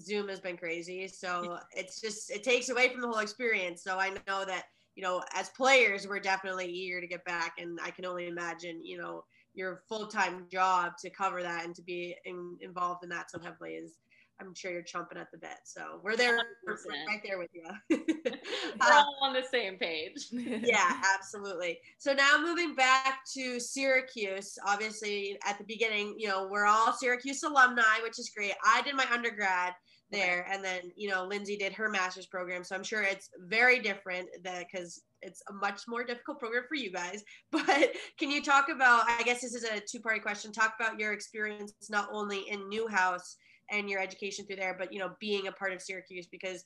Zoom 0.00 0.28
has 0.28 0.40
been 0.40 0.56
crazy. 0.56 1.08
So 1.08 1.58
it's 1.72 2.00
just, 2.00 2.30
it 2.30 2.42
takes 2.42 2.68
away 2.68 2.88
from 2.88 3.00
the 3.00 3.08
whole 3.08 3.18
experience. 3.18 3.82
So 3.82 3.98
I 3.98 4.10
know 4.26 4.44
that, 4.44 4.64
you 4.94 5.02
know, 5.02 5.22
as 5.34 5.48
players, 5.50 6.06
we're 6.06 6.20
definitely 6.20 6.66
eager 6.66 7.00
to 7.00 7.06
get 7.06 7.24
back. 7.24 7.54
And 7.58 7.78
I 7.82 7.90
can 7.90 8.04
only 8.04 8.28
imagine, 8.28 8.84
you 8.84 8.98
know, 8.98 9.24
your 9.54 9.82
full 9.88 10.06
time 10.06 10.46
job 10.50 10.92
to 11.02 11.10
cover 11.10 11.42
that 11.42 11.64
and 11.64 11.74
to 11.74 11.82
be 11.82 12.16
in, 12.24 12.56
involved 12.60 13.04
in 13.04 13.10
that 13.10 13.30
so 13.30 13.38
heavily 13.38 13.72
is 13.72 13.98
I'm 14.40 14.54
sure 14.54 14.72
you're 14.72 14.82
chomping 14.82 15.20
at 15.20 15.30
the 15.30 15.38
bit. 15.38 15.58
So 15.64 16.00
we're 16.02 16.16
there, 16.16 16.38
we're 16.66 16.76
right 17.06 17.20
there 17.24 17.38
with 17.38 17.50
you. 17.52 17.64
we're 17.90 18.36
uh, 18.80 19.02
all 19.04 19.18
on 19.22 19.32
the 19.32 19.44
same 19.50 19.76
page. 19.76 20.28
yeah, 20.32 21.00
absolutely. 21.14 21.78
So 21.98 22.12
now 22.12 22.38
moving 22.40 22.74
back 22.74 23.20
to 23.34 23.60
Syracuse, 23.60 24.58
obviously 24.66 25.38
at 25.46 25.58
the 25.58 25.64
beginning, 25.64 26.14
you 26.18 26.28
know, 26.28 26.48
we're 26.50 26.66
all 26.66 26.92
Syracuse 26.92 27.42
alumni, 27.42 28.00
which 28.02 28.18
is 28.18 28.30
great. 28.36 28.54
I 28.66 28.82
did 28.82 28.96
my 28.96 29.06
undergrad 29.12 29.74
there, 30.12 30.46
and 30.50 30.62
then 30.62 30.92
you 30.94 31.08
know, 31.08 31.24
Lindsay 31.24 31.56
did 31.56 31.72
her 31.72 31.88
master's 31.88 32.26
program. 32.26 32.62
So 32.62 32.76
I'm 32.76 32.84
sure 32.84 33.02
it's 33.02 33.30
very 33.48 33.80
different 33.80 34.28
that 34.44 34.66
because 34.70 35.02
it's 35.22 35.42
a 35.48 35.52
much 35.54 35.82
more 35.88 36.04
difficult 36.04 36.38
program 36.38 36.64
for 36.68 36.74
you 36.74 36.92
guys. 36.92 37.24
But 37.50 37.92
can 38.18 38.30
you 38.30 38.42
talk 38.42 38.68
about? 38.68 39.04
I 39.08 39.22
guess 39.22 39.40
this 39.40 39.54
is 39.54 39.64
a 39.64 39.80
two-part 39.80 40.22
question. 40.22 40.52
Talk 40.52 40.74
about 40.78 41.00
your 41.00 41.12
experience 41.12 41.72
not 41.90 42.08
only 42.12 42.40
in 42.50 42.68
Newhouse 42.68 43.36
and 43.72 43.90
your 43.90 44.00
education 44.00 44.46
through 44.46 44.56
there, 44.56 44.76
but 44.78 44.92
you 44.92 45.00
know, 45.00 45.12
being 45.18 45.48
a 45.48 45.52
part 45.52 45.72
of 45.72 45.82
Syracuse 45.82 46.26
because 46.26 46.64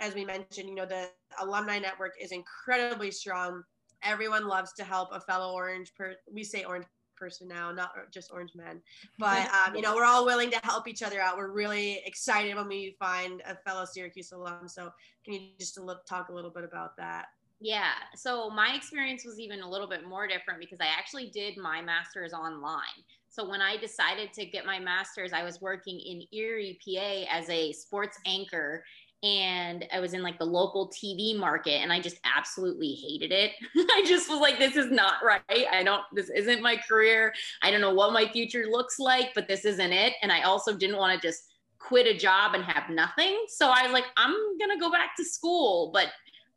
as 0.00 0.14
we 0.14 0.24
mentioned, 0.24 0.68
you 0.68 0.74
know, 0.74 0.86
the 0.86 1.08
alumni 1.40 1.78
network 1.78 2.12
is 2.20 2.32
incredibly 2.32 3.10
strong. 3.10 3.62
Everyone 4.02 4.46
loves 4.46 4.72
to 4.74 4.84
help 4.84 5.08
a 5.12 5.20
fellow 5.20 5.54
orange 5.54 5.92
per 5.96 6.14
we 6.32 6.44
say 6.44 6.64
orange 6.64 6.86
person 7.16 7.48
now, 7.48 7.72
not 7.72 7.90
just 8.12 8.30
orange 8.32 8.52
men. 8.54 8.80
But 9.18 9.48
um, 9.66 9.74
you 9.74 9.82
know, 9.82 9.94
we're 9.94 10.04
all 10.04 10.24
willing 10.24 10.50
to 10.50 10.60
help 10.62 10.86
each 10.86 11.02
other 11.02 11.20
out. 11.20 11.36
We're 11.36 11.50
really 11.50 12.00
excited 12.04 12.54
when 12.54 12.68
we 12.68 12.96
find 12.98 13.42
a 13.46 13.56
fellow 13.56 13.84
Syracuse 13.84 14.32
alum. 14.32 14.68
So 14.68 14.90
can 15.24 15.34
you 15.34 15.40
just 15.58 15.78
talk 16.08 16.28
a 16.28 16.32
little 16.32 16.50
bit 16.50 16.64
about 16.64 16.96
that? 16.98 17.26
Yeah. 17.60 17.94
So 18.14 18.50
my 18.50 18.74
experience 18.76 19.24
was 19.24 19.40
even 19.40 19.62
a 19.62 19.68
little 19.68 19.88
bit 19.88 20.06
more 20.06 20.28
different 20.28 20.60
because 20.60 20.78
I 20.80 20.86
actually 20.86 21.30
did 21.30 21.56
my 21.56 21.82
master's 21.82 22.32
online. 22.32 23.02
So 23.30 23.48
when 23.48 23.60
I 23.60 23.76
decided 23.76 24.32
to 24.34 24.46
get 24.46 24.66
my 24.66 24.78
master's, 24.78 25.32
I 25.32 25.44
was 25.44 25.60
working 25.60 26.00
in 26.00 26.22
Erie, 26.32 26.78
PA 26.84 27.24
as 27.30 27.48
a 27.50 27.72
sports 27.72 28.18
anchor 28.26 28.82
and 29.22 29.84
I 29.92 29.98
was 29.98 30.14
in 30.14 30.22
like 30.22 30.38
the 30.38 30.44
local 30.44 30.90
TV 30.90 31.36
market 31.36 31.82
and 31.82 31.92
I 31.92 32.00
just 32.00 32.20
absolutely 32.24 32.92
hated 32.92 33.32
it. 33.32 33.52
I 33.76 34.04
just 34.06 34.30
was 34.30 34.40
like, 34.40 34.58
this 34.58 34.76
is 34.76 34.90
not 34.92 35.24
right. 35.24 35.66
I 35.72 35.82
don't, 35.82 36.02
this 36.12 36.30
isn't 36.30 36.62
my 36.62 36.76
career. 36.76 37.34
I 37.62 37.70
don't 37.70 37.80
know 37.80 37.94
what 37.94 38.12
my 38.12 38.26
future 38.28 38.66
looks 38.70 38.98
like, 38.98 39.34
but 39.34 39.48
this 39.48 39.64
isn't 39.64 39.92
it. 39.92 40.14
And 40.22 40.30
I 40.30 40.42
also 40.42 40.76
didn't 40.76 40.98
want 40.98 41.20
to 41.20 41.26
just 41.26 41.42
quit 41.80 42.06
a 42.06 42.16
job 42.16 42.54
and 42.54 42.62
have 42.64 42.90
nothing. 42.90 43.44
So 43.48 43.70
I 43.70 43.82
was 43.82 43.92
like, 43.92 44.06
I'm 44.16 44.32
going 44.58 44.70
to 44.70 44.80
go 44.80 44.90
back 44.90 45.16
to 45.16 45.24
school. 45.24 45.90
But 45.92 46.08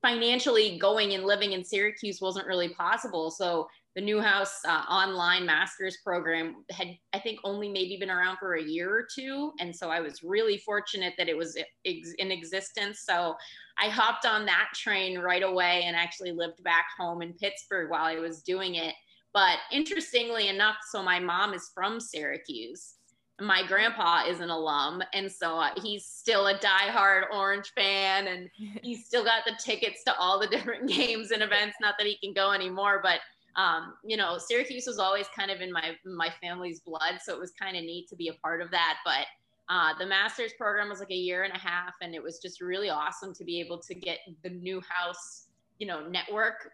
financially 0.01 0.77
going 0.79 1.13
and 1.13 1.25
living 1.25 1.53
in 1.53 1.63
Syracuse 1.63 2.21
wasn't 2.21 2.47
really 2.47 2.69
possible. 2.69 3.31
So 3.31 3.67
the 3.95 4.01
Newhouse 4.01 4.59
uh, 4.65 4.83
online 4.89 5.45
master's 5.45 5.97
program 5.97 6.63
had, 6.71 6.97
I 7.13 7.19
think, 7.19 7.39
only 7.43 7.67
maybe 7.67 7.97
been 7.97 8.09
around 8.09 8.37
for 8.37 8.55
a 8.55 8.63
year 8.63 8.89
or 8.89 9.05
two. 9.13 9.51
And 9.59 9.75
so 9.75 9.89
I 9.89 9.99
was 9.99 10.23
really 10.23 10.57
fortunate 10.59 11.13
that 11.17 11.27
it 11.27 11.35
was 11.35 11.57
ex- 11.85 12.13
in 12.17 12.31
existence. 12.31 13.03
So 13.05 13.35
I 13.77 13.89
hopped 13.89 14.25
on 14.25 14.45
that 14.45 14.69
train 14.73 15.19
right 15.19 15.43
away 15.43 15.83
and 15.85 15.95
actually 15.95 16.31
lived 16.31 16.63
back 16.63 16.85
home 16.97 17.21
in 17.21 17.33
Pittsburgh 17.33 17.89
while 17.91 18.05
I 18.05 18.15
was 18.15 18.41
doing 18.41 18.75
it. 18.75 18.95
But 19.33 19.57
interestingly 19.71 20.47
enough, 20.47 20.77
so 20.89 21.03
my 21.03 21.19
mom 21.19 21.53
is 21.53 21.71
from 21.73 21.99
Syracuse 21.99 22.95
my 23.41 23.65
grandpa 23.65 24.23
is 24.27 24.39
an 24.39 24.49
alum 24.49 25.01
and 25.13 25.31
so 25.31 25.57
uh, 25.57 25.69
he's 25.81 26.05
still 26.05 26.47
a 26.47 26.53
diehard 26.59 27.23
orange 27.33 27.71
fan 27.75 28.27
and 28.27 28.49
he's 28.83 29.05
still 29.05 29.23
got 29.23 29.43
the 29.45 29.53
tickets 29.59 30.03
to 30.03 30.15
all 30.17 30.39
the 30.39 30.47
different 30.47 30.87
games 30.95 31.31
and 31.31 31.41
events 31.41 31.75
not 31.81 31.95
that 31.97 32.07
he 32.07 32.17
can 32.17 32.33
go 32.33 32.51
anymore 32.51 32.99
but 33.01 33.19
um, 33.55 33.93
you 34.03 34.17
know 34.17 34.37
syracuse 34.37 34.85
was 34.87 34.99
always 34.99 35.27
kind 35.37 35.51
of 35.51 35.61
in 35.61 35.71
my 35.71 35.95
my 36.05 36.29
family's 36.41 36.79
blood 36.79 37.19
so 37.23 37.33
it 37.33 37.39
was 37.39 37.51
kind 37.51 37.75
of 37.75 37.83
neat 37.83 38.07
to 38.07 38.15
be 38.15 38.29
a 38.29 38.33
part 38.33 38.61
of 38.61 38.71
that 38.71 38.97
but 39.05 39.25
uh, 39.69 39.93
the 39.99 40.05
master's 40.05 40.51
program 40.53 40.89
was 40.89 40.99
like 40.99 41.11
a 41.11 41.15
year 41.15 41.43
and 41.43 41.53
a 41.53 41.57
half 41.57 41.93
and 42.01 42.13
it 42.13 42.21
was 42.21 42.39
just 42.39 42.61
really 42.61 42.89
awesome 42.89 43.33
to 43.33 43.43
be 43.43 43.59
able 43.59 43.77
to 43.77 43.93
get 43.93 44.19
the 44.43 44.49
Newhouse 44.49 45.47
you 45.79 45.87
know 45.87 46.07
network 46.07 46.71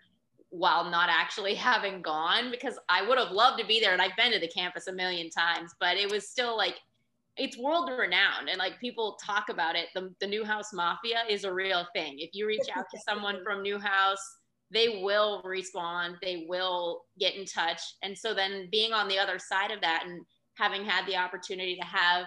while 0.50 0.90
not 0.90 1.10
actually 1.10 1.54
having 1.72 2.02
gone 2.02 2.52
because 2.52 2.78
I 2.90 3.08
would 3.08 3.18
have 3.18 3.32
loved 3.32 3.60
to 3.60 3.66
be 3.66 3.80
there 3.80 3.94
and 3.94 4.02
I've 4.02 4.16
been 4.18 4.32
to 4.32 4.40
the 4.40 4.48
campus 4.48 4.88
a 4.88 4.94
million 4.94 5.30
times, 5.30 5.76
but 5.80 5.98
it 5.98 6.10
was 6.12 6.28
still 6.28 6.56
like 6.58 6.76
it's 7.38 7.58
world 7.58 7.92
renowned 7.96 8.50
and 8.50 8.58
like 8.58 8.80
people 8.80 9.18
talk 9.24 9.50
about 9.50 9.76
it. 9.76 9.90
The, 9.94 10.12
the 10.20 10.26
Newhouse 10.26 10.74
Mafia 10.74 11.20
is 11.30 11.44
a 11.44 11.54
real 11.54 11.86
thing. 11.94 12.16
If 12.18 12.32
you 12.34 12.48
reach 12.48 12.68
out 12.76 12.86
to 12.92 13.00
someone 13.08 13.44
from 13.44 13.62
Newhouse, 13.62 14.37
they 14.72 15.02
will 15.02 15.42
respond, 15.46 16.16
they 16.22 16.46
will 16.48 17.04
get 17.20 17.36
in 17.36 17.46
touch. 17.46 17.82
And 18.04 18.18
so 18.18 18.34
then 18.34 18.68
being 18.72 18.94
on 18.94 19.08
the 19.08 19.20
other 19.20 19.40
side 19.40 19.72
of 19.72 19.82
that 19.82 20.04
and 20.06 20.26
having 20.56 20.84
had 20.84 21.06
the 21.08 21.16
opportunity 21.16 21.76
to 21.76 21.86
have, 21.86 22.26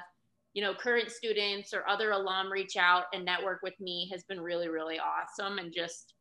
you 0.54 0.62
know, 0.62 0.74
current 0.74 1.10
students 1.10 1.74
or 1.74 1.88
other 1.88 2.12
alum 2.12 2.50
reach 2.50 2.76
out 2.76 3.04
and 3.12 3.24
network 3.24 3.60
with 3.62 3.78
me 3.80 4.08
has 4.10 4.24
been 4.24 4.40
really, 4.40 4.68
really 4.68 4.98
awesome. 4.98 5.58
And 5.58 5.72
just 5.72 6.14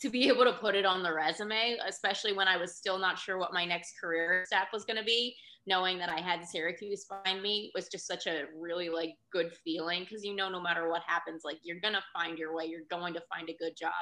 to 0.00 0.08
be 0.08 0.28
able 0.28 0.44
to 0.44 0.52
put 0.52 0.74
it 0.74 0.86
on 0.86 1.02
the 1.02 1.12
resume, 1.12 1.76
especially 1.86 2.32
when 2.32 2.48
I 2.48 2.56
was 2.56 2.76
still 2.76 2.98
not 2.98 3.18
sure 3.18 3.38
what 3.38 3.52
my 3.52 3.64
next 3.64 3.94
career 4.00 4.44
step 4.46 4.68
was 4.72 4.84
going 4.84 4.96
to 4.96 5.04
be, 5.04 5.36
knowing 5.66 5.98
that 5.98 6.08
I 6.08 6.20
had 6.20 6.46
Syracuse 6.46 7.04
behind 7.04 7.42
me 7.42 7.70
was 7.74 7.88
just 7.88 8.06
such 8.06 8.26
a 8.26 8.44
really 8.58 8.88
like 8.88 9.14
good 9.30 9.52
feeling 9.62 10.04
because 10.04 10.24
you 10.24 10.34
know 10.34 10.48
no 10.48 10.60
matter 10.60 10.88
what 10.88 11.02
happens, 11.06 11.42
like 11.44 11.58
you're 11.62 11.80
gonna 11.80 12.02
find 12.14 12.38
your 12.38 12.54
way, 12.54 12.64
you're 12.64 12.88
going 12.90 13.12
to 13.14 13.22
find 13.32 13.48
a 13.50 13.56
good 13.58 13.76
job. 13.76 13.92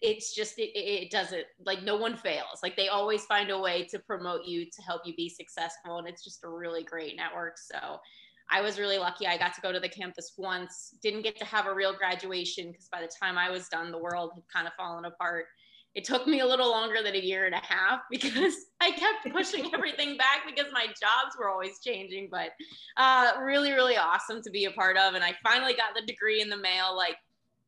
It's 0.00 0.34
just 0.34 0.58
it, 0.58 0.70
it 0.74 1.10
doesn't 1.10 1.44
like 1.64 1.82
no 1.82 1.96
one 1.96 2.16
fails. 2.16 2.60
Like 2.62 2.76
they 2.76 2.88
always 2.88 3.24
find 3.26 3.50
a 3.50 3.58
way 3.58 3.84
to 3.90 3.98
promote 3.98 4.46
you 4.46 4.64
to 4.64 4.82
help 4.82 5.02
you 5.04 5.14
be 5.14 5.28
successful, 5.28 5.98
and 5.98 6.08
it's 6.08 6.24
just 6.24 6.44
a 6.44 6.48
really 6.48 6.82
great 6.82 7.16
network. 7.16 7.58
So 7.58 8.00
I 8.50 8.60
was 8.60 8.78
really 8.78 8.98
lucky. 8.98 9.26
I 9.26 9.38
got 9.38 9.54
to 9.54 9.60
go 9.60 9.72
to 9.72 9.78
the 9.78 9.88
campus 9.88 10.32
once, 10.36 10.94
didn't 11.02 11.22
get 11.22 11.36
to 11.38 11.44
have 11.44 11.66
a 11.66 11.74
real 11.74 11.94
graduation 11.94 12.72
because 12.72 12.88
by 12.88 13.00
the 13.00 13.10
time 13.20 13.38
I 13.38 13.48
was 13.48 13.68
done, 13.68 13.92
the 13.92 13.98
world 13.98 14.32
had 14.34 14.42
kind 14.52 14.66
of 14.66 14.72
fallen 14.74 15.04
apart. 15.04 15.46
It 15.94 16.04
took 16.04 16.26
me 16.26 16.40
a 16.40 16.46
little 16.46 16.70
longer 16.70 17.02
than 17.02 17.14
a 17.14 17.20
year 17.20 17.46
and 17.46 17.54
a 17.54 17.62
half 17.62 18.00
because 18.10 18.54
I 18.80 18.90
kept 18.90 19.32
pushing 19.32 19.70
everything 19.72 20.16
back 20.16 20.42
because 20.46 20.72
my 20.72 20.86
jobs 20.86 21.36
were 21.38 21.48
always 21.48 21.78
changing. 21.78 22.28
But 22.30 22.50
uh, 22.96 23.32
really, 23.40 23.72
really 23.72 23.96
awesome 23.96 24.42
to 24.42 24.50
be 24.50 24.64
a 24.64 24.70
part 24.72 24.96
of. 24.96 25.14
And 25.14 25.22
I 25.22 25.34
finally 25.44 25.74
got 25.74 25.94
the 25.94 26.02
degree 26.02 26.40
in 26.40 26.48
the 26.48 26.56
mail 26.56 26.96
like 26.96 27.16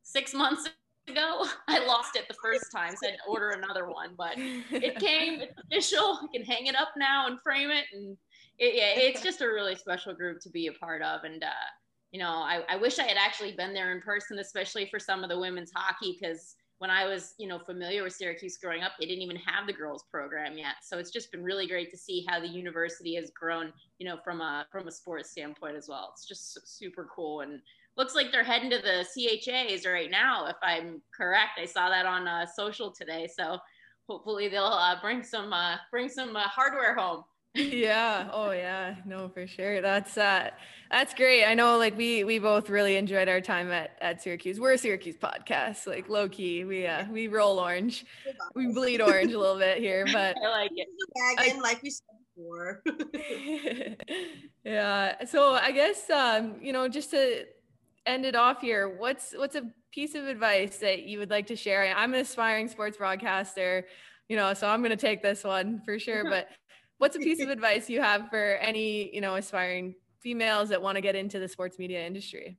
six 0.03 0.35
months 0.35 0.68
ago. 1.08 1.44
I 1.68 1.84
lost 1.84 2.16
it 2.16 2.28
the 2.28 2.34
first 2.34 2.70
time, 2.72 2.90
so 2.90 3.06
I 3.06 3.10
had 3.10 3.16
to 3.16 3.30
order 3.30 3.50
another 3.50 3.88
one. 3.88 4.14
But 4.16 4.34
it 4.36 4.96
came, 5.00 5.40
it's 5.40 5.58
official. 5.58 6.18
I 6.22 6.26
can 6.32 6.44
hang 6.44 6.66
it 6.66 6.76
up 6.76 6.90
now 6.96 7.26
and 7.26 7.40
frame 7.40 7.70
it. 7.70 7.84
And 7.92 8.16
it, 8.58 8.74
yeah, 8.74 9.02
it's 9.02 9.22
just 9.22 9.40
a 9.40 9.46
really 9.46 9.74
special 9.74 10.14
group 10.14 10.40
to 10.42 10.50
be 10.50 10.66
a 10.68 10.72
part 10.72 11.02
of. 11.02 11.24
And, 11.24 11.42
uh, 11.42 11.68
you 12.10 12.20
know, 12.20 12.28
I, 12.28 12.62
I 12.68 12.76
wish 12.76 12.98
I 12.98 13.04
had 13.04 13.16
actually 13.16 13.52
been 13.52 13.72
there 13.72 13.92
in 13.92 14.00
person, 14.00 14.38
especially 14.38 14.86
for 14.86 14.98
some 14.98 15.24
of 15.24 15.30
the 15.30 15.38
women's 15.38 15.72
hockey, 15.74 16.18
because 16.20 16.56
when 16.78 16.90
I 16.90 17.06
was, 17.06 17.34
you 17.38 17.46
know, 17.46 17.60
familiar 17.60 18.02
with 18.02 18.12
Syracuse 18.12 18.58
growing 18.58 18.82
up, 18.82 18.92
they 18.98 19.06
didn't 19.06 19.22
even 19.22 19.36
have 19.36 19.68
the 19.68 19.72
girls 19.72 20.04
program 20.10 20.58
yet. 20.58 20.74
So 20.82 20.98
it's 20.98 21.12
just 21.12 21.30
been 21.30 21.44
really 21.44 21.68
great 21.68 21.92
to 21.92 21.96
see 21.96 22.26
how 22.28 22.40
the 22.40 22.48
university 22.48 23.14
has 23.14 23.30
grown, 23.30 23.72
you 23.98 24.06
know, 24.08 24.18
from 24.24 24.40
a 24.40 24.66
from 24.72 24.88
a 24.88 24.90
sports 24.90 25.30
standpoint 25.30 25.76
as 25.76 25.86
well. 25.88 26.10
It's 26.12 26.26
just 26.26 26.58
super 26.66 27.08
cool 27.14 27.42
and 27.42 27.60
looks 27.96 28.14
like 28.14 28.33
they're 28.33 28.44
heading 28.44 28.70
to 28.70 28.78
the 28.78 29.05
CHAs 29.05 29.87
right 29.87 30.11
now, 30.11 30.46
if 30.46 30.57
I'm 30.62 31.02
correct. 31.14 31.59
I 31.61 31.66
saw 31.66 31.88
that 31.88 32.07
on 32.07 32.26
uh, 32.26 32.46
social 32.46 32.90
today. 32.92 33.28
So 33.37 33.59
hopefully 34.09 34.48
they'll 34.48 34.64
uh, 34.64 35.00
bring 35.00 35.22
some 35.22 35.52
uh, 35.52 35.76
bring 35.90 36.09
some 36.09 36.37
uh, 36.37 36.42
hardware 36.48 36.94
home. 36.94 37.24
Yeah. 37.55 38.31
Oh 38.33 38.52
yeah. 38.52 38.94
No 39.05 39.28
for 39.28 39.46
sure. 39.46 39.83
That's 39.83 40.16
uh 40.16 40.48
that's 40.90 41.12
great. 41.12 41.44
I 41.44 41.52
know 41.52 41.76
like 41.76 41.94
we 41.98 42.24
we 42.24 42.38
both 42.38 42.70
really 42.70 42.96
enjoyed 42.96 43.28
our 43.28 43.42
time 43.42 43.70
at 43.70 43.90
at 44.00 44.22
syracuse. 44.22 44.59
We're 44.59 44.72
a 44.72 44.78
syracuse 44.78 45.16
podcast 45.18 45.87
like 45.87 46.09
low 46.09 46.31
key 46.31 46.64
we 46.64 46.87
uh 46.87 47.05
we 47.11 47.28
roll 47.28 47.59
orange. 47.59 48.07
We 48.55 48.72
bleed 48.72 49.02
orange 49.02 49.35
a 49.35 49.38
little 49.38 49.59
bit 49.59 49.78
here 49.78 50.07
but 50.12 50.37
i 50.42 50.48
like 50.48 50.70
it. 50.74 50.88
Wagon, 51.14 51.59
I, 51.59 51.61
like 51.61 51.83
we 51.83 51.90
said 51.90 52.05
before. 52.35 52.83
Yeah. 54.64 55.24
So 55.26 55.52
i 55.52 55.72
guess 55.72 56.09
um 56.09 56.55
you 56.62 56.72
know 56.72 56.88
just 56.88 57.11
to 57.11 57.44
end 58.06 58.24
it 58.24 58.34
off 58.34 58.60
here 58.60 58.96
what's 58.98 59.32
what's 59.36 59.54
a 59.54 59.62
piece 59.92 60.14
of 60.14 60.26
advice 60.26 60.78
that 60.78 61.02
you 61.02 61.18
would 61.18 61.30
like 61.30 61.46
to 61.46 61.56
share? 61.56 61.94
I'm 61.94 62.14
an 62.14 62.20
aspiring 62.20 62.68
sports 62.68 62.96
broadcaster 62.96 63.86
you 64.28 64.36
know 64.36 64.54
so 64.54 64.66
i'm 64.66 64.80
going 64.80 64.90
to 64.90 64.96
take 64.96 65.22
this 65.22 65.44
one 65.44 65.82
for 65.84 65.98
sure 65.98 66.24
but 66.30 66.48
what's 66.98 67.16
a 67.16 67.18
piece 67.18 67.42
of 67.42 67.48
advice 67.48 67.90
you 67.90 68.00
have 68.00 68.28
for 68.30 68.56
any 68.60 69.14
you 69.14 69.20
know 69.20 69.34
aspiring 69.36 69.94
females 70.20 70.68
that 70.70 70.80
want 70.80 70.96
to 70.96 71.02
get 71.02 71.14
into 71.14 71.38
the 71.38 71.48
sports 71.48 71.78
media 71.78 72.06
industry 72.06 72.56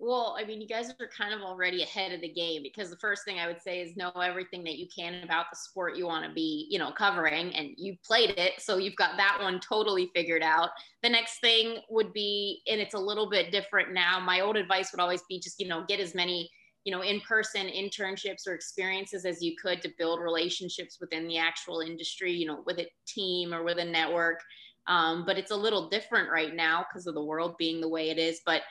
well, 0.00 0.36
I 0.38 0.44
mean, 0.44 0.60
you 0.60 0.68
guys 0.68 0.90
are 1.00 1.08
kind 1.08 1.34
of 1.34 1.40
already 1.40 1.82
ahead 1.82 2.12
of 2.12 2.20
the 2.20 2.28
game 2.28 2.62
because 2.62 2.88
the 2.88 2.96
first 2.98 3.24
thing 3.24 3.40
I 3.40 3.48
would 3.48 3.60
say 3.60 3.80
is 3.80 3.96
know 3.96 4.10
everything 4.10 4.62
that 4.64 4.78
you 4.78 4.86
can 4.96 5.24
about 5.24 5.46
the 5.50 5.56
sport 5.56 5.96
you 5.96 6.06
want 6.06 6.24
to 6.24 6.32
be, 6.32 6.68
you 6.70 6.78
know, 6.78 6.92
covering 6.92 7.52
and 7.54 7.70
you 7.76 7.96
played 8.06 8.30
it. 8.30 8.52
So 8.58 8.78
you've 8.78 8.94
got 8.94 9.16
that 9.16 9.38
one 9.42 9.58
totally 9.58 10.08
figured 10.14 10.42
out. 10.42 10.70
The 11.02 11.08
next 11.08 11.40
thing 11.40 11.78
would 11.90 12.12
be, 12.12 12.62
and 12.70 12.80
it's 12.80 12.94
a 12.94 12.98
little 12.98 13.28
bit 13.28 13.50
different 13.50 13.92
now. 13.92 14.20
My 14.20 14.40
old 14.40 14.56
advice 14.56 14.92
would 14.92 15.00
always 15.00 15.22
be 15.28 15.40
just, 15.40 15.58
you 15.58 15.66
know, 15.66 15.84
get 15.88 15.98
as 15.98 16.14
many 16.14 16.48
you 16.84 16.92
know 16.92 17.02
in-person 17.02 17.66
internships 17.66 18.46
or 18.46 18.54
experiences 18.54 19.26
as 19.26 19.42
you 19.42 19.54
could 19.60 19.82
to 19.82 19.90
build 19.98 20.20
relationships 20.20 20.98
within 21.00 21.26
the 21.26 21.36
actual 21.36 21.80
industry 21.80 22.32
you 22.32 22.46
know 22.46 22.62
with 22.66 22.78
a 22.78 22.86
team 23.06 23.52
or 23.52 23.62
with 23.64 23.78
a 23.78 23.84
network 23.84 24.40
um, 24.86 25.26
but 25.26 25.36
it's 25.36 25.50
a 25.50 25.56
little 25.56 25.90
different 25.90 26.30
right 26.30 26.54
now 26.54 26.86
because 26.88 27.06
of 27.06 27.14
the 27.14 27.22
world 27.22 27.56
being 27.58 27.80
the 27.80 27.88
way 27.88 28.08
it 28.10 28.16
is 28.16 28.40
but 28.46 28.62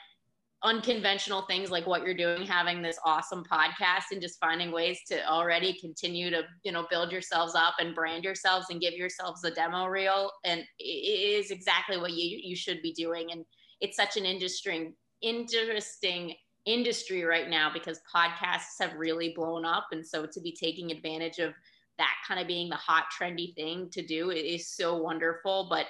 unconventional 0.64 1.42
things 1.42 1.70
like 1.70 1.86
what 1.86 2.02
you're 2.02 2.16
doing 2.16 2.44
having 2.44 2.82
this 2.82 2.98
awesome 3.04 3.44
podcast 3.44 4.04
and 4.10 4.20
just 4.20 4.40
finding 4.40 4.72
ways 4.72 4.98
to 5.06 5.24
already 5.28 5.72
continue 5.80 6.30
to 6.30 6.42
you 6.64 6.72
know 6.72 6.84
build 6.90 7.12
yourselves 7.12 7.54
up 7.54 7.74
and 7.78 7.94
brand 7.94 8.24
yourselves 8.24 8.66
and 8.70 8.80
give 8.80 8.94
yourselves 8.94 9.44
a 9.44 9.52
demo 9.52 9.86
reel 9.86 10.32
and 10.44 10.64
it 10.80 10.84
is 10.84 11.52
exactly 11.52 11.96
what 11.96 12.12
you 12.12 12.40
you 12.42 12.56
should 12.56 12.82
be 12.82 12.92
doing 12.92 13.30
and 13.30 13.44
it's 13.80 13.96
such 13.96 14.16
an 14.16 14.24
interesting 14.24 14.94
interesting 15.22 16.34
industry 16.68 17.24
right 17.24 17.48
now 17.48 17.70
because 17.72 18.00
podcasts 18.14 18.78
have 18.80 18.94
really 18.94 19.32
blown 19.34 19.64
up. 19.64 19.86
And 19.92 20.06
so 20.06 20.26
to 20.26 20.40
be 20.40 20.52
taking 20.52 20.90
advantage 20.90 21.38
of 21.38 21.54
that 21.96 22.14
kind 22.26 22.40
of 22.40 22.46
being 22.46 22.68
the 22.68 22.76
hot, 22.76 23.06
trendy 23.18 23.54
thing 23.54 23.88
to 23.92 24.06
do 24.06 24.30
is 24.30 24.68
so 24.68 24.96
wonderful. 24.96 25.66
But 25.70 25.86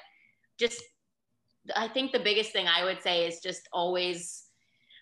just, 0.58 0.82
I 1.76 1.88
think 1.88 2.12
the 2.12 2.20
biggest 2.20 2.52
thing 2.52 2.66
I 2.66 2.84
would 2.84 3.02
say 3.02 3.26
is 3.26 3.40
just 3.40 3.68
always 3.72 4.44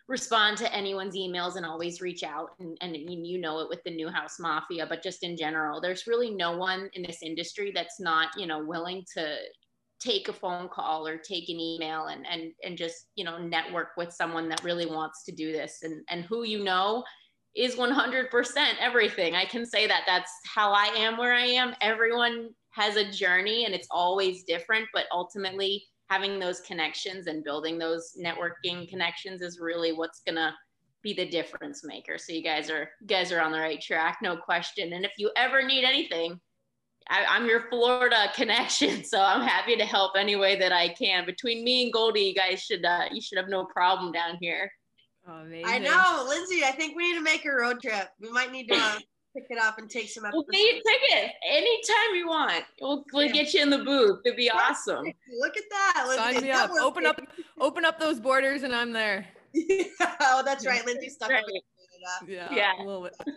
respond 0.08 0.56
to 0.56 0.72
anyone's 0.72 1.16
emails 1.16 1.56
and 1.56 1.66
always 1.66 2.00
reach 2.00 2.22
out 2.22 2.50
and, 2.60 2.78
and 2.80 2.96
you 2.96 3.38
know 3.38 3.58
it 3.60 3.68
with 3.68 3.82
the 3.84 3.90
Newhouse 3.90 4.38
Mafia 4.38 4.86
but 4.86 5.02
just 5.02 5.24
in 5.24 5.36
general 5.36 5.80
there's 5.80 6.06
really 6.06 6.30
no 6.30 6.56
one 6.56 6.88
in 6.94 7.02
this 7.02 7.22
industry 7.22 7.72
that's 7.74 7.98
not 7.98 8.28
you 8.36 8.46
know 8.46 8.64
willing 8.64 9.04
to 9.16 9.36
take 10.00 10.28
a 10.28 10.32
phone 10.32 10.68
call 10.68 11.06
or 11.06 11.16
take 11.16 11.48
an 11.48 11.58
email 11.58 12.06
and 12.06 12.26
and 12.26 12.52
and 12.64 12.76
just 12.76 13.06
you 13.14 13.24
know 13.24 13.38
network 13.38 13.90
with 13.96 14.12
someone 14.12 14.48
that 14.48 14.62
really 14.62 14.86
wants 14.86 15.24
to 15.24 15.32
do 15.32 15.52
this. 15.52 15.78
And 15.82 16.02
and 16.10 16.24
who 16.24 16.44
you 16.44 16.62
know 16.62 17.04
is 17.54 17.74
100% 17.74 18.28
everything. 18.80 19.34
I 19.34 19.46
can 19.46 19.64
say 19.64 19.86
that 19.86 20.02
that's 20.06 20.30
how 20.44 20.72
i 20.72 20.86
am 20.96 21.16
where 21.16 21.32
i 21.32 21.46
am. 21.46 21.74
Everyone 21.80 22.50
has 22.70 22.96
a 22.96 23.10
journey 23.10 23.64
and 23.64 23.74
it's 23.74 23.88
always 23.90 24.42
different 24.42 24.86
but 24.92 25.06
ultimately 25.10 25.82
having 26.08 26.38
those 26.38 26.60
connections 26.60 27.26
and 27.26 27.44
building 27.44 27.78
those 27.78 28.16
networking 28.20 28.88
connections 28.88 29.42
is 29.42 29.58
really 29.60 29.92
what's 29.92 30.20
going 30.20 30.36
to 30.36 30.52
be 31.02 31.12
the 31.12 31.28
difference 31.28 31.84
maker 31.84 32.18
so 32.18 32.32
you 32.32 32.42
guys 32.42 32.68
are 32.70 32.88
you 33.00 33.06
guys 33.06 33.30
are 33.30 33.40
on 33.40 33.52
the 33.52 33.58
right 33.58 33.80
track 33.80 34.18
no 34.22 34.36
question 34.36 34.92
and 34.92 35.04
if 35.04 35.12
you 35.18 35.30
ever 35.36 35.62
need 35.62 35.84
anything 35.84 36.40
I, 37.08 37.36
am 37.36 37.46
your 37.46 37.68
Florida 37.70 38.26
connection, 38.34 39.04
so 39.04 39.20
I'm 39.20 39.46
happy 39.46 39.76
to 39.76 39.84
help 39.84 40.12
any 40.16 40.36
way 40.36 40.58
that 40.58 40.72
I 40.72 40.88
can. 40.88 41.24
Between 41.24 41.62
me 41.62 41.84
and 41.84 41.92
Goldie, 41.92 42.22
you 42.22 42.34
guys 42.34 42.62
should 42.62 42.84
uh, 42.84 43.04
you 43.12 43.20
should 43.20 43.38
have 43.38 43.48
no 43.48 43.64
problem 43.64 44.12
down 44.12 44.38
here. 44.40 44.70
Oh, 45.28 45.44
I 45.64 45.78
know, 45.78 46.26
Lindsay. 46.28 46.64
I 46.64 46.72
think 46.72 46.96
we 46.96 47.10
need 47.10 47.18
to 47.18 47.22
make 47.22 47.44
a 47.44 47.50
road 47.50 47.80
trip. 47.82 48.08
We 48.20 48.30
might 48.30 48.52
need 48.52 48.68
to 48.68 48.76
uh, 48.76 48.98
pick 49.36 49.46
it 49.50 49.58
up 49.58 49.78
and 49.78 49.90
take 49.90 50.08
some. 50.08 50.24
We'll 50.32 50.44
take 50.44 50.82
tickets 50.82 51.34
anytime 51.46 52.14
you 52.14 52.28
want. 52.28 52.64
We'll, 52.80 53.04
we'll 53.12 53.26
yeah. 53.26 53.32
get 53.32 53.54
you 53.54 53.62
in 53.62 53.70
the 53.70 53.78
booth. 53.78 54.20
It'd 54.24 54.36
be 54.36 54.50
awesome. 54.50 55.04
Look 55.38 55.56
at 55.56 55.64
that. 55.70 56.04
Lindsay. 56.08 56.34
Sign 56.34 56.42
me 56.42 56.50
up. 56.50 56.70
Open 56.80 57.06
up, 57.06 57.20
open 57.60 57.84
up 57.84 57.98
those 57.98 58.18
borders, 58.18 58.62
and 58.62 58.74
I'm 58.74 58.92
there. 58.92 59.26
oh, 60.20 60.42
that's 60.44 60.66
right. 60.66 60.84
Lindsay 60.86 61.08
stuck. 61.08 61.30
Right. 61.30 61.44
Yeah, 62.26 62.48
yeah. 62.52 62.72
a 62.78 62.84
little 62.84 63.02
bit. 63.02 63.14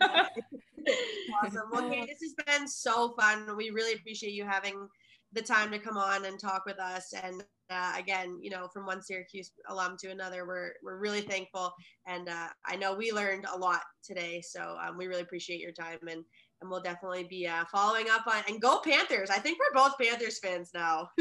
awesome. 1.44 1.62
Well, 1.72 1.90
Kate, 1.90 2.08
this 2.08 2.20
has 2.20 2.34
been 2.46 2.68
so 2.68 3.14
fun. 3.18 3.56
We 3.56 3.70
really 3.70 3.94
appreciate 3.94 4.32
you 4.32 4.44
having 4.44 4.88
the 5.32 5.42
time 5.42 5.70
to 5.70 5.78
come 5.78 5.96
on 5.96 6.24
and 6.24 6.38
talk 6.38 6.64
with 6.66 6.78
us. 6.78 7.12
And 7.22 7.42
uh, 7.70 7.92
again, 7.96 8.38
you 8.40 8.50
know, 8.50 8.68
from 8.72 8.86
one 8.86 9.02
Syracuse 9.02 9.52
alum 9.68 9.96
to 10.00 10.10
another, 10.10 10.46
we're 10.46 10.72
we're 10.82 10.98
really 10.98 11.20
thankful. 11.20 11.72
And 12.06 12.28
uh, 12.28 12.48
I 12.66 12.76
know 12.76 12.94
we 12.94 13.12
learned 13.12 13.46
a 13.52 13.56
lot 13.56 13.82
today, 14.02 14.40
so 14.40 14.76
um, 14.84 14.96
we 14.96 15.06
really 15.06 15.22
appreciate 15.22 15.60
your 15.60 15.72
time. 15.72 15.98
And 16.08 16.24
and 16.60 16.70
we'll 16.70 16.82
definitely 16.82 17.24
be 17.24 17.46
uh, 17.46 17.64
following 17.72 18.06
up 18.10 18.26
on 18.26 18.42
and 18.48 18.60
go 18.60 18.80
Panthers. 18.80 19.30
I 19.30 19.38
think 19.38 19.58
we're 19.58 19.74
both 19.74 19.94
Panthers 19.98 20.38
fans 20.40 20.70
now. 20.74 21.08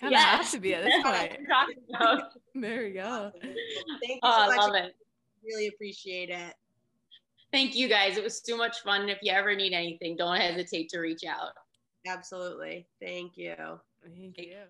kind 0.00 0.14
of 0.14 0.20
has 0.20 0.50
to 0.52 0.58
be 0.58 0.74
at 0.74 0.84
this 0.84 1.02
point. 1.02 1.38
there 2.54 2.84
we 2.84 2.90
go. 2.90 3.32
Thank 3.40 3.54
you 4.02 4.18
oh, 4.22 4.44
so 4.44 4.46
much. 4.48 4.58
I 4.58 4.66
love 4.66 4.74
it. 4.74 4.96
Really 5.44 5.68
appreciate 5.68 6.28
it. 6.28 6.54
Thank 7.52 7.74
you 7.74 7.88
guys. 7.88 8.16
It 8.16 8.24
was 8.24 8.42
so 8.44 8.56
much 8.56 8.80
fun. 8.80 9.08
If 9.08 9.18
you 9.22 9.32
ever 9.32 9.54
need 9.54 9.72
anything, 9.72 10.16
don't 10.16 10.36
hesitate 10.36 10.88
to 10.90 11.00
reach 11.00 11.22
out. 11.28 11.52
Absolutely. 12.06 12.86
Thank 13.00 13.36
you. 13.36 13.80
Thank 14.04 14.38
you. 14.38 14.66